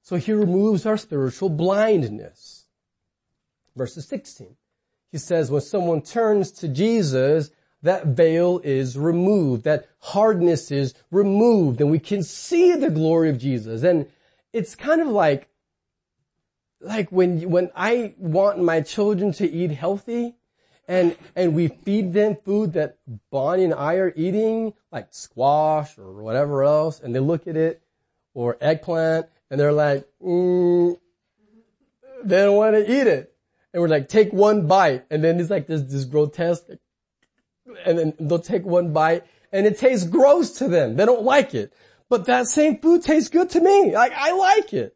So 0.01 0.17
he 0.17 0.33
removes 0.33 0.85
our 0.85 0.97
spiritual 0.97 1.49
blindness. 1.49 2.60
Verses 3.75 4.07
16. 4.07 4.55
He 5.11 5.17
says 5.17 5.51
when 5.51 5.61
someone 5.61 6.01
turns 6.01 6.51
to 6.53 6.67
Jesus, 6.67 7.51
that 7.83 8.07
veil 8.07 8.61
is 8.63 8.97
removed, 8.97 9.63
that 9.63 9.87
hardness 9.99 10.71
is 10.71 10.93
removed, 11.09 11.81
and 11.81 11.89
we 11.89 11.99
can 11.99 12.23
see 12.23 12.75
the 12.75 12.89
glory 12.89 13.29
of 13.29 13.37
Jesus. 13.37 13.83
And 13.83 14.07
it's 14.53 14.75
kind 14.75 15.01
of 15.01 15.07
like, 15.07 15.49
like 16.79 17.11
when, 17.11 17.49
when 17.49 17.71
I 17.75 18.13
want 18.17 18.59
my 18.59 18.81
children 18.81 19.31
to 19.33 19.49
eat 19.49 19.71
healthy, 19.71 20.35
and, 20.87 21.15
and 21.35 21.55
we 21.55 21.69
feed 21.69 22.13
them 22.13 22.37
food 22.43 22.73
that 22.73 22.97
Bonnie 23.29 23.63
and 23.63 23.73
I 23.73 23.95
are 23.95 24.13
eating, 24.15 24.73
like 24.91 25.07
squash 25.11 25.97
or 25.97 26.21
whatever 26.21 26.63
else, 26.63 26.99
and 26.99 27.15
they 27.15 27.19
look 27.19 27.47
at 27.47 27.55
it, 27.55 27.81
or 28.33 28.57
eggplant, 28.61 29.27
and 29.49 29.59
they're 29.59 29.73
like, 29.73 30.07
mm, 30.23 30.97
they 32.23 32.37
don't 32.37 32.57
want 32.57 32.75
to 32.75 32.81
eat 32.81 33.07
it. 33.07 33.30
And 33.73 33.81
we're 33.81 33.87
like, 33.87 34.09
take 34.09 34.33
one 34.33 34.67
bite, 34.67 35.05
and 35.09 35.23
then 35.23 35.39
it's 35.39 35.49
like 35.49 35.67
this, 35.67 35.81
this 35.83 36.05
grotesque 36.05 36.65
and 37.85 37.97
then 37.97 38.13
they'll 38.19 38.39
take 38.39 38.65
one 38.65 38.93
bite 38.93 39.25
and 39.51 39.65
it 39.65 39.77
tastes 39.77 40.07
gross 40.07 40.51
to 40.57 40.67
them. 40.67 40.95
They 40.95 41.05
don't 41.05 41.23
like 41.23 41.53
it. 41.53 41.73
But 42.09 42.25
that 42.25 42.47
same 42.47 42.79
food 42.79 43.03
tastes 43.03 43.29
good 43.29 43.49
to 43.51 43.61
me. 43.61 43.93
Like, 43.93 44.13
I 44.15 44.31
like 44.31 44.73
it. 44.73 44.95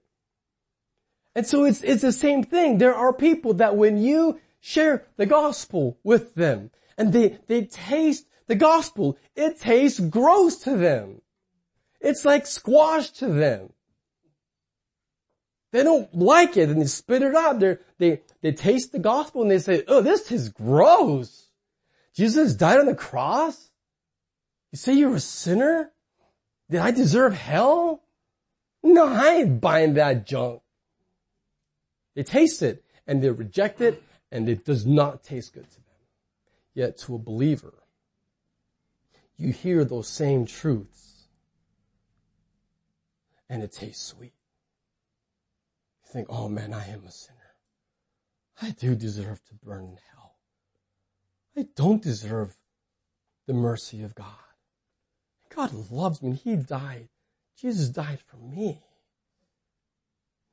And 1.34 1.46
so 1.46 1.66
it's, 1.66 1.82
it's 1.84 2.02
the 2.02 2.12
same 2.12 2.44
thing. 2.44 2.78
There 2.78 2.96
are 2.96 3.14
people 3.14 3.56
that 3.56 3.76
when 3.76 3.98
you 3.98 4.40
share 4.60 5.06
the 5.18 5.26
gospel 5.26 5.98
with 6.04 6.36
them 6.36 6.72
and 6.98 7.12
they, 7.12 7.38
they 7.48 7.64
taste 7.66 8.28
the 8.48 8.56
gospel, 8.56 9.18
it 9.36 9.60
tastes 9.60 10.00
gross 10.00 10.58
to 10.60 10.76
them. 10.78 11.22
It's 12.00 12.24
like 12.26 12.48
squash 12.48 13.10
to 13.12 13.28
them. 13.28 13.72
They 15.72 15.84
don't 15.84 16.14
like 16.16 16.56
it 16.56 16.70
and 16.70 16.82
they 16.82 16.86
spit 16.86 17.22
it 17.22 17.36
out. 17.36 17.60
They 17.60 17.78
they, 17.98 18.22
they 18.46 18.52
taste 18.52 18.92
the 18.92 19.00
gospel 19.00 19.42
and 19.42 19.50
they 19.50 19.58
say, 19.58 19.84
oh, 19.88 20.02
this 20.02 20.32
is 20.32 20.50
gross. 20.50 21.50
Jesus 22.14 22.54
died 22.54 22.78
on 22.78 22.86
the 22.86 22.94
cross? 22.94 23.72
You 24.72 24.78
say 24.78 24.94
you're 24.94 25.16
a 25.16 25.20
sinner? 25.20 25.92
Did 26.70 26.82
I 26.82 26.92
deserve 26.92 27.34
hell? 27.34 28.04
No, 28.84 29.08
I 29.08 29.38
ain't 29.38 29.60
buying 29.60 29.96
that 29.96 30.28
junk. 30.28 30.62
They 32.14 32.22
taste 32.22 32.62
it 32.62 32.84
and 33.08 33.20
they 33.24 33.32
reject 33.32 33.82
it 33.82 34.04
and 34.32 34.48
it 34.48 34.64
does 34.64 34.86
not 34.86 35.24
taste 35.24 35.56
good 35.56 35.68
to 35.68 35.78
them. 35.78 35.98
Yet 36.76 37.00
to 37.00 37.16
a 37.16 37.18
believer, 37.18 37.74
you 39.38 39.54
hear 39.54 39.84
those 39.84 40.08
same 40.08 40.46
truths 40.46 41.30
and 43.50 43.64
it 43.64 43.72
tastes 43.72 44.06
sweet. 44.06 44.36
You 46.04 46.12
think, 46.14 46.28
oh 46.30 46.48
man, 46.48 46.76
I 46.76 46.90
am 46.90 47.06
a 47.08 47.12
sinner. 47.12 47.35
I 48.62 48.72
do 48.72 48.96
deserve 48.96 49.44
to 49.46 49.54
burn 49.56 49.86
in 49.86 49.98
hell. 50.12 50.36
I 51.58 51.68
don't 51.76 52.02
deserve 52.02 52.58
the 53.48 53.54
mercy 53.54 54.02
of 54.04 54.16
God. 54.16 54.28
God 55.50 55.92
loves 55.92 56.22
me. 56.22 56.34
He 56.34 56.56
died. 56.56 57.10
Jesus 57.58 57.90
died 57.90 58.20
for 58.20 58.38
me. 58.38 58.82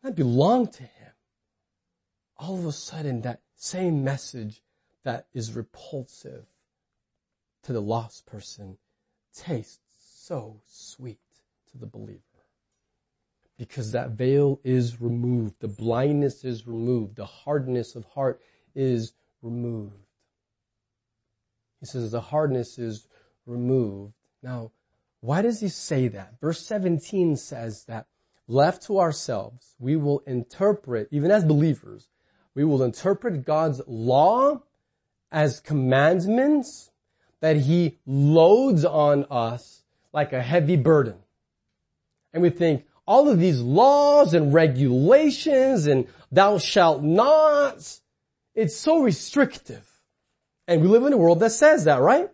I 0.05 0.11
belong 0.11 0.69
to 0.69 0.83
Him. 0.83 1.13
All 2.37 2.59
of 2.59 2.67
a 2.67 2.73
sudden, 2.73 3.23
that 3.23 3.41
same 3.55 4.03
message 4.03 4.63
that 5.05 5.27
is 5.33 5.55
repulsive 5.55 6.47
to 7.63 7.73
the 7.73 7.83
lost 7.83 8.27
person 8.27 8.79
tastes 9.35 9.81
so 10.01 10.61
sweet 10.67 11.21
to 11.71 11.79
the 11.79 11.87
believer. 11.87 12.32
Because 13.63 13.93
that 13.93 14.11
veil 14.11 14.59
is 14.65 15.01
removed. 15.01 15.55
The 15.61 15.69
blindness 15.69 16.43
is 16.43 16.67
removed. 16.67 17.15
The 17.15 17.27
hardness 17.27 17.95
of 17.95 18.05
heart 18.07 18.41
is 18.75 19.13
removed. 19.41 19.95
He 21.79 21.87
says 21.87 22.11
the 22.11 22.21
hardness 22.21 22.81
is 22.81 23.07
removed. 23.47 24.15
Now, 24.43 24.73
why 25.21 25.43
does 25.43 25.61
he 25.61 25.69
say 25.69 26.09
that? 26.09 26.41
Verse 26.41 26.59
17 26.67 27.37
says 27.37 27.85
that 27.85 28.07
left 28.49 28.83
to 28.87 28.99
ourselves, 28.99 29.77
we 29.79 29.95
will 29.95 30.25
interpret, 30.27 31.07
even 31.13 31.31
as 31.31 31.45
believers, 31.45 32.09
we 32.57 32.65
will 32.65 32.83
interpret 32.83 33.47
God's 33.47 33.81
law 33.87 34.61
as 35.31 35.61
commandments 35.61 36.91
that 37.39 37.59
he 37.59 38.01
loads 38.07 38.85
on 38.85 39.25
us 39.31 39.85
like 40.13 40.33
a 40.33 40.43
heavy 40.43 40.77
burden. 40.77 41.15
And 42.33 42.43
we 42.43 42.51
think, 42.51 42.87
all 43.07 43.29
of 43.29 43.39
these 43.39 43.61
laws 43.61 44.35
and 44.35 44.55
regulations 44.55 45.87
and 45.87 46.07
thou 46.31 46.59
shalt 46.59 47.03
not, 47.03 48.01
it's 48.55 48.77
so 48.77 49.03
restrictive. 49.03 49.89
And 50.69 50.83
we 50.83 50.89
live 50.89 51.05
in 51.05 51.13
a 51.13 51.17
world 51.17 51.41
that 51.41 51.51
says 51.51 51.85
that, 51.85 52.01
right? 52.01 52.31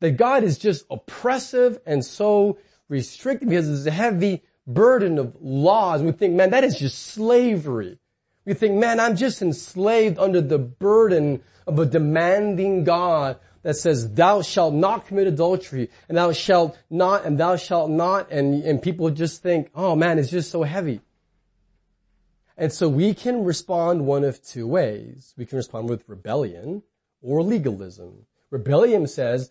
That 0.00 0.12
God 0.12 0.42
is 0.42 0.58
just 0.58 0.84
oppressive 0.90 1.78
and 1.86 2.04
so 2.04 2.58
restrictive 2.88 3.48
because 3.48 3.66
there's 3.66 3.86
a 3.86 3.90
heavy 3.90 4.42
burden 4.66 5.18
of 5.18 5.36
laws. 5.40 6.02
We 6.02 6.12
think, 6.12 6.34
man, 6.34 6.50
that 6.50 6.64
is 6.64 6.78
just 6.78 6.98
slavery. 6.98 7.98
We 8.44 8.54
think, 8.54 8.76
man, 8.76 8.98
I'm 8.98 9.16
just 9.16 9.42
enslaved 9.42 10.18
under 10.18 10.40
the 10.40 10.58
burden 10.58 11.42
of 11.66 11.78
a 11.78 11.86
demanding 11.86 12.84
God 12.84 13.38
that 13.62 13.76
says, 13.76 14.12
thou 14.14 14.42
shalt 14.42 14.74
not 14.74 15.06
commit 15.06 15.26
adultery, 15.26 15.90
and 16.08 16.16
thou 16.16 16.32
shalt 16.32 16.78
not, 16.90 17.24
and 17.24 17.38
thou 17.38 17.56
shalt 17.56 17.90
not, 17.90 18.30
and, 18.30 18.62
and 18.64 18.82
people 18.82 19.10
just 19.10 19.42
think, 19.42 19.70
oh 19.74 19.96
man, 19.96 20.18
it's 20.18 20.30
just 20.30 20.50
so 20.50 20.62
heavy. 20.62 21.00
And 22.56 22.72
so 22.72 22.88
we 22.88 23.14
can 23.14 23.44
respond 23.44 24.06
one 24.06 24.24
of 24.24 24.42
two 24.42 24.66
ways. 24.66 25.32
We 25.36 25.46
can 25.46 25.56
respond 25.56 25.88
with 25.88 26.08
rebellion, 26.08 26.82
or 27.22 27.42
legalism. 27.42 28.26
Rebellion 28.50 29.06
says, 29.06 29.50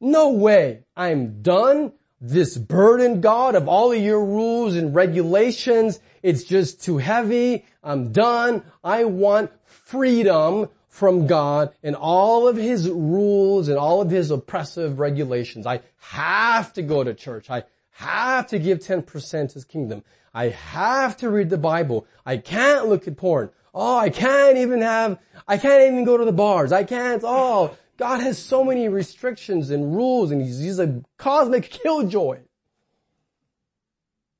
no 0.00 0.30
way, 0.30 0.84
I'm 0.96 1.42
done. 1.42 1.92
This 2.20 2.56
burden, 2.56 3.20
God, 3.20 3.54
of 3.54 3.68
all 3.68 3.92
of 3.92 4.00
your 4.00 4.24
rules 4.24 4.74
and 4.74 4.94
regulations, 4.94 6.00
it's 6.22 6.44
just 6.44 6.82
too 6.82 6.98
heavy. 6.98 7.64
I'm 7.82 8.10
done. 8.12 8.62
I 8.82 9.04
want 9.04 9.50
freedom 9.64 10.68
from 10.96 11.26
God 11.26 11.74
and 11.82 11.94
all 11.94 12.48
of 12.48 12.56
His 12.56 12.88
rules 12.88 13.68
and 13.68 13.76
all 13.76 14.00
of 14.00 14.10
His 14.10 14.30
oppressive 14.30 14.98
regulations. 14.98 15.66
I 15.66 15.80
have 15.98 16.72
to 16.72 16.82
go 16.82 17.04
to 17.04 17.12
church. 17.12 17.50
I 17.50 17.64
have 17.90 18.46
to 18.48 18.58
give 18.58 18.78
10% 18.78 19.48
to 19.48 19.54
His 19.54 19.66
kingdom. 19.66 20.02
I 20.32 20.48
have 20.48 21.18
to 21.18 21.28
read 21.28 21.50
the 21.50 21.58
Bible. 21.58 22.06
I 22.24 22.38
can't 22.38 22.88
look 22.88 23.06
at 23.06 23.18
porn. 23.18 23.50
Oh, 23.74 23.98
I 23.98 24.08
can't 24.08 24.56
even 24.56 24.80
have, 24.80 25.18
I 25.46 25.58
can't 25.58 25.82
even 25.82 26.04
go 26.04 26.16
to 26.16 26.24
the 26.24 26.32
bars. 26.32 26.72
I 26.72 26.84
can't, 26.84 27.22
oh, 27.22 27.76
God 27.98 28.20
has 28.20 28.38
so 28.38 28.64
many 28.64 28.88
restrictions 28.88 29.68
and 29.68 29.94
rules 29.94 30.30
and 30.30 30.40
he's, 30.40 30.60
he's 30.60 30.78
a 30.78 31.02
cosmic 31.18 31.64
killjoy. 31.82 32.38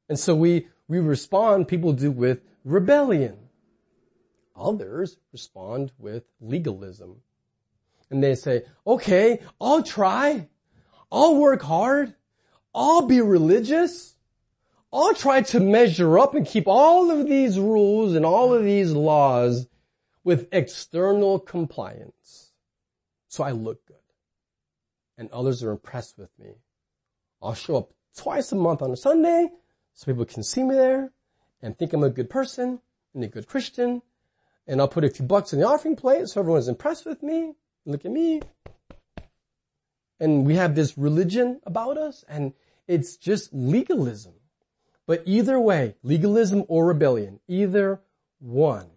And 0.09 0.18
so 0.18 0.34
we, 0.34 0.68
we 0.88 1.00
respond, 1.00 1.68
people 1.68 1.92
do 1.92 2.11
with 2.11 2.40
rebellion. 2.64 3.36
Others 4.57 5.18
respond 5.32 5.92
with 5.98 6.24
legalism. 6.40 7.20
And 8.11 8.22
they 8.22 8.34
say, 8.34 8.64
okay, 8.86 9.40
I'll 9.61 9.82
try. 9.82 10.48
I'll 11.11 11.36
work 11.36 11.62
hard. 11.62 12.14
I'll 12.74 13.02
be 13.02 13.20
religious. 13.20 14.16
I'll 14.92 15.14
try 15.14 15.42
to 15.42 15.61
measure 15.61 16.18
up 16.18 16.34
and 16.34 16.46
keep 16.46 16.66
all 16.66 17.11
of 17.11 17.28
these 17.28 17.59
rules 17.59 18.14
and 18.14 18.24
all 18.24 18.54
of 18.54 18.64
these 18.64 18.92
laws 18.92 19.66
with 20.24 20.48
external 20.52 21.38
compliance. 21.38 22.52
So 23.28 23.44
I 23.44 23.50
look 23.50 23.84
good. 23.86 23.96
And 25.18 25.30
others 25.30 25.62
are 25.62 25.70
impressed 25.70 26.18
with 26.18 26.30
me. 26.38 26.54
I'll 27.42 27.54
show 27.54 27.76
up 27.76 27.92
twice 28.16 28.52
a 28.52 28.57
month 28.57 28.82
on 28.82 28.90
a 28.90 28.96
Sunday 28.96 29.48
so 29.94 30.07
people 30.07 30.24
can 30.24 30.42
see 30.42 30.62
me 30.62 30.74
there 30.74 31.12
and 31.62 31.76
think 31.76 31.92
I'm 31.92 32.02
a 32.02 32.11
good 32.11 32.30
person 32.30 32.80
and 33.14 33.24
a 33.24 33.28
good 33.28 33.46
Christian. 33.46 34.02
And 34.67 34.81
I'll 34.81 34.89
put 34.89 35.05
a 35.05 35.11
few 35.11 35.25
bucks 35.25 35.53
in 35.53 35.61
the 35.61 35.67
offering 35.67 35.97
plate 35.97 36.29
so 36.29 36.41
everyone's 36.41 36.69
impressed 36.69 37.07
with 37.07 37.23
me. 37.23 37.55
Look 37.85 38.05
at 38.05 38.11
me. 38.11 38.43
And 40.19 40.45
we 40.45 40.57
have 40.57 40.75
this 40.75 40.97
religion 40.99 41.61
about 41.64 41.99
us 41.99 42.25
and 42.29 42.53
it's 42.89 43.17
just 43.17 43.53
legalism. 43.53 44.35
But 45.07 45.23
either 45.25 45.61
way, 45.61 45.95
legalism 46.03 46.64
or 46.69 46.87
rebellion, 46.87 47.41
either 47.47 48.01
one, 48.39 48.91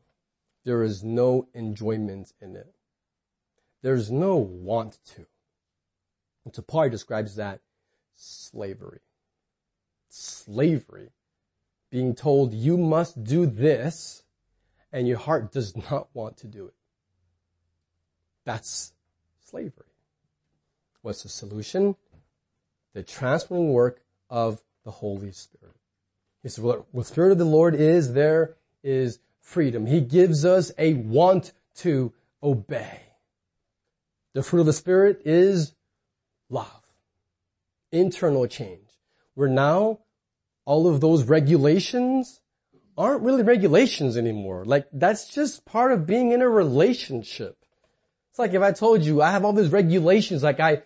there 0.66 0.82
is 0.84 1.04
no 1.04 1.48
enjoyment 1.54 2.34
in 2.42 2.56
it. 2.56 2.74
There's 3.82 4.12
no 4.12 4.38
want 4.38 4.98
to. 5.16 5.26
And 6.46 6.92
describes 6.92 7.36
that 7.36 7.62
slavery. 8.16 9.02
Slavery. 10.10 11.10
Being 11.92 12.16
told 12.16 12.54
you 12.54 12.78
must 12.78 13.24
do 13.24 13.46
this 13.46 14.24
and 14.92 15.08
your 15.08 15.18
heart 15.18 15.52
does 15.52 15.76
not 15.92 16.08
want 16.14 16.38
to 16.38 16.48
do 16.48 16.66
it. 16.66 16.74
That's 18.46 18.94
slavery. 19.46 19.86
What's 21.02 21.24
the 21.24 21.30
solution? 21.30 21.96
The 22.94 23.04
transforming 23.04 23.74
work 23.74 24.02
of 24.30 24.62
the 24.84 24.92
Holy 24.92 25.32
Spirit. 25.32 25.76
He 26.42 26.50
said, 26.50 26.64
well, 26.64 26.86
the 26.94 27.04
Spirit 27.04 27.32
of 27.32 27.38
the 27.38 27.46
Lord 27.46 27.76
is, 27.76 28.14
there 28.14 28.56
is 28.84 29.20
freedom. 29.42 29.86
He 29.86 30.02
gives 30.02 30.46
us 30.46 30.72
a 30.78 30.94
want 30.94 31.54
to 31.78 32.14
obey. 32.42 33.02
The 34.34 34.44
fruit 34.44 34.62
of 34.62 34.66
the 34.66 34.74
Spirit 34.74 35.22
is 35.26 35.74
love. 36.50 36.82
Internal 37.92 38.48
change. 38.48 38.90
Where 39.34 39.50
now 39.50 40.00
all 40.66 40.88
of 40.88 41.02
those 41.02 41.24
regulations 41.24 42.42
aren't 43.00 43.24
really 43.24 43.43
regulations 43.43 44.18
anymore. 44.18 44.66
Like 44.66 44.86
that's 44.91 45.30
just 45.30 45.64
part 45.64 45.93
of 45.93 46.06
being 46.06 46.34
in 46.34 46.41
a 46.41 46.50
relationship. 46.50 47.58
It's 48.30 48.38
like 48.38 48.54
if 48.54 48.62
I 48.62 48.74
told 48.74 49.04
you 49.04 49.22
I 49.22 49.32
have 49.32 49.45
all 49.45 49.54
these 49.54 49.72
regulations, 49.72 50.43
like 50.43 50.60
I 50.60 50.84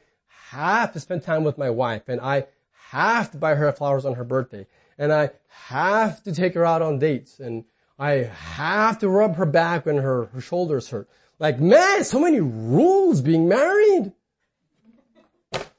have 0.51 0.93
to 0.93 0.99
spend 0.99 1.23
time 1.23 1.43
with 1.43 1.57
my 1.57 1.71
wife 1.71 2.07
and 2.07 2.21
I 2.21 2.45
have 2.91 3.31
to 3.31 3.37
buy 3.37 3.55
her 3.55 3.71
flowers 3.71 4.05
on 4.05 4.13
her 4.13 4.23
birthday 4.23 4.67
and 4.99 5.11
I 5.11 5.31
have 5.47 6.21
to 6.23 6.33
take 6.33 6.53
her 6.53 6.63
out 6.63 6.83
on 6.83 6.99
dates 6.99 7.39
and 7.39 7.65
I 7.97 8.11
have 8.11 8.99
to 8.99 9.09
rub 9.09 9.35
her 9.37 9.47
back 9.47 9.87
when 9.87 9.97
her, 9.97 10.25
her 10.25 10.41
shoulders 10.41 10.89
hurt. 10.89 11.09
Like 11.39 11.59
man, 11.59 12.03
so 12.03 12.19
many 12.19 12.39
rules 12.39 13.21
being 13.21 13.49
married. 13.49 14.13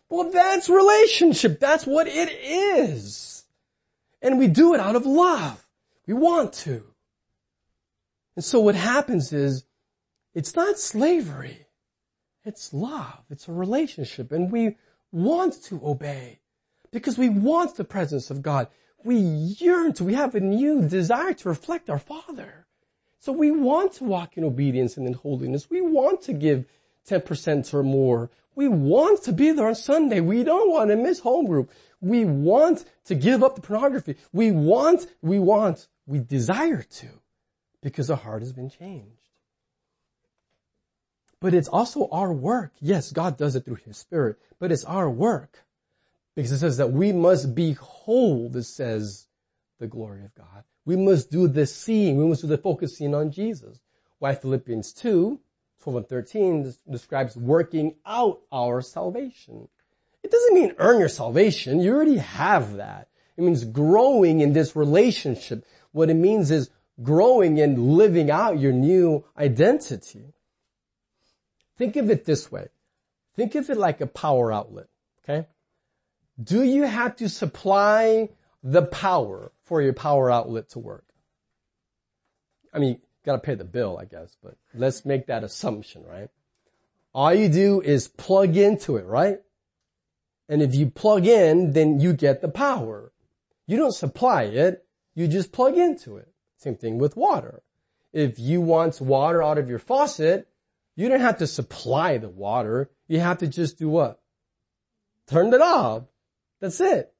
Well, 0.08 0.30
that's 0.30 0.68
relationship. 0.68 1.60
That's 1.60 1.86
what 1.86 2.08
it 2.08 2.28
is. 2.30 3.44
And 4.20 4.38
we 4.38 4.48
do 4.48 4.74
it 4.74 4.80
out 4.80 4.96
of 4.96 5.06
love. 5.06 5.63
We 6.06 6.14
want 6.14 6.52
to. 6.64 6.84
And 8.36 8.44
so 8.44 8.60
what 8.60 8.74
happens 8.74 9.32
is, 9.32 9.64
it's 10.34 10.56
not 10.56 10.78
slavery. 10.78 11.66
It's 12.44 12.74
love. 12.74 13.22
It's 13.30 13.48
a 13.48 13.52
relationship. 13.52 14.32
And 14.32 14.50
we 14.50 14.76
want 15.12 15.62
to 15.64 15.80
obey 15.84 16.40
because 16.90 17.16
we 17.16 17.28
want 17.28 17.76
the 17.76 17.84
presence 17.84 18.30
of 18.30 18.42
God. 18.42 18.68
We 19.04 19.16
yearn 19.16 19.92
to, 19.94 20.04
we 20.04 20.14
have 20.14 20.34
a 20.34 20.40
new 20.40 20.88
desire 20.88 21.34
to 21.34 21.48
reflect 21.48 21.88
our 21.88 21.98
Father. 21.98 22.66
So 23.18 23.32
we 23.32 23.50
want 23.50 23.92
to 23.94 24.04
walk 24.04 24.36
in 24.36 24.44
obedience 24.44 24.96
and 24.96 25.06
in 25.06 25.14
holiness. 25.14 25.70
We 25.70 25.80
want 25.80 26.20
to 26.22 26.32
give 26.32 26.66
10% 27.08 27.72
or 27.72 27.82
more. 27.82 28.30
We 28.54 28.68
want 28.68 29.22
to 29.24 29.32
be 29.32 29.52
there 29.52 29.68
on 29.68 29.74
Sunday. 29.74 30.20
We 30.20 30.42
don't 30.44 30.70
want 30.70 30.90
to 30.90 30.96
miss 30.96 31.20
home 31.20 31.46
group. 31.46 31.70
We 32.00 32.24
want 32.24 32.84
to 33.06 33.14
give 33.14 33.42
up 33.42 33.54
the 33.56 33.62
pornography. 33.62 34.16
We 34.32 34.52
want, 34.52 35.06
we 35.22 35.38
want 35.38 35.88
we 36.06 36.18
desire 36.18 36.82
to 36.82 37.08
because 37.82 38.10
our 38.10 38.16
heart 38.16 38.42
has 38.42 38.52
been 38.52 38.70
changed. 38.70 39.28
But 41.40 41.54
it's 41.54 41.68
also 41.68 42.08
our 42.10 42.32
work. 42.32 42.72
Yes, 42.80 43.12
God 43.12 43.36
does 43.36 43.54
it 43.54 43.64
through 43.64 43.78
His 43.84 43.98
Spirit, 43.98 44.38
but 44.58 44.72
it's 44.72 44.84
our 44.84 45.10
work. 45.10 45.64
Because 46.34 46.52
it 46.52 46.58
says 46.58 46.78
that 46.78 46.92
we 46.92 47.12
must 47.12 47.54
behold, 47.54 48.56
it 48.56 48.64
says, 48.64 49.28
the 49.78 49.86
glory 49.86 50.24
of 50.24 50.34
God. 50.34 50.64
We 50.84 50.96
must 50.96 51.30
do 51.30 51.48
the 51.48 51.66
seeing. 51.66 52.16
We 52.16 52.26
must 52.26 52.42
do 52.42 52.48
the 52.48 52.58
focusing 52.58 53.14
on 53.14 53.30
Jesus. 53.30 53.80
Why 54.18 54.34
Philippians 54.34 54.92
2, 54.92 55.38
12 55.82 55.96
and 55.96 56.08
13 56.08 56.74
describes 56.90 57.36
working 57.36 57.96
out 58.06 58.40
our 58.50 58.80
salvation. 58.80 59.68
It 60.22 60.30
doesn't 60.30 60.54
mean 60.54 60.74
earn 60.78 61.00
your 61.00 61.08
salvation. 61.08 61.80
You 61.80 61.94
already 61.94 62.16
have 62.16 62.76
that. 62.76 63.08
It 63.36 63.42
means 63.42 63.64
growing 63.64 64.40
in 64.40 64.54
this 64.54 64.74
relationship. 64.74 65.66
What 65.94 66.10
it 66.10 66.14
means 66.14 66.50
is 66.50 66.70
growing 67.04 67.60
and 67.60 67.78
living 67.78 68.28
out 68.28 68.58
your 68.58 68.72
new 68.72 69.24
identity. 69.38 70.34
Think 71.78 71.94
of 71.94 72.10
it 72.10 72.24
this 72.24 72.50
way. 72.50 72.66
Think 73.36 73.54
of 73.54 73.70
it 73.70 73.76
like 73.76 74.00
a 74.00 74.08
power 74.08 74.52
outlet, 74.52 74.88
okay? 75.22 75.46
Do 76.42 76.64
you 76.64 76.82
have 76.82 77.14
to 77.16 77.28
supply 77.28 78.30
the 78.64 78.82
power 78.82 79.52
for 79.62 79.80
your 79.80 79.92
power 79.92 80.32
outlet 80.32 80.68
to 80.70 80.80
work? 80.80 81.06
I 82.72 82.80
mean, 82.80 83.00
gotta 83.24 83.38
pay 83.38 83.54
the 83.54 83.64
bill, 83.64 83.96
I 83.96 84.04
guess, 84.04 84.36
but 84.42 84.56
let's 84.74 85.04
make 85.04 85.28
that 85.28 85.44
assumption, 85.44 86.02
right? 86.04 86.28
All 87.14 87.32
you 87.32 87.48
do 87.48 87.80
is 87.80 88.08
plug 88.08 88.56
into 88.56 88.96
it, 88.96 89.06
right? 89.06 89.38
And 90.48 90.60
if 90.60 90.74
you 90.74 90.90
plug 90.90 91.24
in, 91.24 91.70
then 91.70 92.00
you 92.00 92.14
get 92.14 92.40
the 92.40 92.48
power. 92.48 93.12
You 93.68 93.76
don't 93.76 93.94
supply 93.94 94.42
it, 94.42 94.83
you 95.14 95.28
just 95.28 95.52
plug 95.52 95.76
into 95.76 96.16
it. 96.16 96.28
Same 96.56 96.76
thing 96.76 96.98
with 96.98 97.16
water. 97.16 97.62
If 98.12 98.38
you 98.38 98.60
want 98.60 99.00
water 99.00 99.42
out 99.42 99.58
of 99.58 99.68
your 99.68 99.78
faucet, 99.78 100.48
you 100.96 101.08
don't 101.08 101.20
have 101.20 101.38
to 101.38 101.46
supply 101.46 102.18
the 102.18 102.28
water. 102.28 102.90
You 103.08 103.20
have 103.20 103.38
to 103.38 103.46
just 103.46 103.78
do 103.78 103.88
what? 103.88 104.20
Turn 105.26 105.50
the 105.50 105.58
knob. 105.58 106.08
That's 106.60 106.80
it. 106.80 107.12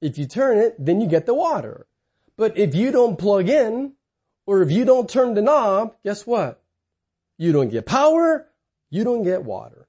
If 0.00 0.18
you 0.18 0.26
turn 0.26 0.58
it, 0.58 0.76
then 0.78 1.00
you 1.00 1.06
get 1.06 1.26
the 1.26 1.34
water. 1.34 1.86
But 2.36 2.58
if 2.58 2.74
you 2.74 2.90
don't 2.90 3.18
plug 3.18 3.48
in, 3.48 3.92
or 4.46 4.62
if 4.62 4.70
you 4.70 4.84
don't 4.84 5.08
turn 5.08 5.34
the 5.34 5.42
knob, 5.42 5.94
guess 6.04 6.26
what? 6.26 6.62
You 7.38 7.52
don't 7.52 7.70
get 7.70 7.86
power, 7.86 8.48
you 8.90 9.04
don't 9.04 9.22
get 9.22 9.44
water. 9.44 9.86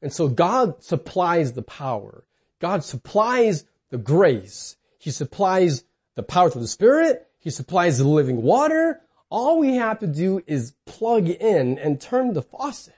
And 0.00 0.12
so 0.12 0.28
God 0.28 0.82
supplies 0.82 1.54
the 1.54 1.62
power. 1.62 2.24
God 2.60 2.84
supplies 2.84 3.64
the 3.90 3.98
grace. 3.98 4.76
He 4.98 5.10
supplies 5.10 5.84
the 6.16 6.22
power 6.22 6.50
to 6.50 6.58
the 6.58 6.66
Spirit. 6.66 7.26
He 7.38 7.50
supplies 7.50 7.98
the 7.98 8.04
living 8.08 8.42
water. 8.42 9.00
All 9.30 9.58
we 9.58 9.76
have 9.76 10.00
to 10.00 10.06
do 10.06 10.42
is 10.46 10.74
plug 10.84 11.28
in 11.28 11.78
and 11.78 12.00
turn 12.00 12.32
the 12.32 12.42
faucet. 12.42 12.94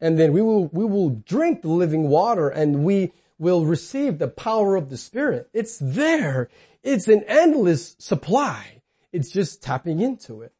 And 0.00 0.18
then 0.18 0.32
we 0.32 0.42
will, 0.42 0.66
we 0.68 0.84
will 0.84 1.10
drink 1.10 1.62
the 1.62 1.68
living 1.68 2.08
water 2.08 2.48
and 2.48 2.84
we 2.84 3.12
will 3.38 3.64
receive 3.64 4.18
the 4.18 4.28
power 4.28 4.76
of 4.76 4.88
the 4.88 4.96
Spirit. 4.96 5.48
It's 5.52 5.78
there. 5.78 6.48
It's 6.82 7.08
an 7.08 7.24
endless 7.26 7.96
supply. 7.98 8.82
It's 9.12 9.30
just 9.30 9.62
tapping 9.62 10.00
into 10.00 10.42
it. 10.42 10.52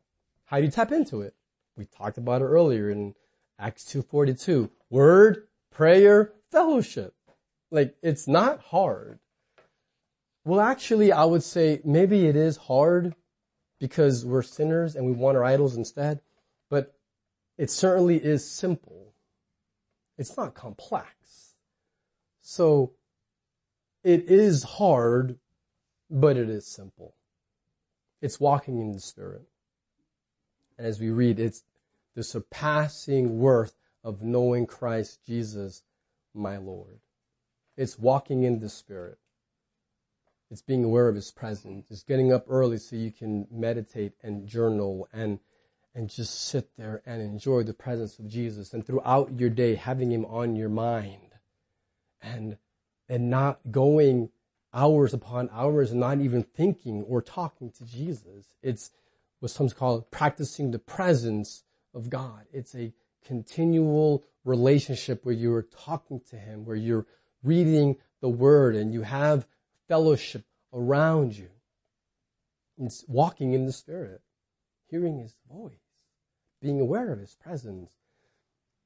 How 0.47 0.59
do 0.59 0.65
you 0.65 0.71
tap 0.71 0.93
into 0.93 1.23
it? 1.23 1.35
We 1.77 1.87
talked 1.87 2.19
about 2.19 2.43
it 2.43 2.47
earlier 2.47 2.91
in 2.91 3.15
Acts 3.59 3.85
2.42. 3.85 4.71
Word, 4.91 5.47
prayer, 5.71 6.33
fellowship. 6.51 7.15
Like, 7.71 7.97
it's 8.03 8.27
not 8.29 8.61
hard. 8.61 9.19
Well, 10.47 10.61
actually, 10.61 11.11
I 11.11 11.25
would 11.25 11.43
say 11.43 11.81
maybe 11.85 12.29
it 12.29 12.37
is 12.37 12.57
hard 12.57 13.17
because 13.81 14.25
we're 14.25 14.43
sinners 14.43 14.95
and 14.95 15.05
we 15.05 15.11
want 15.11 15.37
our 15.37 15.43
idols 15.43 15.77
instead, 15.77 16.21
but 16.71 16.95
it 17.59 17.69
certainly 17.69 18.25
is 18.25 18.49
simple. 18.49 19.13
It's 20.17 20.37
not 20.37 20.55
complex. 20.55 21.57
So 22.43 22.93
it 24.05 24.31
is 24.31 24.63
hard, 24.63 25.41
but 26.09 26.37
it 26.37 26.49
is 26.49 26.65
simple. 26.65 27.17
It's 28.23 28.39
walking 28.39 28.81
in 28.81 28.93
the 28.93 29.01
Spirit. 29.01 29.49
And 30.79 30.87
as 30.87 31.01
we 31.01 31.11
read, 31.11 31.41
it's 31.41 31.65
the 32.15 32.23
surpassing 32.23 33.41
worth 33.41 33.75
of 34.05 34.23
knowing 34.23 34.69
Christ 34.69 35.25
Jesus, 35.27 35.83
my 36.33 36.57
Lord. 36.57 37.01
It's 37.77 37.99
walking 37.99 38.45
in 38.45 38.61
the 38.61 38.69
Spirit. 38.69 39.19
It's 40.51 40.63
being 40.63 40.85
aware 40.85 41.09
of 41.09 41.15
His 41.15 41.31
presence. 41.31 41.91
It's 41.91 42.05
getting 42.05 42.33
up 42.33 42.47
early 42.49 42.79
so 42.79 42.97
you 42.97 43.11
can 43.11 43.47
meditate 43.51 44.13
and 44.23 44.47
journal 44.47 45.09
and, 45.13 45.41
and 45.95 46.09
just 46.09 46.49
sit 46.49 46.77
there 46.77 47.03
and 47.05 47.21
enjoy 47.21 47.65
the 47.65 47.75
presence 47.75 48.19
of 48.19 48.29
Jesus. 48.29 48.73
And 48.73 48.87
throughout 48.87 49.39
your 49.39 49.51
day, 49.51 49.75
having 49.75 50.13
Him 50.13 50.25
on 50.27 50.55
your 50.57 50.69
mind 50.69 51.33
and, 52.23 52.59
and 53.09 53.29
not 53.31 53.61
going 53.71 54.31
hours 54.73 55.15
upon 55.15 55.49
hours 55.53 55.91
and 55.91 56.01
not 56.01 56.21
even 56.21 56.43
thinking 56.43 57.03
or 57.03 57.23
talking 57.23 57.71
to 57.71 57.85
Jesus. 57.85 58.47
It's 58.63 58.91
what 59.41 59.51
some 59.51 59.71
call 59.71 60.03
practicing 60.03 60.71
the 60.71 60.79
presence 60.79 61.65
of 61.95 62.11
God. 62.11 62.45
It's 62.53 62.75
a 62.75 62.93
continual 63.25 64.25
relationship 64.45 65.25
where 65.25 65.35
you're 65.35 65.63
talking 65.63 66.21
to 66.31 66.37
Him, 66.37 66.65
where 66.65 66.77
you're 66.77 67.07
reading 67.43 67.97
the 68.21 68.29
Word 68.29 68.77
and 68.77 68.93
you 68.93 69.03
have 69.03 69.47
fellowship 69.89 70.45
around 70.73 71.37
you. 71.37 71.49
It's 72.79 73.05
walking 73.09 73.53
in 73.53 73.65
the 73.67 73.73
Spirit, 73.73 74.21
hearing 74.89 75.19
His 75.19 75.35
voice, 75.51 75.73
being 76.61 76.81
aware 76.81 77.13
of 77.13 77.21
His 77.21 77.35
presence. 77.35 77.93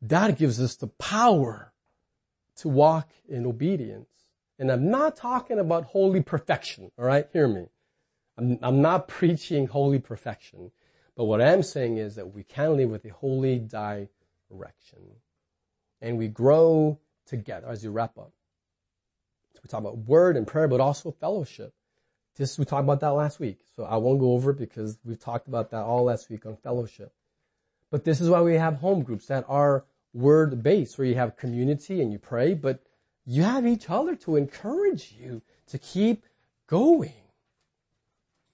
That 0.02 0.38
gives 0.38 0.60
us 0.60 0.76
the 0.76 0.86
power 0.86 1.72
to 2.56 2.68
walk 2.68 3.10
in 3.28 3.46
obedience. 3.46 4.08
And 4.58 4.70
I'm 4.70 4.90
not 4.90 5.16
talking 5.16 5.58
about 5.58 5.84
holy 5.84 6.22
perfection, 6.22 6.90
alright? 6.98 7.28
Hear 7.32 7.48
me. 7.48 7.66
I'm, 8.36 8.58
I'm 8.62 8.82
not 8.82 9.08
preaching 9.08 9.66
holy 9.66 9.98
perfection. 9.98 10.70
But 11.16 11.24
what 11.24 11.42
I'm 11.42 11.62
saying 11.62 11.98
is 11.98 12.14
that 12.14 12.34
we 12.34 12.44
can 12.44 12.76
live 12.76 12.90
with 12.90 13.04
a 13.04 13.10
holy 13.10 13.58
direction. 13.58 14.98
And 16.00 16.16
we 16.16 16.28
grow 16.28 16.98
together 17.26 17.68
as 17.68 17.84
you 17.84 17.90
wrap 17.90 18.16
up. 18.18 18.32
We 19.62 19.68
talk 19.68 19.80
about 19.80 19.98
word 19.98 20.36
and 20.36 20.46
prayer, 20.46 20.68
but 20.68 20.80
also 20.80 21.10
fellowship. 21.10 21.74
This, 22.36 22.58
we 22.58 22.64
talked 22.64 22.84
about 22.84 23.00
that 23.00 23.08
last 23.08 23.40
week. 23.40 23.58
So 23.76 23.84
I 23.84 23.96
won't 23.96 24.20
go 24.20 24.32
over 24.32 24.52
it 24.52 24.58
because 24.58 24.98
we've 25.04 25.18
talked 25.18 25.48
about 25.48 25.70
that 25.70 25.82
all 25.82 26.04
last 26.04 26.30
week 26.30 26.46
on 26.46 26.56
fellowship. 26.56 27.12
But 27.90 28.04
this 28.04 28.20
is 28.20 28.30
why 28.30 28.40
we 28.40 28.54
have 28.54 28.76
home 28.76 29.02
groups 29.02 29.26
that 29.26 29.44
are 29.48 29.84
word 30.14 30.62
based 30.62 30.96
where 30.96 31.06
you 31.06 31.16
have 31.16 31.36
community 31.36 32.00
and 32.00 32.12
you 32.12 32.18
pray, 32.18 32.54
but 32.54 32.82
you 33.26 33.42
have 33.42 33.66
each 33.66 33.90
other 33.90 34.16
to 34.16 34.36
encourage 34.36 35.14
you 35.20 35.42
to 35.68 35.78
keep 35.78 36.24
going. 36.66 37.12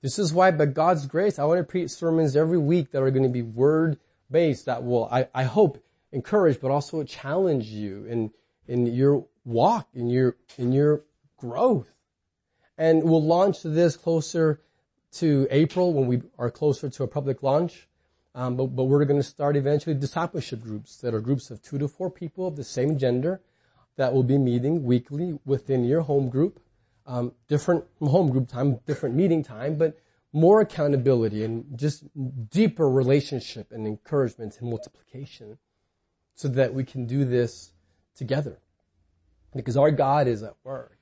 This 0.02 0.18
is 0.18 0.32
why, 0.32 0.50
by 0.50 0.66
God's 0.66 1.06
grace, 1.06 1.38
I 1.38 1.44
want 1.44 1.58
to 1.58 1.64
preach 1.64 1.90
sermons 1.90 2.36
every 2.36 2.58
week 2.58 2.90
that 2.90 3.02
are 3.02 3.10
going 3.10 3.22
to 3.22 3.28
be 3.28 3.42
word 3.42 3.98
based 4.30 4.66
that 4.66 4.84
will, 4.84 5.06
I, 5.10 5.28
I 5.34 5.44
hope, 5.44 5.82
encourage, 6.12 6.60
but 6.60 6.70
also 6.70 7.02
challenge 7.04 7.66
you 7.66 8.04
in, 8.06 8.30
in 8.68 8.86
your 8.86 9.26
walk, 9.46 9.88
in 9.94 10.08
your, 10.08 10.36
in 10.58 10.72
your 10.72 11.04
growth. 11.38 11.94
And 12.76 13.02
we'll 13.04 13.24
launch 13.24 13.62
this 13.62 13.96
closer 13.96 14.60
to 15.12 15.46
April 15.50 15.94
when 15.94 16.06
we 16.06 16.22
are 16.38 16.50
closer 16.50 16.90
to 16.90 17.02
a 17.04 17.08
public 17.08 17.42
launch. 17.42 17.88
Um, 18.34 18.56
but, 18.56 18.66
but 18.66 18.84
we're 18.84 19.04
going 19.06 19.20
to 19.20 19.26
start 19.26 19.56
eventually 19.56 19.94
discipleship 19.94 20.62
groups 20.62 20.98
that 20.98 21.14
are 21.14 21.20
groups 21.20 21.50
of 21.50 21.62
two 21.62 21.78
to 21.78 21.88
four 21.88 22.10
people 22.10 22.46
of 22.46 22.56
the 22.56 22.64
same 22.64 22.98
gender 22.98 23.40
that 23.96 24.12
will 24.12 24.22
be 24.22 24.36
meeting 24.36 24.84
weekly 24.84 25.38
within 25.46 25.84
your 25.84 26.02
home 26.02 26.28
group. 26.28 26.60
Um, 27.06 27.32
different 27.48 27.84
home 28.00 28.30
group 28.30 28.48
time, 28.48 28.80
different 28.84 29.14
meeting 29.14 29.42
time, 29.42 29.76
but 29.76 29.96
more 30.32 30.60
accountability 30.60 31.44
and 31.44 31.78
just 31.78 32.04
deeper 32.50 32.90
relationship 32.90 33.72
and 33.72 33.86
encouragement 33.86 34.58
and 34.60 34.68
multiplication 34.68 35.56
so 36.34 36.48
that 36.48 36.74
we 36.74 36.84
can 36.84 37.06
do 37.06 37.24
this 37.24 37.72
together. 38.14 38.58
Because 39.56 39.76
our 39.76 39.90
God 39.90 40.28
is 40.28 40.42
at 40.42 40.54
work. 40.62 40.98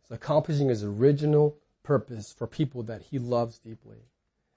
He's 0.00 0.10
accomplishing 0.10 0.70
his 0.70 0.82
original 0.82 1.58
purpose 1.82 2.32
for 2.32 2.46
people 2.46 2.82
that 2.84 3.02
he 3.02 3.18
loves 3.18 3.58
deeply. 3.58 3.98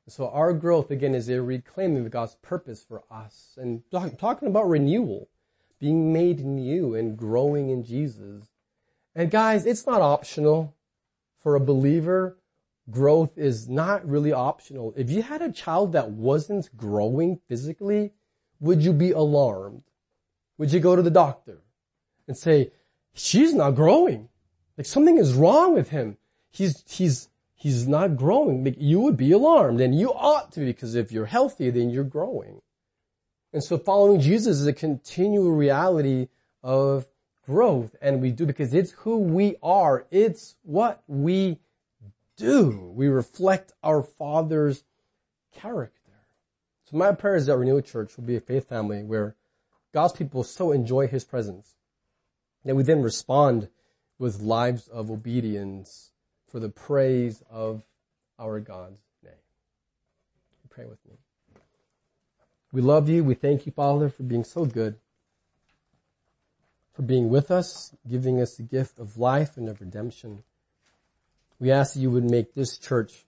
So 0.08 0.30
our 0.30 0.54
growth 0.54 0.90
again 0.90 1.14
is 1.14 1.28
a 1.28 1.42
reclaiming 1.42 2.06
of 2.06 2.12
God's 2.12 2.36
purpose 2.42 2.82
for 2.82 3.04
us 3.12 3.58
and 3.62 3.84
talking 3.92 4.48
about 4.48 4.70
renewal, 4.70 5.28
being 5.80 6.14
made 6.14 6.46
new 6.46 6.96
and 6.96 7.18
growing 7.18 7.70
in 7.70 7.84
Jesus. 7.84 8.46
And 9.14 9.30
guys, 9.30 9.66
it's 9.66 9.86
not 9.86 10.02
optional 10.02 10.74
for 11.38 11.56
a 11.56 11.60
believer. 11.60 12.38
Growth 12.90 13.38
is 13.38 13.68
not 13.68 14.08
really 14.08 14.32
optional. 14.32 14.94
If 14.96 15.10
you 15.10 15.24
had 15.24 15.42
a 15.42 15.52
child 15.52 15.92
that 15.92 16.12
wasn't 16.12 16.76
growing 16.78 17.42
physically, 17.50 18.14
would 18.62 18.82
you 18.82 18.94
be 18.94 19.12
alarmed? 19.12 19.84
Would 20.58 20.72
you 20.72 20.80
go 20.80 20.96
to 20.96 21.02
the 21.02 21.12
doctor 21.12 21.64
and 22.30 22.38
say, 22.38 22.72
she's 23.20 23.54
not 23.54 23.72
growing? 23.72 24.30
Like 24.78 24.88
something 24.88 25.18
is 25.18 25.34
wrong 25.34 25.74
with 25.74 25.90
him. 25.90 26.18
He's, 26.50 26.84
he's, 26.88 27.30
he's 27.54 27.88
not 27.88 28.16
growing, 28.16 28.76
you 28.80 29.00
would 29.02 29.18
be 29.18 29.32
alarmed 29.32 29.82
and 29.82 29.98
you 29.98 30.14
ought 30.14 30.52
to 30.54 30.60
be 30.62 30.68
because 30.68 30.96
if 30.96 31.12
you're 31.12 31.26
healthy, 31.26 31.70
then 31.70 31.90
you're 31.90 32.04
growing. 32.04 32.62
And 33.54 33.64
so 33.64 33.78
following 33.78 34.20
Jesus 34.20 34.60
is 34.60 34.68
a 34.68 34.74
continual 34.74 35.52
reality 35.52 36.28
of 36.64 37.08
growth 37.46 37.96
and 38.02 38.22
we 38.22 38.32
do 38.32 38.46
because 38.46 38.74
it's 38.74 38.92
who 38.92 39.20
we 39.20 39.56
are. 39.64 40.06
It's 40.12 40.56
what 40.64 41.02
we 41.08 41.60
do. 42.36 42.92
We 42.96 43.08
reflect 43.08 43.74
our 43.84 44.04
Father's 44.04 44.84
character. 45.54 45.94
So 46.84 46.98
my 46.98 47.12
prayer 47.14 47.36
is 47.36 47.48
that 47.48 47.58
Renewal 47.58 47.82
Church 47.82 48.16
will 48.16 48.24
be 48.24 48.36
a 48.36 48.42
faith 48.42 48.70
family 48.70 49.04
where 49.04 49.36
God's 49.94 50.14
people 50.14 50.44
so 50.44 50.72
enjoy 50.72 51.08
His 51.08 51.24
presence 51.24 51.77
that 52.68 52.76
we 52.76 52.84
then 52.84 53.02
respond 53.02 53.70
with 54.20 54.42
lives 54.42 54.88
of 54.88 55.10
obedience 55.10 56.12
for 56.48 56.60
the 56.60 56.70
praise 56.70 57.44
of 57.50 57.84
our 58.40 58.60
God's 58.60 59.02
name. 59.24 59.34
Pray 60.70 60.86
with 60.86 61.00
me. 61.06 61.16
We 62.72 62.82
love 62.82 63.10
you. 63.10 63.24
We 63.24 63.36
thank 63.36 63.66
you, 63.66 63.72
Father, 63.72 64.10
for 64.10 64.24
being 64.24 64.44
so 64.44 64.66
good, 64.66 64.98
for 66.94 67.02
being 67.02 67.30
with 67.30 67.50
us, 67.50 67.96
giving 68.08 68.42
us 68.42 68.56
the 68.56 68.64
gift 68.64 69.00
of 69.00 69.18
life 69.18 69.58
and 69.58 69.70
of 69.70 69.80
redemption. 69.82 70.44
We 71.60 71.72
ask 71.72 71.94
that 71.94 72.02
you 72.02 72.12
would 72.12 72.30
make 72.30 72.54
this 72.54 72.78
church 72.78 73.26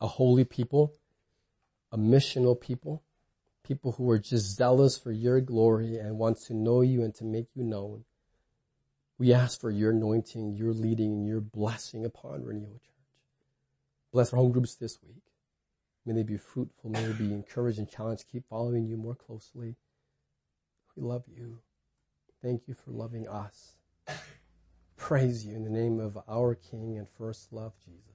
a 0.00 0.06
holy 0.06 0.44
people, 0.44 0.92
a 1.90 1.96
missional 1.96 2.60
people, 2.60 3.02
people 3.72 3.92
who 3.92 4.10
are 4.10 4.18
just 4.18 4.54
zealous 4.54 4.98
for 4.98 5.10
your 5.10 5.40
glory 5.40 5.96
and 5.96 6.18
want 6.18 6.38
to 6.38 6.52
know 6.52 6.82
you 6.82 7.02
and 7.02 7.14
to 7.14 7.24
make 7.24 7.46
you 7.54 7.64
known. 7.64 8.04
We 9.16 9.32
ask 9.32 9.58
for 9.58 9.70
your 9.70 9.92
anointing, 9.92 10.56
your 10.56 10.74
leading, 10.74 11.12
and 11.12 11.26
your 11.26 11.40
blessing 11.40 12.04
upon 12.04 12.44
Renewal 12.44 12.80
Church. 12.84 13.16
Bless 14.12 14.30
our 14.30 14.40
home 14.40 14.52
groups 14.52 14.74
this 14.74 14.98
week. 15.02 15.22
May 16.04 16.12
they 16.12 16.22
be 16.22 16.36
fruitful. 16.36 16.90
May 16.90 17.02
they 17.02 17.14
be 17.14 17.32
encouraged 17.32 17.78
and 17.78 17.88
challenged. 17.88 18.26
Keep 18.30 18.46
following 18.50 18.84
you 18.84 18.98
more 18.98 19.14
closely. 19.14 19.76
We 20.94 21.02
love 21.02 21.24
you. 21.26 21.60
Thank 22.42 22.68
you 22.68 22.74
for 22.74 22.90
loving 22.90 23.26
us. 23.26 23.76
Praise 24.98 25.46
you 25.46 25.56
in 25.56 25.64
the 25.64 25.70
name 25.70 25.98
of 25.98 26.18
our 26.28 26.54
King 26.56 26.98
and 26.98 27.06
first 27.16 27.54
love, 27.54 27.72
Jesus. 27.82 28.11